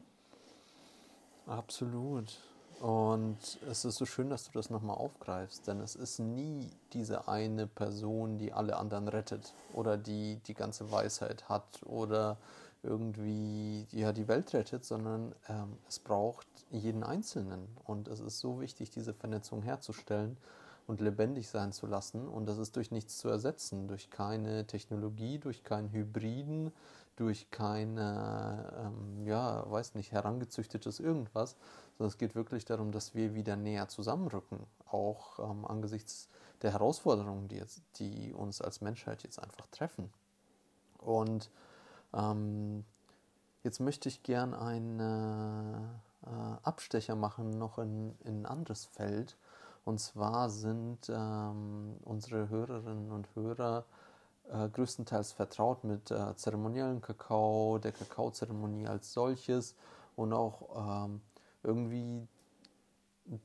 Absolut. 1.51 2.39
Und 2.81 3.59
es 3.69 3.85
ist 3.85 3.97
so 3.97 4.07
schön, 4.07 4.31
dass 4.31 4.45
du 4.45 4.53
das 4.53 4.71
nochmal 4.71 4.97
aufgreifst, 4.97 5.67
denn 5.67 5.81
es 5.81 5.97
ist 5.97 6.21
nie 6.21 6.71
diese 6.93 7.27
eine 7.27 7.67
Person, 7.67 8.39
die 8.39 8.53
alle 8.53 8.77
anderen 8.77 9.09
rettet 9.09 9.53
oder 9.75 9.99
die 9.99 10.37
die 10.47 10.55
ganze 10.55 10.93
Weisheit 10.93 11.49
hat 11.49 11.83
oder 11.85 12.37
irgendwie 12.85 13.87
ja, 13.91 14.13
die 14.13 14.29
Welt 14.29 14.55
rettet, 14.55 14.85
sondern 14.85 15.35
ähm, 15.49 15.77
es 15.89 15.99
braucht 15.99 16.47
jeden 16.71 17.03
Einzelnen. 17.03 17.67
Und 17.85 18.07
es 18.07 18.21
ist 18.21 18.39
so 18.39 18.61
wichtig, 18.61 18.91
diese 18.91 19.13
Vernetzung 19.13 19.63
herzustellen 19.63 20.37
und 20.87 21.01
lebendig 21.01 21.49
sein 21.49 21.73
zu 21.73 21.87
lassen. 21.87 22.29
Und 22.29 22.47
das 22.47 22.59
ist 22.59 22.77
durch 22.77 22.93
nichts 22.93 23.19
zu 23.19 23.29
ersetzen, 23.29 23.89
durch 23.89 24.09
keine 24.11 24.67
Technologie, 24.67 25.39
durch 25.39 25.65
keinen 25.65 25.91
Hybriden, 25.91 26.73
durch 27.21 27.51
keine, 27.51 28.73
ähm, 28.87 29.27
ja, 29.27 29.71
weiß 29.71 29.95
nicht, 29.95 30.11
herangezüchtetes 30.11 31.01
irgendwas, 31.01 31.55
sondern 31.99 32.09
es 32.09 32.17
geht 32.17 32.35
wirklich 32.35 32.65
darum, 32.65 32.93
dass 32.93 33.15
wir 33.15 33.35
wieder 33.35 33.57
näher 33.57 33.89
zusammenrücken, 33.89 34.67
auch 34.87 35.39
ähm, 35.39 35.67
angesichts 35.67 36.31
der 36.63 36.73
Herausforderungen, 36.73 37.47
die, 37.49 37.57
jetzt, 37.57 37.83
die 37.97 38.33
uns 38.33 38.63
als 38.63 38.81
Menschheit 38.81 39.23
jetzt 39.23 39.39
einfach 39.39 39.67
treffen. 39.67 40.11
Und 40.97 41.51
ähm, 42.15 42.87
jetzt 43.65 43.81
möchte 43.81 44.09
ich 44.09 44.23
gern 44.23 44.55
einen 44.55 45.01
äh, 45.01 46.29
Abstecher 46.63 47.17
machen, 47.17 47.51
noch 47.51 47.79
in, 47.79 48.17
in 48.25 48.43
ein 48.43 48.47
anderes 48.47 48.87
Feld. 48.87 49.37
Und 49.85 50.01
zwar 50.01 50.49
sind 50.49 51.11
ähm, 51.11 51.99
unsere 52.03 52.49
Hörerinnen 52.49 53.13
und 53.13 53.29
Hörer 53.35 53.85
äh, 54.53 54.69
größtenteils 54.69 55.33
vertraut 55.33 55.85
mit 55.85 56.11
äh, 56.11 56.35
zeremoniellen 56.37 57.01
Kakao, 57.01 57.79
der 57.79 57.93
Kakaozeremonie 57.93 58.87
als 58.87 59.13
solches 59.13 59.75
und 60.17 60.33
auch 60.33 61.07
ähm, 61.07 61.21
irgendwie 61.63 62.27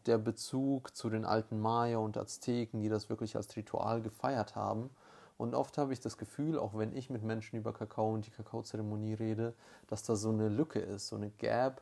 der 0.06 0.18
Bezug 0.18 0.95
zu 0.95 1.10
den 1.10 1.26
alten 1.26 1.60
Maya 1.60 1.97
und 1.97 2.18
Azteken, 2.18 2.82
die 2.82 2.89
das 2.89 3.10
wirklich 3.10 3.36
als 3.36 3.56
Ritual 3.56 4.01
gefeiert 4.01 4.56
haben. 4.56 4.89
Und 5.38 5.53
oft 5.53 5.78
habe 5.78 5.93
ich 5.93 5.99
das 5.99 6.18
Gefühl, 6.18 6.58
auch 6.58 6.78
wenn 6.78 6.95
ich 6.95 7.10
mit 7.10 7.24
Menschen 7.24 7.58
über 7.58 7.74
Kakao 7.74 8.14
und 8.14 8.26
die 8.26 8.32
Kakaozeremonie 8.32 9.14
rede, 9.14 9.53
dass 9.88 10.03
da 10.03 10.16
so 10.16 10.30
eine 10.30 10.49
Lücke 10.49 10.80
ist, 10.80 11.08
so 11.08 11.18
eine 11.18 11.30
Gap 11.30 11.82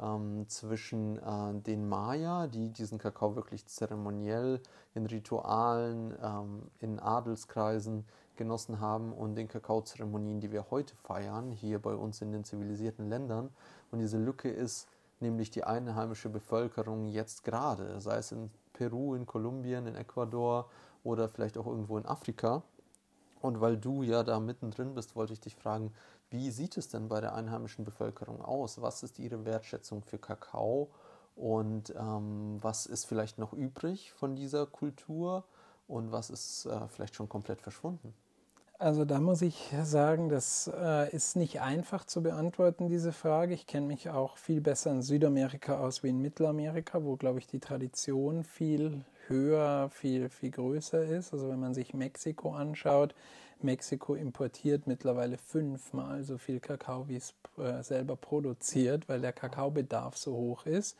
ähm, 0.00 0.48
zwischen 0.48 1.18
äh, 1.18 1.60
den 1.60 1.88
Maya, 1.88 2.46
die 2.46 2.70
diesen 2.70 2.98
Kakao 2.98 3.36
wirklich 3.36 3.66
zeremoniell 3.66 4.60
in 4.94 5.06
Ritualen, 5.06 6.14
ähm, 6.20 6.62
in 6.80 6.98
Adelskreisen 6.98 8.06
genossen 8.36 8.80
haben 8.80 9.12
und 9.12 9.34
den 9.34 9.48
Kakaozeremonien, 9.48 10.40
die 10.40 10.52
wir 10.52 10.70
heute 10.70 10.94
feiern, 10.96 11.50
hier 11.50 11.78
bei 11.80 11.94
uns 11.94 12.20
in 12.20 12.32
den 12.32 12.44
zivilisierten 12.44 13.08
Ländern. 13.08 13.50
Und 13.90 13.98
diese 14.00 14.18
Lücke 14.18 14.50
ist 14.50 14.88
nämlich 15.20 15.50
die 15.50 15.64
einheimische 15.64 16.28
Bevölkerung 16.28 17.06
jetzt 17.06 17.44
gerade, 17.44 18.00
sei 18.00 18.16
es 18.18 18.32
in 18.32 18.50
Peru, 18.72 19.14
in 19.14 19.26
Kolumbien, 19.26 19.86
in 19.86 19.94
Ecuador 19.94 20.68
oder 21.02 21.28
vielleicht 21.28 21.56
auch 21.58 21.66
irgendwo 21.66 21.96
in 21.98 22.06
Afrika. 22.06 22.62
Und 23.40 23.60
weil 23.60 23.76
du 23.76 24.02
ja 24.02 24.22
da 24.22 24.40
mittendrin 24.40 24.94
bist, 24.94 25.16
wollte 25.16 25.34
ich 25.34 25.40
dich 25.40 25.54
fragen, 25.54 25.92
wie 26.30 26.50
sieht 26.50 26.76
es 26.76 26.88
denn 26.88 27.08
bei 27.08 27.20
der 27.20 27.34
einheimischen 27.34 27.84
Bevölkerung 27.84 28.42
aus? 28.42 28.80
Was 28.80 29.02
ist 29.02 29.18
ihre 29.18 29.44
Wertschätzung 29.44 30.02
für 30.02 30.18
Kakao? 30.18 30.90
Und 31.36 31.94
ähm, 31.96 32.58
was 32.60 32.86
ist 32.86 33.04
vielleicht 33.04 33.38
noch 33.38 33.52
übrig 33.52 34.12
von 34.12 34.34
dieser 34.34 34.66
Kultur? 34.66 35.44
Und 35.86 36.12
was 36.12 36.30
ist 36.30 36.66
äh, 36.66 36.88
vielleicht 36.88 37.14
schon 37.14 37.28
komplett 37.28 37.60
verschwunden? 37.60 38.14
Also 38.78 39.04
da 39.04 39.20
muss 39.20 39.40
ich 39.40 39.72
sagen, 39.84 40.28
das 40.28 40.70
äh, 40.76 41.14
ist 41.14 41.36
nicht 41.36 41.60
einfach 41.60 42.04
zu 42.04 42.22
beantworten, 42.22 42.88
diese 42.88 43.12
Frage. 43.12 43.54
Ich 43.54 43.66
kenne 43.68 43.86
mich 43.86 44.10
auch 44.10 44.36
viel 44.36 44.60
besser 44.60 44.90
in 44.90 45.00
Südamerika 45.00 45.78
aus 45.78 46.02
wie 46.02 46.08
in 46.08 46.20
Mittelamerika, 46.20 47.04
wo, 47.04 47.16
glaube 47.16 47.38
ich, 47.38 47.46
die 47.46 47.60
Tradition 47.60 48.42
viel 48.42 49.04
höher, 49.28 49.90
viel, 49.90 50.28
viel 50.28 50.50
größer 50.50 51.04
ist. 51.04 51.32
Also 51.32 51.48
wenn 51.48 51.60
man 51.60 51.72
sich 51.72 51.94
Mexiko 51.94 52.52
anschaut, 52.52 53.14
Mexiko 53.62 54.16
importiert 54.16 54.88
mittlerweile 54.88 55.38
fünfmal 55.38 56.24
so 56.24 56.36
viel 56.36 56.58
Kakao, 56.58 57.08
wie 57.08 57.16
es 57.16 57.32
äh, 57.56 57.80
selber 57.82 58.16
produziert, 58.16 59.08
weil 59.08 59.20
der 59.20 59.32
Kakaobedarf 59.32 60.16
so 60.16 60.32
hoch 60.34 60.66
ist. 60.66 60.96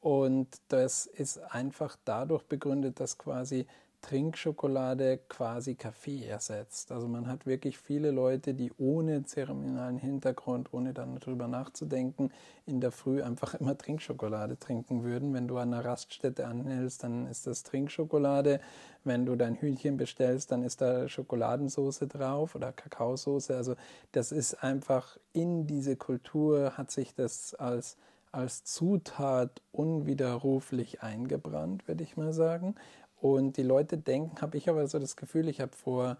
Und 0.00 0.48
das 0.68 1.04
ist 1.04 1.38
einfach 1.38 1.96
dadurch 2.06 2.44
begründet, 2.44 2.98
dass 2.98 3.18
quasi 3.18 3.66
Trinkschokolade 4.02 5.18
quasi 5.28 5.74
Kaffee 5.74 6.24
ersetzt. 6.26 6.92
Also 6.92 7.08
man 7.08 7.26
hat 7.26 7.46
wirklich 7.46 7.78
viele 7.78 8.10
Leute, 8.10 8.54
die 8.54 8.72
ohne 8.78 9.24
zeremonialen 9.24 9.98
Hintergrund, 9.98 10.72
ohne 10.72 10.92
dann 10.92 11.18
darüber 11.18 11.48
nachzudenken, 11.48 12.32
in 12.66 12.80
der 12.80 12.92
Früh 12.92 13.22
einfach 13.22 13.54
immer 13.54 13.76
Trinkschokolade 13.76 14.58
trinken 14.58 15.04
würden. 15.04 15.34
Wenn 15.34 15.48
du 15.48 15.58
an 15.58 15.72
einer 15.72 15.84
Raststätte 15.84 16.46
anhältst, 16.46 17.02
dann 17.02 17.26
ist 17.26 17.46
das 17.46 17.62
Trinkschokolade. 17.62 18.60
Wenn 19.04 19.26
du 19.26 19.36
dein 19.36 19.56
Hühnchen 19.56 19.96
bestellst, 19.96 20.50
dann 20.52 20.62
ist 20.62 20.80
da 20.80 21.08
Schokoladensoße 21.08 22.06
drauf 22.06 22.54
oder 22.54 22.72
Kakaosoße. 22.72 23.56
Also 23.56 23.76
das 24.12 24.32
ist 24.32 24.62
einfach 24.62 25.18
in 25.32 25.66
diese 25.66 25.96
Kultur 25.96 26.76
hat 26.76 26.90
sich 26.90 27.14
das 27.14 27.54
als 27.54 27.96
als 28.32 28.64
Zutat 28.64 29.60
unwiderruflich 29.72 31.02
eingebrannt, 31.02 31.88
würde 31.88 32.04
ich 32.04 32.16
mal 32.16 32.32
sagen. 32.32 32.76
Und 33.20 33.56
die 33.56 33.62
Leute 33.62 33.98
denken, 33.98 34.40
habe 34.40 34.56
ich 34.56 34.68
aber 34.68 34.86
so 34.86 34.98
das 34.98 35.16
Gefühl, 35.16 35.48
ich 35.48 35.60
habe 35.60 35.72
vor 35.76 36.16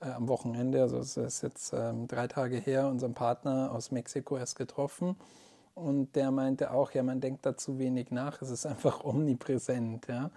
äh, 0.00 0.10
am 0.10 0.28
Wochenende, 0.28 0.82
also 0.82 0.98
es 0.98 1.16
ist 1.16 1.42
jetzt 1.42 1.72
ähm, 1.72 2.08
drei 2.08 2.26
Tage 2.26 2.56
her, 2.56 2.88
unseren 2.88 3.14
Partner 3.14 3.70
aus 3.72 3.90
Mexiko 3.90 4.36
erst 4.36 4.56
getroffen. 4.56 5.16
Und 5.74 6.16
der 6.16 6.30
meinte 6.30 6.72
auch, 6.72 6.92
ja, 6.92 7.02
man 7.02 7.20
denkt 7.20 7.46
da 7.46 7.56
zu 7.56 7.78
wenig 7.78 8.10
nach, 8.10 8.42
es 8.42 8.50
ist 8.50 8.66
einfach 8.66 9.04
omnipräsent. 9.04 10.08
Ja. 10.08 10.30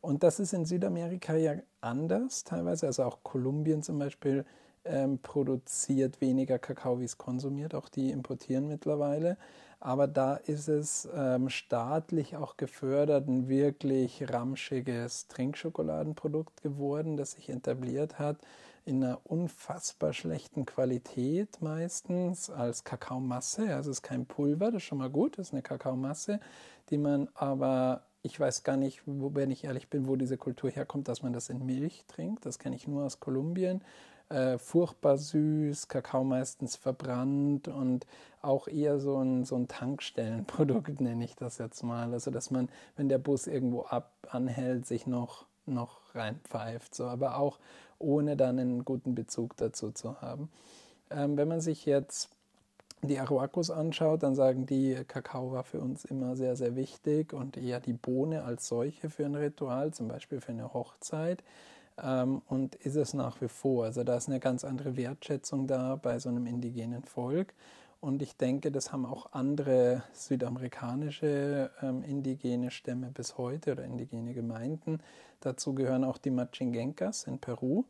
Und 0.00 0.22
das 0.22 0.40
ist 0.40 0.54
in 0.54 0.64
Südamerika 0.64 1.34
ja 1.36 1.54
anders 1.80 2.44
teilweise. 2.44 2.86
Also 2.86 3.04
auch 3.04 3.22
Kolumbien 3.22 3.82
zum 3.82 3.98
Beispiel 3.98 4.44
ähm, 4.84 5.18
produziert 5.18 6.20
weniger 6.20 6.58
Kakao, 6.58 7.00
wie 7.00 7.04
es 7.04 7.18
konsumiert. 7.18 7.74
Auch 7.74 7.88
die 7.88 8.10
importieren 8.10 8.68
mittlerweile. 8.68 9.36
Aber 9.80 10.08
da 10.08 10.34
ist 10.34 10.68
es 10.68 11.08
ähm, 11.14 11.48
staatlich 11.48 12.36
auch 12.36 12.56
gefördert, 12.56 13.28
ein 13.28 13.48
wirklich 13.48 14.28
ramschiges 14.28 15.28
Trinkschokoladenprodukt 15.28 16.62
geworden, 16.62 17.16
das 17.16 17.32
sich 17.32 17.48
etabliert 17.48 18.18
hat 18.18 18.38
in 18.88 19.04
einer 19.04 19.20
unfassbar 19.24 20.14
schlechten 20.14 20.64
Qualität 20.64 21.60
meistens 21.60 22.48
als 22.48 22.84
Kakaomasse. 22.84 23.74
Also 23.74 23.90
es 23.90 23.98
ist 23.98 24.02
kein 24.02 24.24
Pulver, 24.24 24.72
das 24.72 24.82
ist 24.82 24.88
schon 24.88 24.98
mal 24.98 25.10
gut, 25.10 25.36
das 25.36 25.48
ist 25.48 25.52
eine 25.52 25.62
Kakaomasse, 25.62 26.40
die 26.88 26.96
man 26.96 27.28
aber, 27.34 28.04
ich 28.22 28.40
weiß 28.40 28.64
gar 28.64 28.78
nicht, 28.78 29.02
wo, 29.04 29.34
wenn 29.34 29.50
ich 29.50 29.64
ehrlich 29.64 29.90
bin, 29.90 30.08
wo 30.08 30.16
diese 30.16 30.38
Kultur 30.38 30.70
herkommt, 30.70 31.06
dass 31.06 31.22
man 31.22 31.34
das 31.34 31.50
in 31.50 31.66
Milch 31.66 32.06
trinkt. 32.08 32.46
Das 32.46 32.58
kenne 32.58 32.76
ich 32.76 32.88
nur 32.88 33.04
aus 33.04 33.20
Kolumbien 33.20 33.82
äh, 34.28 34.58
furchtbar 34.58 35.16
süß, 35.16 35.88
Kakao 35.88 36.24
meistens 36.24 36.76
verbrannt 36.76 37.68
und 37.68 38.06
auch 38.42 38.68
eher 38.68 39.00
so 39.00 39.18
ein, 39.18 39.44
so 39.44 39.56
ein 39.56 39.68
Tankstellenprodukt, 39.68 41.00
nenne 41.00 41.24
ich 41.24 41.34
das 41.36 41.58
jetzt 41.58 41.82
mal. 41.82 42.12
Also, 42.12 42.30
dass 42.30 42.50
man, 42.50 42.68
wenn 42.96 43.08
der 43.08 43.18
Bus 43.18 43.46
irgendwo 43.46 43.82
ab 43.82 44.12
anhält, 44.30 44.86
sich 44.86 45.06
noch, 45.06 45.46
noch 45.66 46.14
reinpfeift, 46.14 46.94
so, 46.94 47.04
aber 47.04 47.38
auch 47.38 47.58
ohne 47.98 48.36
dann 48.36 48.58
einen 48.58 48.84
guten 48.84 49.14
Bezug 49.14 49.56
dazu 49.56 49.90
zu 49.90 50.20
haben. 50.20 50.50
Ähm, 51.10 51.36
wenn 51.36 51.48
man 51.48 51.60
sich 51.60 51.86
jetzt 51.86 52.30
die 53.02 53.18
Aruacos 53.18 53.70
anschaut, 53.70 54.22
dann 54.22 54.34
sagen 54.34 54.66
die, 54.66 54.96
Kakao 55.06 55.52
war 55.52 55.64
für 55.64 55.80
uns 55.80 56.04
immer 56.04 56.36
sehr, 56.36 56.56
sehr 56.56 56.74
wichtig 56.76 57.32
und 57.32 57.56
eher 57.56 57.80
die 57.80 57.92
Bohne 57.92 58.44
als 58.44 58.68
solche 58.68 59.08
für 59.08 59.24
ein 59.24 59.36
Ritual, 59.36 59.92
zum 59.92 60.08
Beispiel 60.08 60.40
für 60.40 60.52
eine 60.52 60.74
Hochzeit 60.74 61.42
ähm, 62.02 62.42
und 62.46 62.74
ist 62.76 62.96
es 62.96 63.14
nach 63.14 63.40
wie 63.40 63.48
vor. 63.48 63.86
Also 63.86 64.04
da 64.04 64.16
ist 64.16 64.28
eine 64.28 64.40
ganz 64.40 64.64
andere 64.64 64.96
Wertschätzung 64.96 65.66
da 65.66 65.96
bei 65.96 66.18
so 66.18 66.28
einem 66.28 66.46
indigenen 66.46 67.02
Volk. 67.04 67.54
Und 68.00 68.22
ich 68.22 68.36
denke, 68.36 68.70
das 68.70 68.92
haben 68.92 69.04
auch 69.04 69.32
andere 69.32 70.04
südamerikanische 70.12 71.70
ähm, 71.82 72.04
indigene 72.04 72.70
Stämme 72.70 73.10
bis 73.12 73.38
heute 73.38 73.72
oder 73.72 73.84
indigene 73.84 74.34
Gemeinden. 74.34 75.00
Dazu 75.40 75.74
gehören 75.74 76.04
auch 76.04 76.18
die 76.18 76.30
Machingenkas 76.30 77.24
in 77.24 77.38
Peru. 77.38 77.84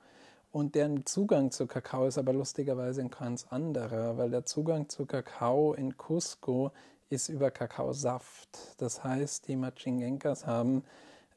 Und 0.51 0.75
deren 0.75 1.05
Zugang 1.05 1.51
zu 1.51 1.67
Kakao 1.67 2.07
ist 2.07 2.17
aber 2.17 2.33
lustigerweise 2.33 3.03
ein 3.03 3.11
ganz 3.11 3.47
anderer, 3.51 4.17
weil 4.17 4.31
der 4.31 4.47
Zugang 4.47 4.89
zu 4.89 5.05
Kakao 5.05 5.75
in 5.75 5.97
Cusco 5.99 6.73
ist 7.11 7.29
über 7.29 7.51
Kakaosaft. 7.51 8.49
Das 8.79 9.05
heißt, 9.05 9.49
die 9.49 9.57
Machingenkas 9.57 10.47
haben 10.47 10.85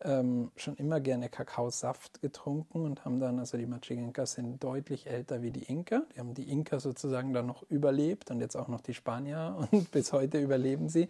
ähm, 0.03 0.51
schon 0.55 0.75
immer 0.75 0.99
gerne 0.99 1.29
Kakaosaft 1.29 2.21
getrunken 2.21 2.81
und 2.81 3.05
haben 3.05 3.19
dann, 3.19 3.39
also 3.39 3.57
die 3.57 3.65
Machigenkas 3.65 4.33
sind 4.33 4.63
deutlich 4.63 5.07
älter 5.07 5.41
wie 5.41 5.51
die 5.51 5.63
Inka. 5.63 6.03
Die 6.13 6.19
haben 6.19 6.33
die 6.33 6.49
Inka 6.49 6.79
sozusagen 6.79 7.33
dann 7.33 7.47
noch 7.47 7.63
überlebt 7.69 8.31
und 8.31 8.39
jetzt 8.39 8.55
auch 8.55 8.67
noch 8.67 8.81
die 8.81 8.93
Spanier 8.93 9.67
und 9.71 9.91
bis 9.91 10.13
heute 10.13 10.39
überleben 10.39 10.89
sie. 10.89 11.07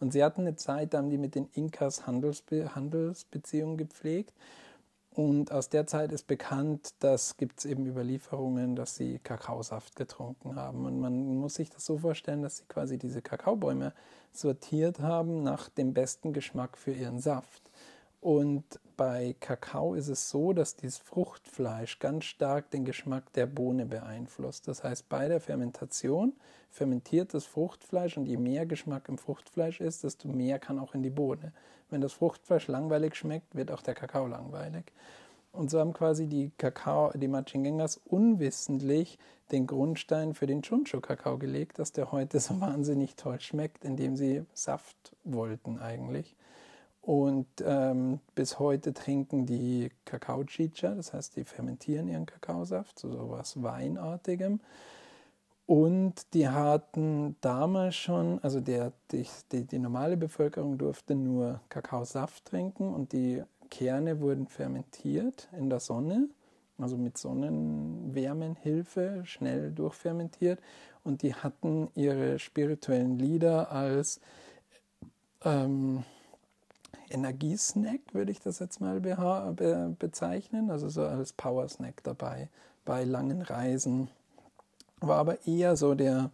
Und 0.00 0.12
sie 0.12 0.22
hatten 0.22 0.42
eine 0.42 0.56
Zeit, 0.56 0.94
da 0.94 0.98
haben 0.98 1.10
die 1.10 1.18
mit 1.18 1.34
den 1.34 1.48
Inkas 1.52 2.06
Handelsbe 2.06 2.74
Handelsbeziehungen 2.74 3.76
gepflegt. 3.76 4.34
Und 5.14 5.52
aus 5.52 5.68
der 5.68 5.86
Zeit 5.86 6.10
ist 6.10 6.26
bekannt, 6.26 6.94
dass 6.98 7.36
gibt 7.36 7.60
es 7.60 7.66
eben 7.66 7.86
Überlieferungen, 7.86 8.74
dass 8.74 8.96
sie 8.96 9.20
Kakaosaft 9.20 9.94
getrunken 9.94 10.56
haben. 10.56 10.86
Und 10.86 10.98
man 10.98 11.36
muss 11.36 11.54
sich 11.54 11.70
das 11.70 11.84
so 11.84 11.98
vorstellen, 11.98 12.42
dass 12.42 12.56
sie 12.56 12.64
quasi 12.66 12.98
diese 12.98 13.22
Kakaobäume 13.22 13.92
sortiert 14.32 14.98
haben 14.98 15.44
nach 15.44 15.68
dem 15.68 15.94
besten 15.94 16.32
Geschmack 16.32 16.76
für 16.76 16.92
ihren 16.92 17.20
Saft. 17.20 17.63
Und 18.24 18.80
bei 18.96 19.36
Kakao 19.38 19.92
ist 19.92 20.08
es 20.08 20.30
so, 20.30 20.54
dass 20.54 20.76
dieses 20.76 20.96
Fruchtfleisch 20.96 21.98
ganz 21.98 22.24
stark 22.24 22.70
den 22.70 22.86
Geschmack 22.86 23.30
der 23.34 23.44
Bohne 23.44 23.84
beeinflusst. 23.84 24.66
Das 24.66 24.82
heißt, 24.82 25.10
bei 25.10 25.28
der 25.28 25.42
Fermentation 25.42 26.32
fermentiert 26.70 27.34
das 27.34 27.44
Fruchtfleisch 27.44 28.16
und 28.16 28.24
je 28.24 28.38
mehr 28.38 28.64
Geschmack 28.64 29.10
im 29.10 29.18
Fruchtfleisch 29.18 29.82
ist, 29.82 30.04
desto 30.04 30.26
mehr 30.28 30.58
kann 30.58 30.78
auch 30.78 30.94
in 30.94 31.02
die 31.02 31.10
Bohne. 31.10 31.52
Wenn 31.90 32.00
das 32.00 32.14
Fruchtfleisch 32.14 32.66
langweilig 32.66 33.14
schmeckt, 33.14 33.54
wird 33.54 33.70
auch 33.70 33.82
der 33.82 33.94
Kakao 33.94 34.26
langweilig. 34.26 34.90
Und 35.52 35.70
so 35.70 35.78
haben 35.78 35.92
quasi 35.92 36.26
die 36.26 36.50
Kakao, 36.56 37.12
die 37.14 37.28
Machingengas 37.28 38.00
unwissentlich 38.06 39.18
den 39.52 39.66
Grundstein 39.66 40.32
für 40.32 40.46
den 40.46 40.62
Chuncho-Kakao 40.62 41.36
gelegt, 41.36 41.78
dass 41.78 41.92
der 41.92 42.10
heute 42.10 42.40
so 42.40 42.58
wahnsinnig 42.58 43.16
toll 43.16 43.38
schmeckt, 43.42 43.84
indem 43.84 44.16
sie 44.16 44.46
Saft 44.54 45.14
wollten 45.24 45.78
eigentlich. 45.78 46.34
Und 47.04 47.46
ähm, 47.62 48.20
bis 48.34 48.58
heute 48.58 48.94
trinken 48.94 49.44
die 49.44 49.90
Kakao-Chicha, 50.06 50.94
das 50.94 51.12
heißt, 51.12 51.36
die 51.36 51.44
fermentieren 51.44 52.08
ihren 52.08 52.24
Kakaosaft, 52.24 52.98
so 52.98 53.12
sowas 53.12 53.62
Weinartigem. 53.62 54.60
Und 55.66 56.14
die 56.32 56.48
hatten 56.48 57.36
damals 57.42 57.96
schon, 57.96 58.38
also 58.42 58.60
der, 58.60 58.92
die, 59.12 59.26
die, 59.52 59.64
die 59.64 59.78
normale 59.78 60.16
Bevölkerung 60.16 60.78
durfte 60.78 61.14
nur 61.14 61.60
Kakaosaft 61.68 62.46
trinken 62.46 62.94
und 62.94 63.12
die 63.12 63.42
Kerne 63.70 64.20
wurden 64.20 64.46
fermentiert 64.46 65.48
in 65.58 65.68
der 65.68 65.80
Sonne, 65.80 66.28
also 66.78 66.96
mit 66.96 67.18
Sonnenwärmenhilfe 67.18 69.22
schnell 69.24 69.72
durchfermentiert. 69.72 70.58
Und 71.02 71.22
die 71.22 71.34
hatten 71.34 71.90
ihre 71.94 72.38
spirituellen 72.38 73.18
Lieder 73.18 73.70
als 73.70 74.20
ähm, 75.44 76.04
Energiesnack, 77.14 78.00
würde 78.12 78.32
ich 78.32 78.40
das 78.40 78.58
jetzt 78.58 78.80
mal 78.80 79.00
be 79.00 79.96
bezeichnen, 79.98 80.70
also 80.70 80.88
so 80.88 81.02
als 81.02 81.32
Powersnack 81.32 82.02
dabei 82.02 82.48
bei 82.84 83.04
langen 83.04 83.42
Reisen 83.42 84.10
war 85.00 85.18
aber 85.18 85.46
eher 85.46 85.76
so 85.76 85.94
der, 85.94 86.30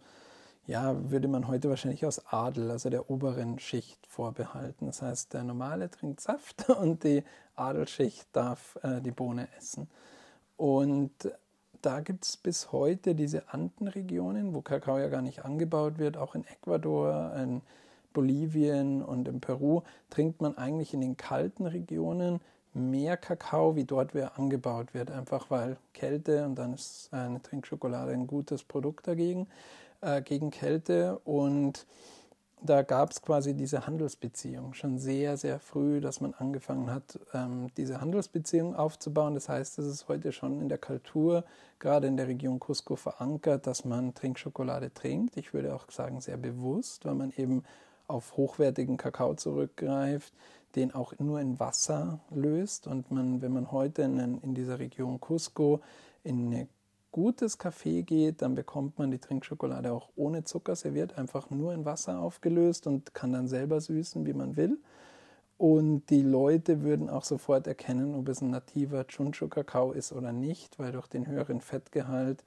ja, 0.65 0.95
würde 1.09 1.27
man 1.27 1.47
heute 1.47 1.69
wahrscheinlich 1.69 2.05
aus 2.05 2.25
Adel, 2.27 2.71
also 2.71 2.89
der 2.89 3.09
oberen 3.09 3.59
Schicht 3.59 4.05
vorbehalten. 4.07 4.85
Das 4.85 5.01
heißt, 5.01 5.33
der 5.33 5.43
Normale 5.43 5.89
trinkt 5.89 6.21
Saft 6.21 6.69
und 6.81 7.03
die 7.03 7.23
Adelschicht 7.55 8.27
darf 8.33 8.77
äh, 8.83 9.01
die 9.01 9.11
Bohne 9.11 9.47
essen. 9.57 9.89
Und 10.57 11.11
da 11.81 11.99
gibt 12.01 12.25
es 12.25 12.37
bis 12.37 12.71
heute 12.71 13.15
diese 13.15 13.51
Andenregionen, 13.51 14.53
wo 14.53 14.61
Kakao 14.61 14.99
ja 14.99 15.07
gar 15.07 15.23
nicht 15.23 15.43
angebaut 15.43 15.97
wird, 15.97 16.15
auch 16.15 16.35
in 16.35 16.45
Ecuador, 16.45 17.33
in 17.35 17.61
Bolivien 18.13 19.01
und 19.01 19.27
in 19.27 19.39
Peru 19.39 19.81
trinkt 20.09 20.41
man 20.41 20.57
eigentlich 20.57 20.93
in 20.93 21.01
den 21.01 21.17
kalten 21.17 21.65
Regionen 21.65 22.39
mehr 22.73 23.17
Kakao, 23.17 23.75
wie 23.75 23.83
dort 23.83 24.13
wer 24.13 24.37
angebaut 24.37 24.93
wird, 24.93 25.11
einfach 25.11 25.49
weil 25.49 25.77
Kälte 25.93 26.45
und 26.45 26.55
dann 26.55 26.73
ist 26.73 27.09
eine 27.11 27.41
Trinkschokolade 27.41 28.13
ein 28.13 28.27
gutes 28.27 28.63
Produkt 28.63 29.07
dagegen, 29.07 29.47
äh, 30.01 30.21
gegen 30.21 30.51
Kälte 30.51 31.19
und 31.25 31.85
da 32.63 32.83
gab 32.83 33.09
es 33.09 33.21
quasi 33.21 33.55
diese 33.55 33.87
Handelsbeziehung 33.87 34.75
schon 34.75 34.99
sehr, 34.99 35.35
sehr 35.35 35.59
früh, 35.59 35.99
dass 35.99 36.21
man 36.21 36.35
angefangen 36.35 36.91
hat, 36.91 37.19
ähm, 37.33 37.69
diese 37.75 37.99
Handelsbeziehung 38.01 38.75
aufzubauen. 38.75 39.33
Das 39.33 39.49
heißt, 39.49 39.79
es 39.79 39.87
ist 39.87 40.07
heute 40.07 40.31
schon 40.31 40.61
in 40.61 40.69
der 40.69 40.77
Kultur, 40.77 41.43
gerade 41.79 42.05
in 42.05 42.17
der 42.17 42.27
Region 42.27 42.59
Cusco 42.59 42.95
verankert, 42.95 43.65
dass 43.65 43.83
man 43.83 44.13
Trinkschokolade 44.13 44.93
trinkt. 44.93 45.37
Ich 45.37 45.55
würde 45.55 45.73
auch 45.73 45.89
sagen, 45.89 46.21
sehr 46.21 46.37
bewusst, 46.37 47.05
weil 47.05 47.15
man 47.15 47.33
eben 47.35 47.63
auf 48.11 48.37
hochwertigen 48.37 48.97
Kakao 48.97 49.33
zurückgreift, 49.35 50.33
den 50.75 50.93
auch 50.93 51.13
nur 51.19 51.39
in 51.39 51.59
Wasser 51.59 52.19
löst. 52.29 52.87
Und 52.87 53.11
man, 53.11 53.41
wenn 53.41 53.53
man 53.53 53.71
heute 53.71 54.03
in, 54.03 54.39
in 54.41 54.53
dieser 54.53 54.79
Region 54.79 55.19
Cusco 55.19 55.81
in 56.23 56.53
ein 56.53 56.69
gutes 57.11 57.59
Café 57.59 58.03
geht, 58.03 58.41
dann 58.41 58.55
bekommt 58.55 58.97
man 58.97 59.11
die 59.11 59.17
Trinkschokolade 59.17 59.91
auch 59.91 60.09
ohne 60.15 60.43
Zucker 60.43 60.75
serviert, 60.75 61.17
einfach 61.17 61.49
nur 61.49 61.73
in 61.73 61.85
Wasser 61.85 62.19
aufgelöst 62.19 62.87
und 62.87 63.13
kann 63.13 63.33
dann 63.33 63.47
selber 63.47 63.81
süßen, 63.81 64.25
wie 64.25 64.33
man 64.33 64.55
will. 64.55 64.77
Und 65.57 66.09
die 66.09 66.23
Leute 66.23 66.81
würden 66.81 67.09
auch 67.09 67.23
sofort 67.23 67.67
erkennen, 67.67 68.15
ob 68.15 68.29
es 68.29 68.41
ein 68.41 68.49
nativer 68.49 69.03
Chuncho-Kakao 69.03 69.91
ist 69.91 70.11
oder 70.11 70.31
nicht, 70.31 70.79
weil 70.79 70.91
durch 70.91 71.07
den 71.07 71.27
höheren 71.27 71.61
Fettgehalt 71.61 72.43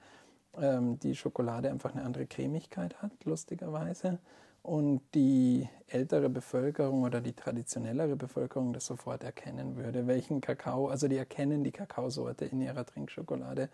ähm, 0.59 0.99
die 0.99 1.15
Schokolade 1.15 1.71
einfach 1.71 1.93
eine 1.95 2.05
andere 2.05 2.27
Cremigkeit 2.27 3.01
hat, 3.03 3.13
lustigerweise 3.25 4.19
und 4.65 5.03
die 5.15 5.69
ältere 5.89 6.31
Bevölkerung 6.31 7.03
oder 7.03 7.21
die 7.21 7.35
traditionellere 7.35 8.17
Bevölkerung 8.17 8.73
das 8.73 8.87
sofort 8.87 9.23
erkennen 9.23 9.77
würde, 9.77 10.07
welchen 10.07 10.41
Kakao, 10.41 10.89
also 10.89 11.07
die 11.07 11.19
erkennen 11.19 11.63
die 11.63 11.71
Kakaosorte 11.71 12.47
in 12.47 12.63
ihrer 12.63 12.87
Trinkschokolade 12.87 13.69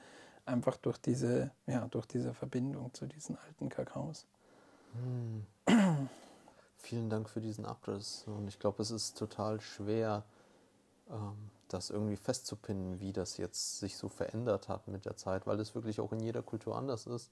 einfach 0.44 0.76
durch 0.76 0.98
diese, 0.98 1.52
ja, 1.68 1.86
durch 1.86 2.06
diese 2.06 2.34
Verbindung 2.34 2.92
zu 2.92 3.06
diesen 3.06 3.38
alten 3.38 3.68
Kakaos. 3.68 4.26
Hm. 4.94 5.46
Vielen 6.78 7.08
Dank 7.08 7.30
für 7.30 7.40
diesen 7.40 7.66
Abriss. 7.66 8.24
Und 8.26 8.48
ich 8.48 8.58
glaube, 8.58 8.82
es 8.82 8.90
ist 8.90 9.16
total 9.16 9.60
schwer, 9.60 10.24
ähm, 11.08 11.50
das 11.68 11.90
irgendwie 11.90 12.16
festzupinnen, 12.16 12.98
wie 12.98 13.12
das 13.12 13.36
jetzt 13.36 13.78
sich 13.78 13.96
so 13.96 14.08
verändert 14.08 14.68
hat 14.68 14.88
mit 14.88 15.04
der 15.04 15.16
Zeit, 15.16 15.46
weil 15.46 15.60
es 15.60 15.76
wirklich 15.76 16.00
auch 16.00 16.10
in 16.10 16.18
jeder 16.18 16.42
Kultur 16.42 16.76
anders 16.76 17.06
ist 17.06 17.30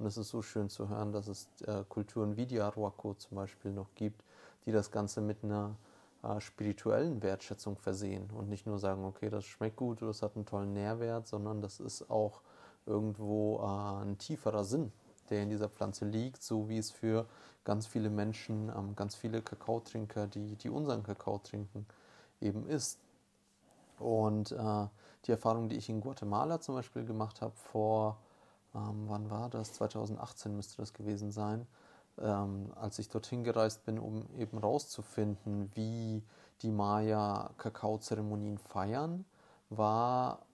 und 0.00 0.06
es 0.06 0.16
ist 0.16 0.30
so 0.30 0.40
schön 0.40 0.70
zu 0.70 0.88
hören, 0.88 1.12
dass 1.12 1.28
es 1.28 1.46
äh, 1.66 1.84
Kulturen 1.88 2.36
wie 2.38 2.46
die 2.46 2.58
Aruaco 2.58 3.12
zum 3.14 3.36
Beispiel 3.36 3.70
noch 3.70 3.94
gibt, 3.94 4.24
die 4.64 4.72
das 4.72 4.90
Ganze 4.90 5.20
mit 5.20 5.44
einer 5.44 5.76
äh, 6.22 6.40
spirituellen 6.40 7.22
Wertschätzung 7.22 7.76
versehen 7.76 8.30
und 8.30 8.48
nicht 8.48 8.66
nur 8.66 8.78
sagen, 8.78 9.04
okay, 9.04 9.28
das 9.28 9.44
schmeckt 9.44 9.76
gut 9.76 9.98
oder 9.98 10.08
das 10.08 10.22
hat 10.22 10.36
einen 10.36 10.46
tollen 10.46 10.72
Nährwert, 10.72 11.28
sondern 11.28 11.60
das 11.60 11.80
ist 11.80 12.10
auch 12.10 12.40
irgendwo 12.86 13.58
äh, 13.58 14.02
ein 14.02 14.16
tieferer 14.16 14.64
Sinn, 14.64 14.90
der 15.28 15.42
in 15.42 15.50
dieser 15.50 15.68
Pflanze 15.68 16.06
liegt, 16.06 16.42
so 16.42 16.70
wie 16.70 16.78
es 16.78 16.90
für 16.90 17.26
ganz 17.64 17.86
viele 17.86 18.08
Menschen, 18.08 18.72
ähm, 18.74 18.96
ganz 18.96 19.14
viele 19.14 19.42
Kakaotrinker, 19.42 20.28
die, 20.28 20.56
die 20.56 20.70
unseren 20.70 21.02
Kakao 21.02 21.38
trinken, 21.38 21.84
eben 22.40 22.66
ist. 22.66 22.98
Und 23.98 24.52
äh, 24.52 24.86
die 25.26 25.32
Erfahrung, 25.32 25.68
die 25.68 25.76
ich 25.76 25.90
in 25.90 26.00
Guatemala 26.00 26.58
zum 26.58 26.74
Beispiel 26.74 27.04
gemacht 27.04 27.42
habe 27.42 27.52
vor 27.54 28.16
ähm, 28.74 29.04
wann 29.08 29.30
war 29.30 29.50
das? 29.50 29.72
2018 29.74 30.54
müsste 30.54 30.76
das 30.78 30.92
gewesen 30.92 31.32
sein, 31.32 31.66
ähm, 32.18 32.72
als 32.76 32.98
ich 32.98 33.08
dorthin 33.08 33.44
gereist 33.44 33.84
bin, 33.84 33.98
um 33.98 34.26
eben 34.36 34.58
rauszufinden, 34.58 35.70
wie 35.74 36.22
die 36.62 36.70
Maya 36.70 37.50
Kakaozeremonien 37.56 38.58
feiern, 38.58 39.24
war 39.70 40.46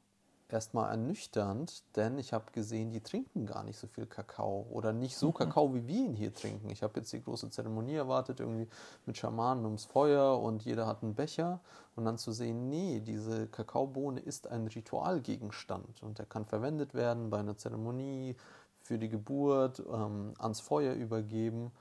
erstmal 0.48 0.90
ernüchternd, 0.90 1.82
denn 1.96 2.18
ich 2.18 2.32
habe 2.32 2.52
gesehen, 2.52 2.90
die 2.90 3.00
trinken 3.00 3.46
gar 3.46 3.64
nicht 3.64 3.78
so 3.78 3.86
viel 3.86 4.06
Kakao 4.06 4.66
oder 4.70 4.92
nicht 4.92 5.16
so 5.16 5.28
mhm. 5.28 5.34
Kakao, 5.34 5.74
wie 5.74 5.86
wir 5.86 6.04
ihn 6.04 6.14
hier 6.14 6.32
trinken. 6.32 6.70
Ich 6.70 6.82
habe 6.82 7.00
jetzt 7.00 7.12
die 7.12 7.22
große 7.22 7.50
Zeremonie 7.50 7.94
erwartet, 7.94 8.40
irgendwie 8.40 8.68
mit 9.06 9.16
Schamanen 9.16 9.64
ums 9.64 9.84
Feuer 9.84 10.40
und 10.40 10.64
jeder 10.64 10.86
hat 10.86 11.02
einen 11.02 11.14
Becher 11.14 11.60
und 11.96 12.04
dann 12.04 12.18
zu 12.18 12.32
sehen, 12.32 12.68
nee, 12.68 13.00
diese 13.00 13.48
Kakaobohne 13.48 14.20
ist 14.20 14.46
ein 14.46 14.68
Ritualgegenstand 14.68 16.02
und 16.02 16.18
er 16.20 16.26
kann 16.26 16.44
verwendet 16.44 16.94
werden 16.94 17.30
bei 17.30 17.38
einer 17.38 17.56
Zeremonie 17.56 18.36
für 18.80 18.98
die 18.98 19.08
Geburt, 19.08 19.82
ähm, 19.92 20.34
ans 20.38 20.60
Feuer 20.60 20.94
übergeben. 20.94 21.72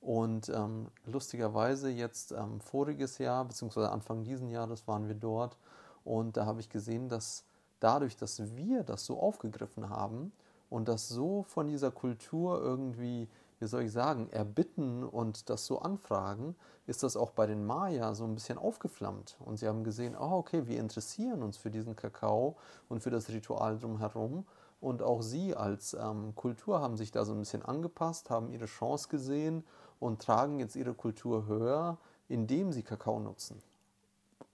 Und 0.00 0.50
ähm, 0.50 0.88
lustigerweise 1.06 1.88
jetzt 1.88 2.32
ähm, 2.32 2.60
voriges 2.60 3.16
Jahr, 3.18 3.44
beziehungsweise 3.46 3.90
Anfang 3.90 4.22
diesen 4.22 4.50
Jahres 4.50 4.86
waren 4.86 5.08
wir 5.08 5.14
dort 5.14 5.56
und 6.04 6.36
da 6.36 6.44
habe 6.44 6.60
ich 6.60 6.68
gesehen, 6.68 7.08
dass 7.08 7.44
dadurch, 7.84 8.16
dass 8.16 8.56
wir 8.56 8.82
das 8.82 9.04
so 9.04 9.20
aufgegriffen 9.20 9.90
haben 9.90 10.32
und 10.70 10.88
das 10.88 11.08
so 11.08 11.42
von 11.42 11.68
dieser 11.68 11.90
Kultur 11.90 12.60
irgendwie, 12.60 13.28
wie 13.60 13.66
soll 13.66 13.82
ich 13.82 13.92
sagen, 13.92 14.30
erbitten 14.30 15.04
und 15.04 15.50
das 15.50 15.66
so 15.66 15.80
anfragen, 15.80 16.56
ist 16.86 17.02
das 17.02 17.14
auch 17.16 17.30
bei 17.32 17.46
den 17.46 17.64
Maya 17.66 18.14
so 18.14 18.24
ein 18.24 18.34
bisschen 18.34 18.56
aufgeflammt. 18.56 19.36
Und 19.38 19.58
sie 19.58 19.68
haben 19.68 19.84
gesehen, 19.84 20.16
oh, 20.18 20.32
okay, 20.32 20.66
wir 20.66 20.80
interessieren 20.80 21.42
uns 21.42 21.58
für 21.58 21.70
diesen 21.70 21.94
Kakao 21.94 22.56
und 22.88 23.02
für 23.02 23.10
das 23.10 23.28
Ritual 23.28 23.78
drumherum. 23.78 24.46
Und 24.80 25.02
auch 25.02 25.20
sie 25.20 25.54
als 25.54 25.94
ähm, 25.94 26.34
Kultur 26.34 26.80
haben 26.80 26.96
sich 26.96 27.10
da 27.10 27.24
so 27.24 27.32
ein 27.32 27.38
bisschen 27.38 27.62
angepasst, 27.62 28.30
haben 28.30 28.50
ihre 28.50 28.66
Chance 28.66 29.08
gesehen 29.08 29.62
und 30.00 30.22
tragen 30.22 30.58
jetzt 30.58 30.76
ihre 30.76 30.94
Kultur 30.94 31.46
höher, 31.46 31.98
indem 32.28 32.72
sie 32.72 32.82
Kakao 32.82 33.20
nutzen 33.20 33.62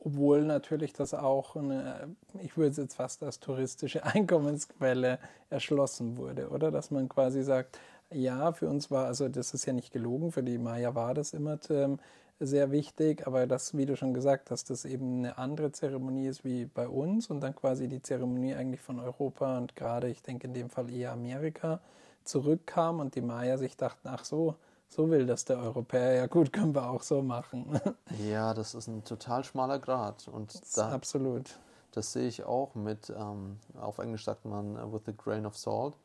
obwohl 0.03 0.45
natürlich 0.45 0.93
das 0.93 1.15
auch 1.15 1.57
eine, 1.57 2.17
ich 2.43 2.57
würde 2.57 2.71
es 2.71 2.77
jetzt 2.79 2.95
fast 2.95 3.23
als 3.23 3.41
touristische 3.41 4.05
Einkommensquelle 4.05 5.19
erschlossen 5.51 6.17
wurde, 6.17 6.49
oder? 6.49 6.71
Dass 6.71 6.91
man 6.91 7.09
quasi 7.09 7.43
sagt, 7.43 7.79
ja, 8.13 8.53
für 8.53 8.69
uns 8.69 8.91
war, 8.91 9.07
also 9.07 9.29
das 9.29 9.55
ist 9.55 9.67
ja 9.67 9.73
nicht 9.73 9.93
gelogen, 9.93 10.33
für 10.33 10.43
die 10.43 10.59
Maya 10.59 10.95
war 10.95 11.15
das 11.15 11.33
immer 11.33 11.59
ähm, 11.71 11.99
sehr 12.41 12.73
wichtig, 12.73 13.27
aber 13.27 13.47
das, 13.47 13.77
wie 13.77 13.87
du 13.87 13.97
schon 13.97 14.15
gesagt 14.15 14.51
hast, 14.51 14.71
das 14.71 14.85
eben 14.85 15.19
eine 15.19 15.39
andere 15.39 15.73
Zeremonie 15.73 16.27
ist 16.27 16.45
wie 16.45 16.65
bei 16.65 16.89
uns 16.89 17.29
und 17.29 17.41
dann 17.41 17.55
quasi 17.55 17.87
die 17.87 18.03
Zeremonie 18.03 18.55
eigentlich 18.55 18.81
von 18.81 18.99
Europa 18.99 19.59
und 19.59 19.77
gerade, 19.77 20.09
ich 20.09 20.23
denke 20.23 20.47
in 20.47 20.55
dem 20.55 20.71
Fall 20.71 20.91
eher 20.91 21.13
Amerika, 21.13 21.81
zurückkam 22.25 23.01
und 23.01 23.15
die 23.15 23.21
Maya 23.21 23.59
sich 23.59 23.77
dachten, 23.77 24.09
ach 24.09 24.25
so, 24.25 24.57
so 24.91 25.09
will 25.09 25.25
das 25.25 25.45
der 25.45 25.59
Europäer, 25.59 26.15
ja 26.15 26.27
gut, 26.27 26.53
können 26.53 26.75
wir 26.75 26.91
auch 26.91 27.03
so 27.03 27.23
machen. 27.23 27.81
Ja, 28.29 28.53
das 28.55 28.75
ist 28.75 28.89
ein 28.89 29.05
total 29.05 29.45
schmaler 29.45 29.79
Grad. 29.79 30.29
Und 30.29 30.61
da, 30.77 30.91
absolut. 30.91 31.59
Das 31.93 32.13
sehe 32.13 32.29
ich 32.29 32.45
auch 32.45 32.75
mit, 32.75 33.11
ähm, 33.17 33.59
auf 33.81 33.99
Englisch 33.99 34.25
sagt 34.25 34.45
man, 34.45 34.77
uh, 34.77 34.93
with 34.93 35.03
a 35.09 35.13
grain 35.13 35.47
of 35.47 35.57
salt. 35.57 35.97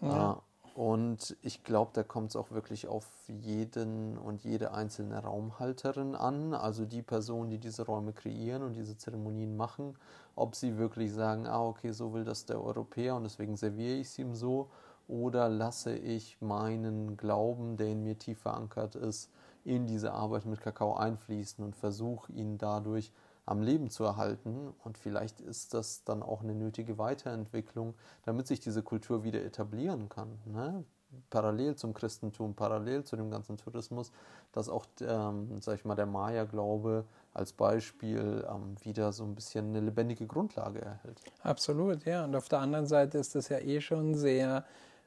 Ja. 0.00 0.32
Äh, 0.32 0.36
und 0.74 1.36
ich 1.42 1.64
glaube, 1.64 1.90
da 1.92 2.02
kommt 2.02 2.30
es 2.30 2.36
auch 2.36 2.50
wirklich 2.50 2.88
auf 2.88 3.06
jeden 3.28 4.16
und 4.16 4.42
jede 4.42 4.72
einzelne 4.72 5.18
Raumhalterin 5.22 6.14
an, 6.14 6.54
also 6.54 6.86
die 6.86 7.02
Personen, 7.02 7.50
die 7.50 7.58
diese 7.58 7.84
Räume 7.84 8.14
kreieren 8.14 8.62
und 8.62 8.72
diese 8.72 8.96
Zeremonien 8.96 9.54
machen, 9.54 9.98
ob 10.34 10.54
sie 10.54 10.78
wirklich 10.78 11.12
sagen, 11.12 11.46
ah, 11.46 11.62
okay, 11.62 11.92
so 11.92 12.14
will 12.14 12.24
das 12.24 12.46
der 12.46 12.62
Europäer 12.62 13.16
und 13.16 13.24
deswegen 13.24 13.56
serviere 13.56 13.96
ich 13.96 14.06
es 14.08 14.18
ihm 14.18 14.34
so, 14.34 14.70
oder 15.12 15.50
lasse 15.50 15.94
ich 15.94 16.40
meinen 16.40 17.18
Glauben, 17.18 17.76
der 17.76 17.88
in 17.88 18.02
mir 18.02 18.18
tief 18.18 18.38
verankert 18.40 18.94
ist, 18.94 19.30
in 19.62 19.86
diese 19.86 20.12
Arbeit 20.12 20.46
mit 20.46 20.62
Kakao 20.62 20.94
einfließen 20.94 21.62
und 21.62 21.76
versuche 21.76 22.32
ihn 22.32 22.56
dadurch 22.56 23.12
am 23.44 23.60
Leben 23.60 23.90
zu 23.90 24.04
erhalten. 24.04 24.72
Und 24.82 24.96
vielleicht 24.96 25.40
ist 25.40 25.74
das 25.74 26.04
dann 26.04 26.22
auch 26.22 26.42
eine 26.42 26.54
nötige 26.54 26.96
Weiterentwicklung, 26.96 27.94
damit 28.24 28.46
sich 28.46 28.60
diese 28.60 28.82
Kultur 28.82 29.22
wieder 29.22 29.44
etablieren 29.44 30.08
kann. 30.08 30.38
Ne? 30.46 30.82
Parallel 31.28 31.76
zum 31.76 31.92
Christentum, 31.92 32.54
parallel 32.54 33.04
zu 33.04 33.16
dem 33.16 33.30
ganzen 33.30 33.58
Tourismus, 33.58 34.12
dass 34.52 34.70
auch, 34.70 34.86
ähm, 35.02 35.60
sag 35.60 35.74
ich 35.74 35.84
mal, 35.84 35.94
der 35.94 36.06
Maya-Glaube 36.06 37.04
als 37.34 37.52
Beispiel 37.52 38.46
ähm, 38.48 38.76
wieder 38.82 39.12
so 39.12 39.24
ein 39.24 39.34
bisschen 39.34 39.68
eine 39.68 39.80
lebendige 39.80 40.26
Grundlage 40.26 40.80
erhält. 40.80 41.20
Absolut, 41.42 42.06
ja. 42.06 42.24
Und 42.24 42.34
auf 42.34 42.48
der 42.48 42.60
anderen 42.60 42.86
Seite 42.86 43.18
ist 43.18 43.34
das 43.34 43.50
ja 43.50 43.58
eh 43.58 43.82
schon 43.82 44.14
sehr 44.14 44.64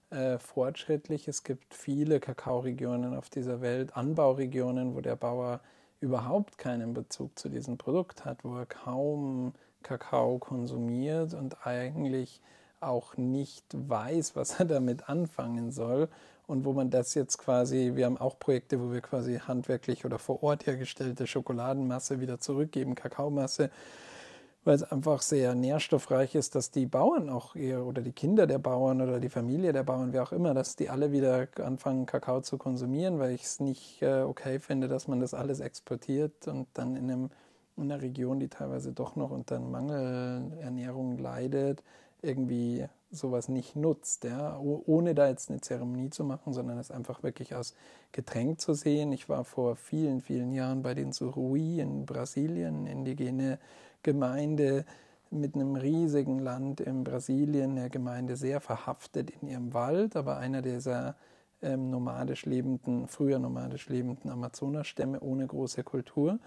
äh, 0.10 0.38
fortschrittlich. 0.38 1.28
Es 1.28 1.43
gibt 1.43 1.74
viele 1.74 2.20
Kakaoregionen 2.20 3.16
auf 3.16 3.30
dieser 3.30 3.62
Welt, 3.62 3.95
Anbauregionen, 3.95 4.95
wo 4.95 5.01
der 5.01 5.16
Bauer 5.16 5.62
überhaupt 5.99 6.58
keinen 6.58 6.93
Bezug 6.93 7.38
zu 7.39 7.49
diesem 7.49 7.78
Produkt 7.78 8.26
hat, 8.26 8.43
wo 8.43 8.58
er 8.58 8.66
kaum 8.66 9.53
Kakao 9.84 10.39
konsumiert 10.39 11.34
und 11.34 11.66
eigentlich 11.66 12.41
auch 12.80 13.18
nicht 13.18 13.66
weiß, 13.72 14.36
was 14.36 14.60
er 14.60 14.66
damit 14.66 15.10
anfangen 15.10 15.72
soll. 15.72 16.10
Und 16.47 16.64
wo 16.64 16.74
man 16.74 16.91
das 16.91 17.16
jetzt 17.16 17.39
quasi, 17.39 17.93
wir 17.95 18.06
haben 18.06 18.20
auch 18.20 18.38
Projekte, 18.38 18.80
wo 18.80 18.91
wir 18.91 19.01
quasi 19.01 19.39
handwerklich 19.39 20.06
oder 20.06 20.20
vor 20.20 20.43
Ort 20.43 20.68
hergestellte 20.68 21.26
Schokoladenmasse 21.26 22.20
wieder 22.20 22.39
zurückgeben, 22.39 22.93
Kakaomasse 22.93 23.72
weil 24.66 24.76
es 24.76 24.84
einfach 24.84 25.22
sehr 25.22 25.53
nährstoffreich 25.53 26.34
ist, 26.34 26.55
dass 26.55 26.72
die 26.72 26.88
Bauern 26.88 27.30
auch 27.30 27.55
eher 27.55 27.86
oder 27.86 28.01
die 28.01 28.11
Kinder 28.11 28.47
der 28.47 28.57
Bauern 28.57 28.99
oder 28.99 29.20
die 29.20 29.30
Familie 29.30 29.72
der 29.74 29.84
Bauern, 29.84 30.11
wer 30.11 30.24
auch 30.24 30.32
immer, 30.32 30.55
dass 30.55 30.76
die 30.76 30.89
alle 30.89 31.11
wieder 31.11 31.47
anfangen, 31.63 32.07
Kakao 32.07 32.41
zu 32.41 32.57
konsumieren, 32.57 33.20
weil 33.20 33.32
ich 33.32 33.43
es 33.43 33.59
nicht 33.59 34.01
äh, 34.01 34.24
okay 34.24 34.59
finde, 34.59 34.88
dass 34.88 35.07
man 35.07 35.20
das 35.20 35.36
alles 35.36 35.59
exportiert 35.59 36.47
und 36.47 36.68
dann 36.74 36.95
in, 36.95 37.11
einem, 37.11 37.30
in 37.78 37.91
einer 37.91 38.01
Region, 38.01 38.39
die 38.39 38.49
teilweise 38.49 38.91
doch 38.91 39.16
noch 39.16 39.30
unter 39.30 39.59
Mangelernährung 39.59 41.20
leidet, 41.20 41.84
irgendwie 42.24 42.88
sowas 43.11 43.49
nicht 43.49 43.76
nutzt, 43.76 44.24
ja, 44.24 44.57
ohne 44.59 45.13
da 45.13 45.30
jetzt 45.30 45.51
eine 45.51 45.61
Zeremonie 45.61 46.09
zu 46.09 46.24
machen, 46.24 46.53
sondern 46.53 46.80
es 46.80 46.89
einfach 46.89 47.22
wirklich 47.22 47.55
als 47.55 47.76
Getränk 48.11 48.59
zu 48.59 48.74
sehen. 48.74 49.11
Ich 49.11 49.30
war 49.30 49.43
vor 49.43 49.76
vielen, 49.76 50.22
vielen 50.22 50.51
Jahren 50.51 50.82
bei 50.82 50.95
den 50.95 51.11
Surui 51.11 51.80
in 51.80 52.07
Brasilien, 52.07 52.88
indigene 52.88 53.59
Gemeinde 54.06 54.86
mit 55.32 55.56
einem 55.56 55.76
riesigen 55.76 56.38
Land 56.38 56.80
in 56.80 57.03
Brasilien, 57.03 57.72
eine 57.72 57.89
Gemeinde 57.89 58.36
sehr 58.36 58.62
verhaftet 58.62 59.32
in 59.32 59.47
ihrem 59.47 59.74
Wald, 59.74 60.16
aber 60.16 60.38
einer 60.38 60.62
dieser 60.62 61.16
ähm, 61.64 61.89
nomadisch 61.89 62.45
lebenden, 62.45 63.08
früher 63.08 63.39
nomadisch 63.39 63.89
lebenden 63.89 64.30
Amazonasstämme 64.30 65.20
ohne 65.22 65.47
große 65.47 65.84
Kultur. 65.84 66.38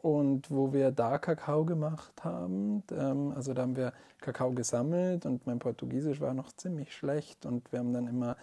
Und 0.00 0.50
wo 0.50 0.72
wir 0.72 0.90
da 0.90 1.18
Kakao 1.18 1.66
gemacht 1.66 2.24
haben, 2.24 2.82
ähm, 2.90 3.32
also 3.36 3.52
da 3.52 3.62
haben 3.62 3.76
wir 3.76 3.92
Kakao 4.20 4.52
gesammelt 4.52 5.26
und 5.26 5.46
mein 5.46 5.58
Portugiesisch 5.58 6.20
war 6.22 6.32
noch 6.32 6.52
ziemlich 6.52 6.94
schlecht 6.94 7.44
und 7.44 7.70
wir 7.70 7.80
haben 7.80 7.92
dann 7.92 8.06
immer 8.06 8.36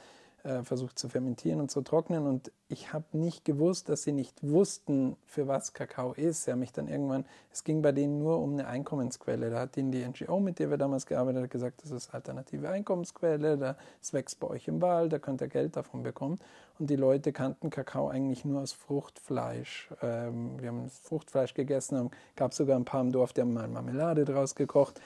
äh, 0.45 0.63
versucht 0.63 0.99
zu 0.99 1.09
fermentieren 1.09 1.59
und 1.59 1.71
zu 1.71 1.81
trocknen. 1.81 2.27
Und 2.27 2.51
ich 2.67 2.93
habe 2.93 3.05
nicht 3.13 3.45
gewusst, 3.45 3.89
dass 3.89 4.03
sie 4.03 4.11
nicht 4.11 4.37
wussten, 4.41 5.17
für 5.25 5.47
was 5.47 5.73
Kakao 5.73 6.13
ist. 6.13 6.43
Sie 6.43 6.51
haben 6.51 6.59
mich 6.59 6.71
dann 6.71 6.87
irgendwann, 6.87 7.25
es 7.51 7.63
ging 7.63 7.81
bei 7.81 7.91
denen 7.91 8.19
nur 8.19 8.39
um 8.39 8.53
eine 8.53 8.67
Einkommensquelle. 8.67 9.49
Da 9.49 9.59
hat 9.59 9.75
ihnen 9.75 9.91
die 9.91 10.05
NGO, 10.05 10.39
mit 10.39 10.59
der 10.59 10.69
wir 10.69 10.77
damals 10.77 11.05
gearbeitet 11.07 11.41
haben, 11.41 11.49
gesagt, 11.49 11.83
das 11.83 11.91
ist 11.91 12.13
alternative 12.13 12.69
Einkommensquelle, 12.69 13.57
das 13.57 14.13
wächst 14.13 14.39
bei 14.39 14.47
euch 14.47 14.67
im 14.67 14.81
Wald, 14.81 15.13
da 15.13 15.19
könnt 15.19 15.41
ihr 15.41 15.47
Geld 15.47 15.75
davon 15.75 16.03
bekommen. 16.03 16.37
Und 16.77 16.89
die 16.89 16.95
Leute 16.95 17.31
kannten 17.31 17.69
Kakao 17.69 18.09
eigentlich 18.09 18.45
nur 18.45 18.61
aus 18.61 18.73
Fruchtfleisch. 18.73 19.89
Ähm, 20.01 20.61
wir 20.61 20.69
haben 20.69 20.89
Fruchtfleisch 20.89 21.53
gegessen, 21.53 22.11
gab 22.35 22.53
sogar 22.53 22.77
ein 22.77 22.85
paar 22.85 23.01
im 23.01 23.11
Dorf, 23.11 23.33
die 23.33 23.41
haben 23.41 23.53
mal 23.53 23.67
Marmelade 23.67 24.25
draus 24.25 24.55
gekocht. 24.55 24.99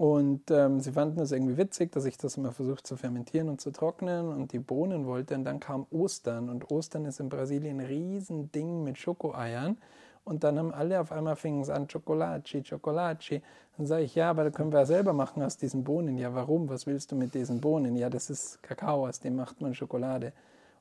Und 0.00 0.50
ähm, 0.50 0.80
sie 0.80 0.92
fanden 0.92 1.20
es 1.20 1.30
irgendwie 1.30 1.58
witzig, 1.58 1.92
dass 1.92 2.06
ich 2.06 2.16
das 2.16 2.38
immer 2.38 2.52
versucht 2.52 2.86
zu 2.86 2.96
fermentieren 2.96 3.50
und 3.50 3.60
zu 3.60 3.70
trocknen 3.70 4.28
und 4.28 4.50
die 4.52 4.58
Bohnen 4.58 5.04
wollte. 5.04 5.34
Und 5.34 5.44
dann 5.44 5.60
kam 5.60 5.84
Ostern. 5.90 6.48
Und 6.48 6.70
Ostern 6.70 7.04
ist 7.04 7.20
in 7.20 7.28
Brasilien 7.28 7.80
ein 7.80 7.86
Riesending 7.86 8.82
mit 8.82 8.96
Schokoeiern. 8.96 9.76
Und 10.24 10.42
dann 10.42 10.58
haben 10.58 10.72
alle 10.72 11.02
auf 11.02 11.12
einmal 11.12 11.36
fingen 11.36 11.60
es 11.60 11.68
an, 11.68 11.86
Chocolaci, 11.86 12.62
Chocolaci. 12.62 13.42
Dann 13.76 13.86
sage 13.86 14.04
ich, 14.04 14.14
ja, 14.14 14.30
aber 14.30 14.44
da 14.44 14.50
können 14.50 14.72
wir 14.72 14.78
ja 14.78 14.86
selber 14.86 15.12
machen 15.12 15.42
aus 15.42 15.58
diesen 15.58 15.84
Bohnen. 15.84 16.16
Ja, 16.16 16.34
warum? 16.34 16.70
Was 16.70 16.86
willst 16.86 17.12
du 17.12 17.16
mit 17.16 17.34
diesen 17.34 17.60
Bohnen? 17.60 17.94
Ja, 17.94 18.08
das 18.08 18.30
ist 18.30 18.62
Kakao, 18.62 19.06
aus 19.06 19.20
dem 19.20 19.36
macht 19.36 19.60
man 19.60 19.74
Schokolade. 19.74 20.32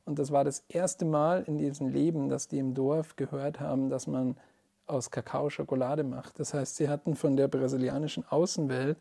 Und 0.05 0.17
das 0.17 0.31
war 0.31 0.45
das 0.45 0.63
erste 0.69 1.03
Mal 1.03 1.43
in 1.45 1.57
diesem 1.57 1.89
Leben, 1.89 2.29
dass 2.29 2.47
die 2.47 2.59
im 2.59 2.73
Dorf 2.73 3.17
gehört 3.17 3.59
haben, 3.59 3.89
dass 3.89 4.07
man 4.07 4.37
aus 4.87 5.11
Kakao 5.11 5.49
Schokolade 5.49 6.05
macht. 6.05 6.39
Das 6.39 6.53
heißt, 6.53 6.77
sie 6.77 6.87
hatten 6.87 7.17
von 7.17 7.35
der 7.35 7.49
brasilianischen 7.49 8.23
Außenwelt 8.29 8.97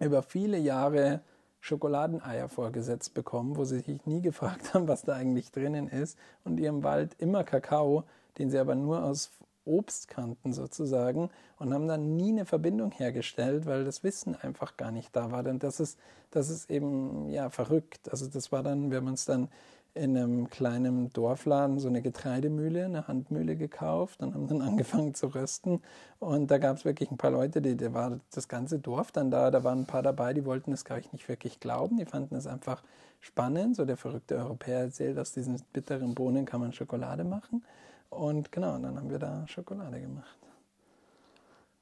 über 0.00 0.22
viele 0.22 0.58
Jahre 0.58 1.20
Schokoladeneier 1.60 2.48
vorgesetzt 2.48 3.14
bekommen, 3.14 3.56
wo 3.56 3.64
sie 3.64 3.80
sich 3.80 4.04
nie 4.06 4.20
gefragt 4.20 4.74
haben, 4.74 4.86
was 4.86 5.02
da 5.02 5.14
eigentlich 5.14 5.50
drinnen 5.50 5.88
ist, 5.88 6.18
und 6.44 6.60
ihrem 6.60 6.82
Wald 6.82 7.14
immer 7.18 7.42
Kakao, 7.42 8.04
den 8.38 8.50
sie 8.50 8.58
aber 8.58 8.74
nur 8.74 9.02
aus 9.02 9.30
Obst 9.64 10.08
kannten 10.08 10.52
sozusagen 10.52 11.30
und 11.58 11.72
haben 11.72 11.88
dann 11.88 12.16
nie 12.16 12.32
eine 12.32 12.44
Verbindung 12.44 12.90
hergestellt, 12.92 13.64
weil 13.64 13.84
das 13.84 14.04
Wissen 14.04 14.34
einfach 14.36 14.76
gar 14.76 14.90
nicht 14.90 15.16
da 15.16 15.30
war. 15.30 15.46
Und 15.46 15.62
das 15.62 15.80
ist, 15.80 15.98
das 16.30 16.50
ist 16.50 16.70
eben 16.70 17.30
ja 17.30 17.48
verrückt. 17.48 18.10
Also 18.10 18.26
das 18.26 18.52
war 18.52 18.62
dann, 18.62 18.90
wir 18.90 18.98
haben 18.98 19.08
uns 19.08 19.24
dann 19.24 19.48
in 19.94 20.16
einem 20.16 20.50
kleinen 20.50 21.12
Dorfladen 21.12 21.78
so 21.78 21.86
eine 21.86 22.02
Getreidemühle, 22.02 22.84
eine 22.84 23.06
Handmühle 23.06 23.56
gekauft 23.56 24.20
und 24.22 24.34
haben 24.34 24.48
dann 24.48 24.60
angefangen 24.62 25.14
zu 25.14 25.28
rösten. 25.28 25.80
Und 26.18 26.50
da 26.50 26.58
gab 26.58 26.76
es 26.76 26.84
wirklich 26.84 27.10
ein 27.10 27.16
paar 27.16 27.30
Leute, 27.30 27.62
die, 27.62 27.76
da 27.76 27.94
war 27.94 28.18
das 28.32 28.48
ganze 28.48 28.80
Dorf 28.80 29.12
dann 29.12 29.30
da, 29.30 29.52
da 29.52 29.62
waren 29.62 29.80
ein 29.80 29.86
paar 29.86 30.02
dabei, 30.02 30.34
die 30.34 30.44
wollten 30.44 30.72
das, 30.72 30.84
glaube 30.84 31.00
ich, 31.00 31.12
nicht 31.12 31.28
wirklich 31.28 31.60
glauben. 31.60 31.96
Die 31.96 32.06
fanden 32.06 32.34
es 32.34 32.48
einfach 32.48 32.82
spannend. 33.20 33.76
So 33.76 33.84
der 33.84 33.96
verrückte 33.96 34.36
Europäer 34.36 34.80
erzählt, 34.80 35.16
aus 35.18 35.32
diesen 35.32 35.62
bitteren 35.72 36.14
Bohnen 36.14 36.44
kann 36.44 36.60
man 36.60 36.72
Schokolade 36.72 37.22
machen. 37.22 37.64
Und 38.10 38.50
genau, 38.50 38.76
dann 38.78 38.96
haben 38.96 39.10
wir 39.10 39.20
da 39.20 39.46
Schokolade 39.46 40.00
gemacht. 40.00 40.38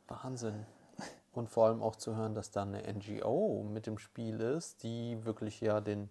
Wahnsinn. 0.08 0.66
Und 1.32 1.48
vor 1.48 1.68
allem 1.68 1.82
auch 1.82 1.96
zu 1.96 2.14
hören, 2.14 2.34
dass 2.34 2.50
da 2.50 2.62
eine 2.62 2.82
NGO 2.92 3.64
mit 3.72 3.86
im 3.86 3.96
Spiel 3.96 4.38
ist, 4.40 4.82
die 4.82 5.18
wirklich 5.24 5.62
ja 5.62 5.80
den 5.80 6.10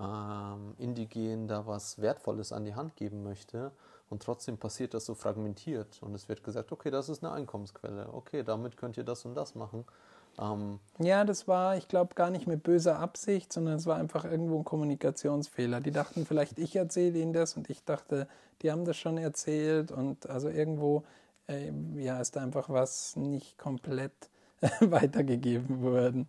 ähm, 0.00 0.74
Indigenen 0.78 1.48
da 1.48 1.66
was 1.66 2.00
Wertvolles 2.00 2.52
an 2.52 2.64
die 2.64 2.74
Hand 2.74 2.96
geben 2.96 3.22
möchte. 3.22 3.72
Und 4.10 4.22
trotzdem 4.22 4.58
passiert 4.58 4.94
das 4.94 5.06
so 5.06 5.14
fragmentiert. 5.14 6.02
Und 6.02 6.14
es 6.14 6.28
wird 6.28 6.44
gesagt, 6.44 6.72
okay, 6.72 6.90
das 6.90 7.08
ist 7.08 7.24
eine 7.24 7.32
Einkommensquelle. 7.32 8.08
Okay, 8.12 8.42
damit 8.42 8.76
könnt 8.76 8.96
ihr 8.96 9.04
das 9.04 9.24
und 9.24 9.34
das 9.34 9.54
machen. 9.54 9.84
Ähm, 10.38 10.80
ja, 10.98 11.24
das 11.24 11.48
war, 11.48 11.76
ich 11.76 11.88
glaube, 11.88 12.14
gar 12.14 12.30
nicht 12.30 12.46
mit 12.46 12.62
böser 12.62 12.98
Absicht, 12.98 13.52
sondern 13.52 13.74
es 13.74 13.86
war 13.86 13.96
einfach 13.96 14.24
irgendwo 14.24 14.58
ein 14.58 14.64
Kommunikationsfehler. 14.64 15.80
Die 15.80 15.90
dachten 15.90 16.26
vielleicht, 16.26 16.58
ich 16.58 16.76
erzähle 16.76 17.18
ihnen 17.18 17.32
das 17.32 17.56
und 17.56 17.70
ich 17.70 17.84
dachte, 17.84 18.28
die 18.62 18.70
haben 18.70 18.84
das 18.84 18.96
schon 18.96 19.16
erzählt. 19.16 19.90
Und 19.90 20.28
also 20.28 20.48
irgendwo, 20.48 21.04
äh, 21.48 21.72
ja, 21.96 22.20
ist 22.20 22.36
da 22.36 22.40
einfach 22.40 22.68
was 22.68 23.16
nicht 23.16 23.58
komplett 23.58 24.12
weitergegeben 24.80 25.82
worden. 25.82 26.28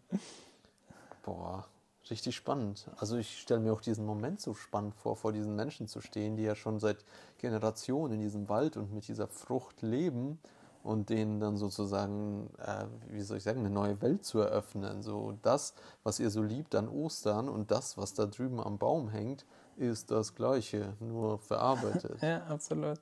Boah, 1.24 1.66
richtig 2.12 2.36
spannend. 2.36 2.89
Also 2.97 3.18
ich 3.18 3.39
stelle 3.39 3.60
mir 3.60 3.74
auch 3.74 3.82
diesen 3.82 4.06
Moment 4.06 4.41
so 4.41 4.53
spannend 4.53 4.95
vor, 4.95 5.16
vor 5.16 5.32
diesen 5.32 5.56
Menschen 5.56 5.88
zu 5.88 6.01
stehen, 6.01 6.36
die 6.38 6.43
ja 6.43 6.56
schon 6.56 6.80
seit 6.80 7.06
Generationen 7.38 8.14
in 8.14 8.20
diesem 8.22 8.49
Wald 8.49 8.78
und 8.78 8.93
mit 8.93 9.08
dieser 9.08 9.28
Frucht 9.28 9.82
leben 9.82 10.39
und 10.84 11.10
denen 11.10 11.39
dann 11.39 11.58
sozusagen, 11.58 12.49
äh, 12.60 12.86
wie 13.10 13.22
soll 13.22 13.38
ich 13.38 13.43
sagen, 13.43 13.60
eine 13.60 13.72
neue 13.72 13.99
Welt 14.01 14.24
zu 14.24 14.39
eröffnen. 14.39 15.01
So 15.01 15.34
das, 15.41 15.74
was 16.03 16.20
ihr 16.20 16.30
so 16.30 16.43
liebt 16.43 16.76
an 16.76 16.88
Ostern 16.88 17.49
und 17.49 17.72
das, 17.72 17.97
was 17.97 18.14
da 18.14 18.28
drüben 18.28 18.60
am 18.60 18.78
Baum 18.78 19.10
hängt, 19.10 19.45
ist 19.78 20.12
das 20.12 20.36
Gleiche, 20.36 20.93
nur 20.99 21.39
verarbeitet. 21.39 22.18
ja, 22.22 22.43
absolut. 22.43 22.99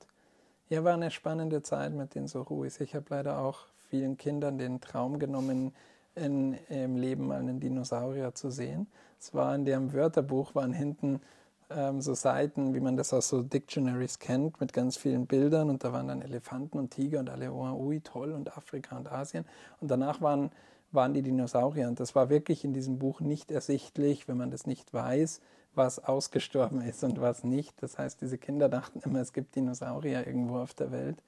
Ja, 0.70 0.82
war 0.82 0.94
eine 0.94 1.10
spannende 1.10 1.62
Zeit 1.62 1.92
mit 1.92 2.14
den 2.14 2.26
Soruis. 2.26 2.80
Ich 2.80 2.94
habe 2.94 3.04
leider 3.10 3.38
auch 3.38 3.66
vielen 3.90 4.16
Kindern 4.16 4.56
den 4.56 4.80
Traum 4.80 5.18
genommen, 5.18 5.74
in, 6.14 6.54
im 6.68 6.96
Leben 6.96 7.32
einen 7.32 7.60
Dinosaurier 7.60 8.34
zu 8.34 8.50
sehen. 8.50 8.86
Es 9.18 9.34
war 9.34 9.54
in 9.54 9.64
dem 9.64 9.92
Wörterbuch, 9.92 10.54
waren 10.54 10.72
hinten 10.72 11.20
ähm, 11.70 12.00
so 12.00 12.14
Seiten, 12.14 12.74
wie 12.74 12.80
man 12.80 12.96
das 12.96 13.12
aus 13.12 13.28
so 13.28 13.42
Dictionaries 13.42 14.18
kennt, 14.18 14.60
mit 14.60 14.72
ganz 14.72 14.96
vielen 14.96 15.26
Bildern 15.26 15.70
und 15.70 15.84
da 15.84 15.92
waren 15.92 16.08
dann 16.08 16.22
Elefanten 16.22 16.78
und 16.78 16.90
Tiger 16.90 17.20
und 17.20 17.30
alle, 17.30 17.52
oh, 17.52 17.72
ui, 17.72 18.00
toll 18.00 18.32
und 18.32 18.56
Afrika 18.56 18.96
und 18.96 19.10
Asien. 19.10 19.44
Und 19.80 19.90
danach 19.90 20.20
waren, 20.20 20.50
waren 20.92 21.14
die 21.14 21.22
Dinosaurier 21.22 21.88
und 21.88 22.00
das 22.00 22.14
war 22.14 22.28
wirklich 22.28 22.64
in 22.64 22.72
diesem 22.72 22.98
Buch 22.98 23.20
nicht 23.20 23.50
ersichtlich, 23.50 24.28
wenn 24.28 24.36
man 24.36 24.50
das 24.50 24.66
nicht 24.66 24.92
weiß, 24.92 25.40
was 25.74 25.98
ausgestorben 25.98 26.80
ist 26.82 27.02
und 27.02 27.20
was 27.20 27.44
nicht. 27.44 27.82
Das 27.82 27.98
heißt, 27.98 28.20
diese 28.20 28.38
Kinder 28.38 28.68
dachten 28.68 29.00
immer, 29.04 29.20
es 29.20 29.32
gibt 29.32 29.56
Dinosaurier 29.56 30.26
irgendwo 30.26 30.58
auf 30.58 30.74
der 30.74 30.92
Welt. 30.92 31.22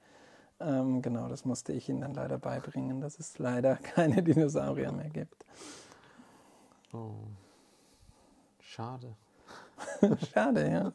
Ähm, 0.59 1.01
genau, 1.01 1.27
das 1.27 1.45
musste 1.45 1.73
ich 1.73 1.87
ihnen 1.89 2.01
dann 2.01 2.13
leider 2.13 2.37
beibringen, 2.37 3.01
dass 3.01 3.19
es 3.19 3.37
leider 3.37 3.75
keine 3.95 4.23
Dinosaurier 4.23 4.91
mehr 4.91 5.09
gibt. 5.09 5.45
Oh. 6.93 7.27
Schade. 8.59 9.15
Schade, 10.33 10.71
ja. 10.71 10.91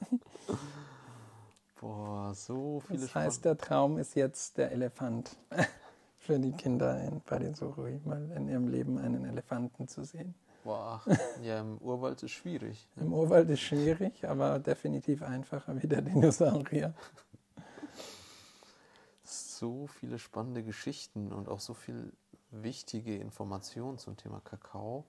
Boah, 1.80 2.32
so 2.34 2.80
viele 2.86 3.00
Das 3.00 3.14
heißt, 3.14 3.44
der 3.44 3.58
Traum 3.58 3.98
ist 3.98 4.14
jetzt 4.14 4.58
der 4.58 4.72
Elefant 4.72 5.36
für 6.18 6.38
die 6.38 6.52
Kinder 6.52 7.00
in, 7.02 7.20
bei 7.28 7.38
den 7.38 7.54
Surui, 7.54 8.00
mal 8.04 8.30
in 8.36 8.48
ihrem 8.48 8.68
Leben 8.68 8.98
einen 8.98 9.24
Elefanten 9.24 9.88
zu 9.88 10.04
sehen. 10.04 10.34
Boah, 10.64 11.02
ja, 11.42 11.60
im 11.60 11.78
Urwald 11.78 12.22
ist 12.22 12.30
schwierig. 12.30 12.86
Ne? 12.94 13.02
Im 13.02 13.12
Urwald 13.12 13.50
ist 13.50 13.60
schwierig, 13.60 14.28
aber 14.28 14.60
definitiv 14.60 15.22
einfacher 15.22 15.82
wie 15.82 15.88
der 15.88 16.02
Dinosaurier. 16.02 16.94
So 19.62 19.86
viele 19.86 20.18
spannende 20.18 20.64
Geschichten 20.64 21.30
und 21.30 21.48
auch 21.48 21.60
so 21.60 21.72
viel 21.72 22.12
wichtige 22.50 23.16
Informationen 23.16 23.96
zum 23.96 24.16
Thema 24.16 24.40
Kakao. 24.40 25.04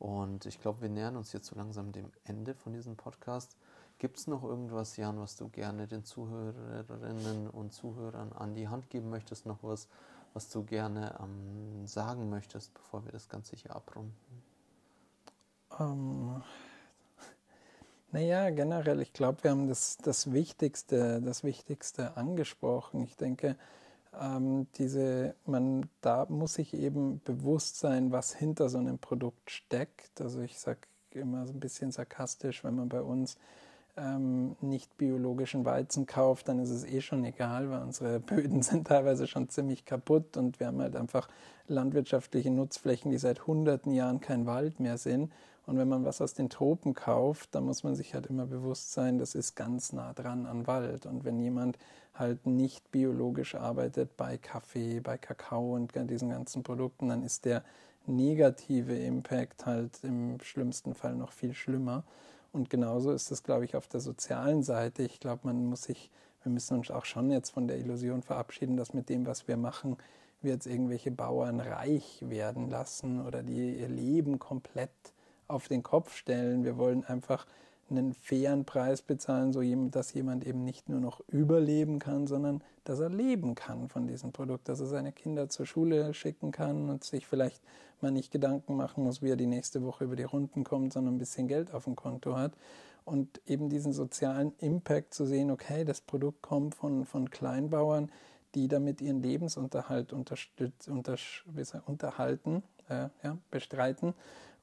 Und 0.00 0.46
ich 0.46 0.60
glaube, 0.60 0.80
wir 0.80 0.88
nähern 0.88 1.16
uns 1.16 1.32
jetzt 1.32 1.46
so 1.46 1.54
langsam 1.54 1.92
dem 1.92 2.10
Ende 2.24 2.56
von 2.56 2.72
diesem 2.72 2.96
Podcast. 2.96 3.56
Gibt 3.98 4.18
es 4.18 4.26
noch 4.26 4.42
irgendwas, 4.42 4.96
Jan, 4.96 5.20
was 5.20 5.36
du 5.36 5.48
gerne 5.48 5.86
den 5.86 6.02
Zuhörerinnen 6.02 7.48
und 7.48 7.72
Zuhörern 7.72 8.32
an 8.32 8.56
die 8.56 8.66
Hand 8.66 8.90
geben 8.90 9.10
möchtest? 9.10 9.46
Noch 9.46 9.62
was, 9.62 9.86
was 10.32 10.50
du 10.50 10.64
gerne 10.64 11.16
ähm, 11.22 11.86
sagen 11.86 12.28
möchtest, 12.28 12.74
bevor 12.74 13.04
wir 13.04 13.12
das 13.12 13.28
Ganze 13.28 13.54
hier 13.54 13.76
abrunden? 13.76 14.42
Ähm, 15.78 16.42
naja, 18.10 18.50
generell, 18.50 19.00
ich 19.02 19.12
glaube, 19.12 19.44
wir 19.44 19.52
haben 19.52 19.68
das, 19.68 19.98
das, 19.98 20.32
Wichtigste, 20.32 21.22
das 21.22 21.44
Wichtigste 21.44 22.16
angesprochen. 22.16 23.00
Ich 23.04 23.16
denke, 23.16 23.56
ähm, 24.20 24.66
diese, 24.76 25.34
man, 25.46 25.88
da 26.00 26.26
muss 26.28 26.54
sich 26.54 26.74
eben 26.74 27.20
bewusst 27.24 27.78
sein, 27.78 28.12
was 28.12 28.34
hinter 28.34 28.68
so 28.68 28.78
einem 28.78 28.98
Produkt 28.98 29.50
steckt. 29.50 30.20
Also 30.20 30.40
ich 30.40 30.58
sage 30.58 30.80
immer 31.10 31.46
so 31.46 31.52
ein 31.52 31.60
bisschen 31.60 31.92
sarkastisch, 31.92 32.64
wenn 32.64 32.74
man 32.74 32.88
bei 32.88 33.02
uns 33.02 33.36
ähm, 33.96 34.56
nicht 34.60 34.96
biologischen 34.98 35.64
Weizen 35.64 36.06
kauft, 36.06 36.48
dann 36.48 36.58
ist 36.58 36.70
es 36.70 36.84
eh 36.84 37.00
schon 37.00 37.24
egal, 37.24 37.70
weil 37.70 37.82
unsere 37.82 38.20
Böden 38.20 38.62
sind 38.62 38.88
teilweise 38.88 39.26
schon 39.26 39.48
ziemlich 39.48 39.84
kaputt 39.84 40.36
und 40.36 40.58
wir 40.58 40.66
haben 40.66 40.80
halt 40.80 40.96
einfach 40.96 41.28
landwirtschaftliche 41.66 42.50
Nutzflächen, 42.50 43.10
die 43.10 43.18
seit 43.18 43.46
hunderten 43.46 43.92
Jahren 43.92 44.20
kein 44.20 44.46
Wald 44.46 44.80
mehr 44.80 44.98
sind. 44.98 45.32
Und 45.66 45.78
wenn 45.78 45.88
man 45.88 46.04
was 46.04 46.20
aus 46.20 46.34
den 46.34 46.50
Tropen 46.50 46.92
kauft, 46.92 47.54
dann 47.54 47.64
muss 47.64 47.84
man 47.84 47.94
sich 47.94 48.12
halt 48.12 48.26
immer 48.26 48.44
bewusst 48.44 48.92
sein, 48.92 49.18
das 49.18 49.34
ist 49.34 49.54
ganz 49.54 49.94
nah 49.94 50.12
dran 50.12 50.44
an 50.44 50.66
Wald. 50.66 51.06
Und 51.06 51.24
wenn 51.24 51.40
jemand 51.40 51.78
halt 52.14 52.46
nicht 52.46 52.90
biologisch 52.90 53.54
arbeitet 53.54 54.16
bei 54.16 54.38
Kaffee, 54.38 55.00
bei 55.00 55.18
Kakao 55.18 55.74
und 55.74 55.92
diesen 56.10 56.30
ganzen 56.30 56.62
Produkten, 56.62 57.08
dann 57.08 57.22
ist 57.22 57.44
der 57.44 57.64
negative 58.06 58.96
Impact 58.96 59.66
halt 59.66 60.04
im 60.04 60.38
schlimmsten 60.40 60.94
Fall 60.94 61.16
noch 61.16 61.32
viel 61.32 61.54
schlimmer. 61.54 62.04
Und 62.52 62.70
genauso 62.70 63.10
ist 63.12 63.32
es, 63.32 63.42
glaube 63.42 63.64
ich, 63.64 63.74
auf 63.74 63.88
der 63.88 64.00
sozialen 64.00 64.62
Seite. 64.62 65.02
Ich 65.02 65.18
glaube, 65.18 65.40
man 65.44 65.66
muss 65.66 65.84
sich, 65.84 66.10
wir 66.44 66.52
müssen 66.52 66.78
uns 66.78 66.90
auch 66.90 67.04
schon 67.04 67.30
jetzt 67.32 67.50
von 67.50 67.66
der 67.66 67.78
Illusion 67.78 68.22
verabschieden, 68.22 68.76
dass 68.76 68.94
mit 68.94 69.08
dem, 69.08 69.26
was 69.26 69.48
wir 69.48 69.56
machen, 69.56 69.96
wir 70.40 70.52
jetzt 70.52 70.66
irgendwelche 70.66 71.10
Bauern 71.10 71.58
reich 71.58 72.22
werden 72.22 72.70
lassen 72.70 73.26
oder 73.26 73.42
die 73.42 73.78
ihr 73.78 73.88
Leben 73.88 74.38
komplett 74.38 74.90
auf 75.48 75.66
den 75.66 75.82
Kopf 75.82 76.14
stellen. 76.14 76.64
Wir 76.64 76.76
wollen 76.76 77.04
einfach 77.04 77.46
einen 77.90 78.14
fairen 78.14 78.64
Preis 78.64 79.02
bezahlen, 79.02 79.52
so 79.52 79.62
dass 79.90 80.14
jemand 80.14 80.46
eben 80.46 80.64
nicht 80.64 80.88
nur 80.88 81.00
noch 81.00 81.20
überleben 81.28 81.98
kann, 81.98 82.26
sondern 82.26 82.62
dass 82.84 83.00
er 83.00 83.10
leben 83.10 83.54
kann 83.54 83.88
von 83.88 84.06
diesem 84.06 84.32
Produkt, 84.32 84.68
dass 84.68 84.80
er 84.80 84.86
seine 84.86 85.12
Kinder 85.12 85.48
zur 85.48 85.66
Schule 85.66 86.14
schicken 86.14 86.50
kann 86.50 86.88
und 86.88 87.04
sich 87.04 87.26
vielleicht 87.26 87.62
mal 88.00 88.10
nicht 88.10 88.30
Gedanken 88.30 88.76
machen 88.76 89.04
muss, 89.04 89.22
wie 89.22 89.30
er 89.30 89.36
die 89.36 89.46
nächste 89.46 89.82
Woche 89.82 90.04
über 90.04 90.16
die 90.16 90.24
Runden 90.24 90.64
kommt, 90.64 90.92
sondern 90.92 91.14
ein 91.14 91.18
bisschen 91.18 91.48
Geld 91.48 91.72
auf 91.72 91.84
dem 91.84 91.96
Konto 91.96 92.36
hat. 92.36 92.52
Und 93.04 93.40
eben 93.46 93.68
diesen 93.68 93.92
sozialen 93.92 94.54
Impact 94.58 95.12
zu 95.12 95.26
sehen, 95.26 95.50
okay, 95.50 95.84
das 95.84 96.00
Produkt 96.00 96.42
kommt 96.42 96.74
von, 96.74 97.04
von 97.04 97.30
Kleinbauern, 97.30 98.10
die 98.54 98.68
damit 98.68 99.00
ihren 99.00 99.20
Lebensunterhalt 99.20 100.12
unterstütz, 100.12 100.88
unter, 100.88 101.16
unterhalten, 101.86 102.62
äh, 102.88 103.08
ja, 103.22 103.36
bestreiten 103.50 104.14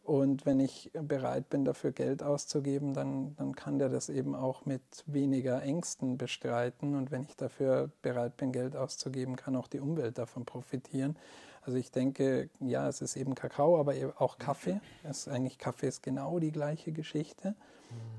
und 0.03 0.45
wenn 0.47 0.59
ich 0.59 0.91
bereit 0.93 1.49
bin, 1.49 1.63
dafür 1.63 1.91
Geld 1.91 2.23
auszugeben, 2.23 2.93
dann, 2.93 3.35
dann 3.35 3.55
kann 3.55 3.77
der 3.77 3.89
das 3.89 4.09
eben 4.09 4.35
auch 4.35 4.65
mit 4.65 4.81
weniger 5.05 5.61
Ängsten 5.61 6.17
bestreiten. 6.17 6.95
Und 6.95 7.11
wenn 7.11 7.23
ich 7.23 7.35
dafür 7.35 7.91
bereit 8.01 8.35
bin, 8.37 8.51
Geld 8.51 8.75
auszugeben, 8.75 9.35
kann 9.35 9.55
auch 9.55 9.67
die 9.67 9.79
Umwelt 9.79 10.17
davon 10.17 10.43
profitieren. 10.43 11.17
Also 11.61 11.77
ich 11.77 11.91
denke, 11.91 12.49
ja, 12.59 12.87
es 12.87 13.01
ist 13.01 13.15
eben 13.15 13.35
Kakao, 13.35 13.79
aber 13.79 13.95
eben 13.95 14.11
auch 14.17 14.39
Kaffee. 14.39 14.81
Es 15.03 15.19
ist 15.19 15.27
eigentlich 15.27 15.59
Kaffee 15.59 15.87
ist 15.87 16.01
genau 16.01 16.39
die 16.39 16.51
gleiche 16.51 16.91
Geschichte, 16.91 17.55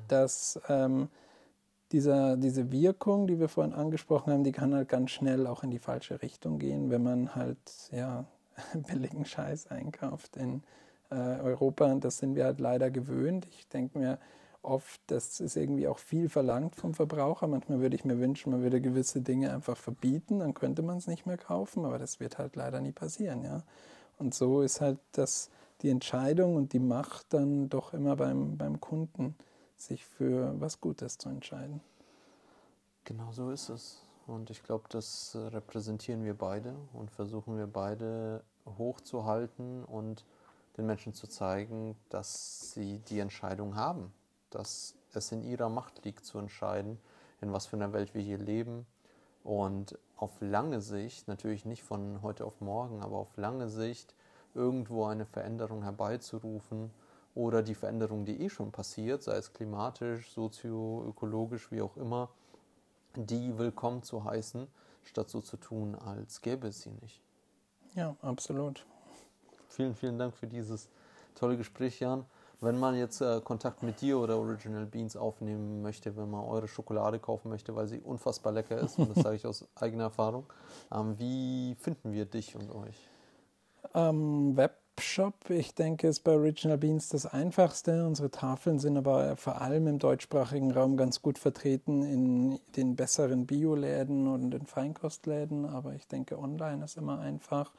dass 0.06 0.60
ähm, 0.68 1.08
dieser, 1.90 2.36
diese 2.36 2.70
Wirkung, 2.70 3.26
die 3.26 3.40
wir 3.40 3.48
vorhin 3.48 3.74
angesprochen 3.74 4.32
haben, 4.32 4.44
die 4.44 4.52
kann 4.52 4.72
halt 4.72 4.88
ganz 4.88 5.10
schnell 5.10 5.48
auch 5.48 5.64
in 5.64 5.72
die 5.72 5.80
falsche 5.80 6.22
Richtung 6.22 6.60
gehen, 6.60 6.90
wenn 6.90 7.02
man 7.02 7.34
halt 7.34 7.58
ja 7.90 8.24
billigen 8.86 9.24
Scheiß 9.24 9.66
einkauft 9.66 10.36
in 10.36 10.62
äh, 11.12 11.40
Europa. 11.42 11.90
Und 11.90 12.04
das 12.04 12.18
sind 12.18 12.34
wir 12.34 12.44
halt 12.44 12.60
leider 12.60 12.90
gewöhnt. 12.90 13.46
Ich 13.50 13.68
denke 13.68 13.98
mir 13.98 14.18
oft, 14.62 15.00
das 15.08 15.40
ist 15.40 15.56
irgendwie 15.56 15.88
auch 15.88 15.98
viel 15.98 16.28
verlangt 16.28 16.76
vom 16.76 16.94
Verbraucher. 16.94 17.46
Manchmal 17.46 17.80
würde 17.80 17.96
ich 17.96 18.04
mir 18.04 18.18
wünschen, 18.18 18.52
man 18.52 18.62
würde 18.62 18.80
gewisse 18.80 19.20
Dinge 19.20 19.52
einfach 19.52 19.76
verbieten, 19.76 20.38
dann 20.38 20.54
könnte 20.54 20.82
man 20.82 20.98
es 20.98 21.06
nicht 21.06 21.26
mehr 21.26 21.36
kaufen, 21.38 21.84
aber 21.84 21.98
das 21.98 22.20
wird 22.20 22.38
halt 22.38 22.56
leider 22.56 22.80
nie 22.80 22.92
passieren, 22.92 23.42
ja. 23.42 23.62
Und 24.18 24.34
so 24.34 24.62
ist 24.62 24.80
halt 24.80 24.98
das, 25.12 25.50
die 25.80 25.90
Entscheidung 25.90 26.54
und 26.54 26.72
die 26.72 26.78
Macht 26.78 27.26
dann 27.30 27.68
doch 27.68 27.92
immer 27.92 28.14
beim, 28.14 28.56
beim 28.56 28.80
Kunden, 28.80 29.34
sich 29.76 30.04
für 30.04 30.54
was 30.60 30.80
Gutes 30.80 31.18
zu 31.18 31.28
entscheiden. 31.28 31.80
Genau 33.04 33.32
so 33.32 33.50
ist 33.50 33.68
es. 33.68 34.02
Und 34.28 34.50
ich 34.50 34.62
glaube, 34.62 34.84
das 34.88 35.36
repräsentieren 35.36 36.24
wir 36.24 36.34
beide 36.34 36.76
und 36.92 37.10
versuchen 37.10 37.56
wir 37.58 37.66
beide 37.66 38.44
hochzuhalten 38.78 39.84
und 39.84 40.24
den 40.76 40.86
Menschen 40.86 41.12
zu 41.12 41.26
zeigen, 41.26 41.96
dass 42.08 42.72
sie 42.72 42.98
die 43.00 43.18
Entscheidung 43.18 43.76
haben, 43.76 44.12
dass 44.50 44.94
es 45.12 45.32
in 45.32 45.42
ihrer 45.42 45.68
Macht 45.68 46.04
liegt 46.04 46.24
zu 46.24 46.38
entscheiden, 46.38 46.98
in 47.40 47.52
was 47.52 47.66
für 47.66 47.76
einer 47.76 47.92
Welt 47.92 48.14
wir 48.14 48.22
hier 48.22 48.38
leben 48.38 48.86
und 49.44 49.98
auf 50.16 50.40
lange 50.40 50.80
Sicht, 50.80 51.28
natürlich 51.28 51.64
nicht 51.64 51.82
von 51.82 52.22
heute 52.22 52.44
auf 52.44 52.60
morgen, 52.60 53.02
aber 53.02 53.16
auf 53.16 53.36
lange 53.36 53.68
Sicht 53.68 54.14
irgendwo 54.54 55.06
eine 55.06 55.26
Veränderung 55.26 55.82
herbeizurufen 55.82 56.90
oder 57.34 57.62
die 57.62 57.74
Veränderung, 57.74 58.24
die 58.24 58.40
eh 58.40 58.48
schon 58.48 58.72
passiert, 58.72 59.22
sei 59.22 59.36
es 59.36 59.52
klimatisch, 59.52 60.30
sozioökologisch, 60.30 61.70
wie 61.72 61.82
auch 61.82 61.96
immer, 61.96 62.30
die 63.16 63.58
willkommen 63.58 64.02
zu 64.02 64.24
heißen, 64.24 64.68
statt 65.02 65.28
so 65.28 65.40
zu 65.40 65.56
tun, 65.56 65.94
als 65.94 66.40
gäbe 66.40 66.68
es 66.68 66.82
sie 66.82 66.92
nicht. 67.02 67.20
Ja, 67.94 68.16
absolut. 68.22 68.86
Vielen, 69.72 69.94
vielen 69.94 70.18
Dank 70.18 70.34
für 70.34 70.46
dieses 70.46 70.88
tolle 71.34 71.56
Gespräch, 71.56 71.98
Jan. 72.00 72.26
Wenn 72.60 72.78
man 72.78 72.94
jetzt 72.94 73.22
äh, 73.22 73.40
Kontakt 73.40 73.82
mit 73.82 74.00
dir 74.02 74.18
oder 74.18 74.36
Original 74.38 74.84
Beans 74.86 75.16
aufnehmen 75.16 75.82
möchte, 75.82 76.14
wenn 76.16 76.30
man 76.30 76.44
eure 76.44 76.68
Schokolade 76.68 77.18
kaufen 77.18 77.48
möchte, 77.48 77.74
weil 77.74 77.88
sie 77.88 77.98
unfassbar 78.00 78.52
lecker 78.52 78.78
ist, 78.78 78.98
und 78.98 79.16
das 79.16 79.24
sage 79.24 79.36
ich 79.36 79.46
aus 79.46 79.66
eigener 79.74 80.04
Erfahrung, 80.04 80.44
ähm, 80.94 81.18
wie 81.18 81.74
finden 81.80 82.12
wir 82.12 82.26
dich 82.26 82.54
und 82.54 82.70
euch? 82.70 83.08
Ähm, 83.94 84.56
Webshop, 84.56 85.48
ich 85.48 85.74
denke, 85.74 86.06
ist 86.06 86.20
bei 86.20 86.32
Original 86.32 86.78
Beans 86.78 87.08
das 87.08 87.26
einfachste. 87.26 88.06
Unsere 88.06 88.30
Tafeln 88.30 88.78
sind 88.78 88.96
aber 88.98 89.36
vor 89.36 89.60
allem 89.60 89.86
im 89.88 89.98
deutschsprachigen 89.98 90.70
Raum 90.70 90.96
ganz 90.96 91.22
gut 91.22 91.38
vertreten 91.38 92.02
in 92.02 92.60
den 92.76 92.94
besseren 92.94 93.46
Bioläden 93.46 94.28
und 94.28 94.50
den 94.50 94.66
Feinkostläden, 94.66 95.64
aber 95.64 95.94
ich 95.94 96.06
denke, 96.06 96.38
online 96.38 96.84
ist 96.84 96.98
immer 96.98 97.18
einfach. 97.18 97.72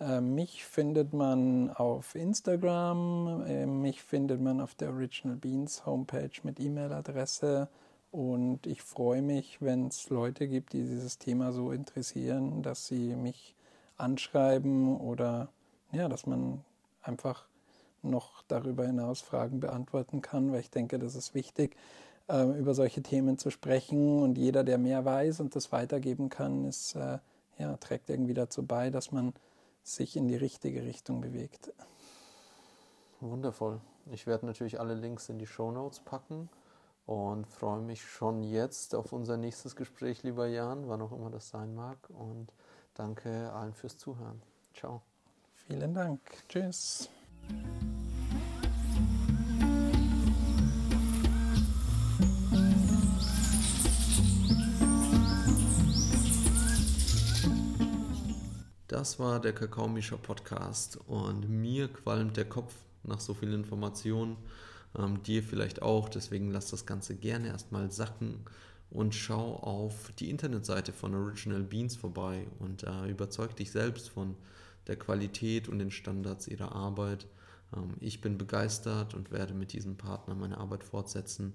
Äh, 0.00 0.20
mich 0.20 0.64
findet 0.64 1.12
man 1.12 1.70
auf 1.70 2.14
Instagram, 2.14 3.44
äh, 3.46 3.66
mich 3.66 4.02
findet 4.02 4.40
man 4.40 4.60
auf 4.60 4.74
der 4.74 4.90
Original 4.90 5.36
Beans 5.36 5.86
Homepage 5.86 6.30
mit 6.44 6.60
E-Mail-Adresse 6.60 7.68
Und 8.10 8.66
ich 8.66 8.82
freue 8.82 9.22
mich, 9.22 9.60
wenn 9.60 9.88
es 9.88 10.08
Leute 10.08 10.48
gibt, 10.48 10.72
die 10.72 10.82
dieses 10.82 11.18
Thema 11.18 11.52
so 11.52 11.72
interessieren, 11.72 12.62
dass 12.62 12.86
sie 12.86 13.14
mich 13.16 13.54
anschreiben 13.96 14.96
oder 14.96 15.48
ja, 15.92 16.08
dass 16.08 16.26
man 16.26 16.64
einfach 17.02 17.46
noch 18.02 18.42
darüber 18.48 18.86
hinaus 18.86 19.20
Fragen 19.20 19.60
beantworten 19.60 20.22
kann, 20.22 20.52
weil 20.52 20.60
ich 20.60 20.70
denke, 20.70 20.98
das 20.98 21.16
ist 21.16 21.34
wichtig, 21.34 21.76
äh, 22.28 22.44
über 22.58 22.74
solche 22.74 23.02
Themen 23.02 23.38
zu 23.38 23.50
sprechen. 23.50 24.22
Und 24.22 24.38
jeder, 24.38 24.64
der 24.64 24.78
mehr 24.78 25.04
weiß 25.04 25.40
und 25.40 25.56
das 25.56 25.72
weitergeben 25.72 26.28
kann, 26.28 26.64
ist, 26.64 26.94
äh, 26.94 27.18
ja, 27.58 27.76
trägt 27.78 28.08
irgendwie 28.10 28.34
dazu 28.34 28.64
bei, 28.64 28.90
dass 28.90 29.10
man 29.12 29.34
sich 29.82 30.16
in 30.16 30.28
die 30.28 30.36
richtige 30.36 30.82
Richtung 30.82 31.20
bewegt. 31.20 31.72
Wundervoll. 33.20 33.80
Ich 34.10 34.26
werde 34.26 34.46
natürlich 34.46 34.80
alle 34.80 34.94
Links 34.94 35.28
in 35.28 35.38
die 35.38 35.46
Show 35.46 35.70
Notes 35.70 36.00
packen 36.00 36.48
und 37.06 37.46
freue 37.46 37.80
mich 37.80 38.02
schon 38.02 38.42
jetzt 38.42 38.94
auf 38.94 39.12
unser 39.12 39.36
nächstes 39.36 39.76
Gespräch, 39.76 40.22
lieber 40.22 40.46
Jan, 40.46 40.88
wann 40.88 41.02
auch 41.02 41.12
immer 41.12 41.30
das 41.30 41.48
sein 41.48 41.74
mag. 41.74 41.98
Und 42.10 42.52
danke 42.94 43.52
allen 43.52 43.74
fürs 43.74 43.96
Zuhören. 43.96 44.42
Ciao. 44.74 45.02
Vielen 45.54 45.94
Dank. 45.94 46.20
Tschüss. 46.48 47.08
Das 58.88 59.18
war 59.18 59.38
der 59.38 59.52
Kakaomischer 59.52 60.16
Podcast 60.16 60.98
und 61.06 61.46
mir 61.46 61.88
qualmt 61.88 62.38
der 62.38 62.46
Kopf 62.46 62.74
nach 63.02 63.20
so 63.20 63.34
vielen 63.34 63.52
Informationen, 63.52 64.38
ähm, 64.98 65.22
dir 65.22 65.42
vielleicht 65.42 65.82
auch, 65.82 66.08
deswegen 66.08 66.50
lass 66.50 66.70
das 66.70 66.86
Ganze 66.86 67.14
gerne 67.14 67.48
erstmal 67.48 67.92
sacken 67.92 68.46
und 68.88 69.14
schau 69.14 69.56
auf 69.56 70.10
die 70.18 70.30
Internetseite 70.30 70.94
von 70.94 71.14
Original 71.14 71.64
Beans 71.64 71.96
vorbei 71.96 72.46
und 72.60 72.84
äh, 72.84 73.10
überzeug 73.10 73.54
dich 73.56 73.72
selbst 73.72 74.08
von 74.08 74.36
der 74.86 74.96
Qualität 74.96 75.68
und 75.68 75.80
den 75.80 75.90
Standards 75.90 76.48
ihrer 76.48 76.72
Arbeit. 76.72 77.26
Ähm, 77.76 77.92
ich 78.00 78.22
bin 78.22 78.38
begeistert 78.38 79.12
und 79.12 79.30
werde 79.30 79.52
mit 79.52 79.74
diesem 79.74 79.98
Partner 79.98 80.34
meine 80.34 80.56
Arbeit 80.56 80.82
fortsetzen 80.82 81.52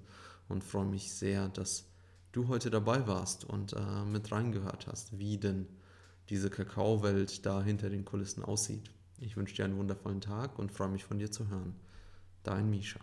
und 0.49 0.63
freue 0.63 0.85
mich 0.85 1.11
sehr, 1.11 1.49
dass 1.49 1.85
du 2.31 2.47
heute 2.47 2.69
dabei 2.69 3.07
warst 3.07 3.43
und 3.43 3.73
äh, 3.73 4.05
mit 4.05 4.31
reingehört 4.31 4.85
hast, 4.85 5.17
wie 5.17 5.39
denn 5.39 5.65
diese 6.29 6.49
Kakaowelt 6.49 7.45
da 7.45 7.61
hinter 7.61 7.89
den 7.89 8.05
Kulissen 8.05 8.43
aussieht. 8.43 8.89
Ich 9.19 9.37
wünsche 9.37 9.55
dir 9.55 9.65
einen 9.65 9.77
wundervollen 9.77 10.21
Tag 10.21 10.59
und 10.59 10.71
freue 10.71 10.89
mich 10.89 11.03
von 11.03 11.19
dir 11.19 11.31
zu 11.31 11.47
hören. 11.49 11.75
Dein 12.43 12.69
Misha. 12.69 12.99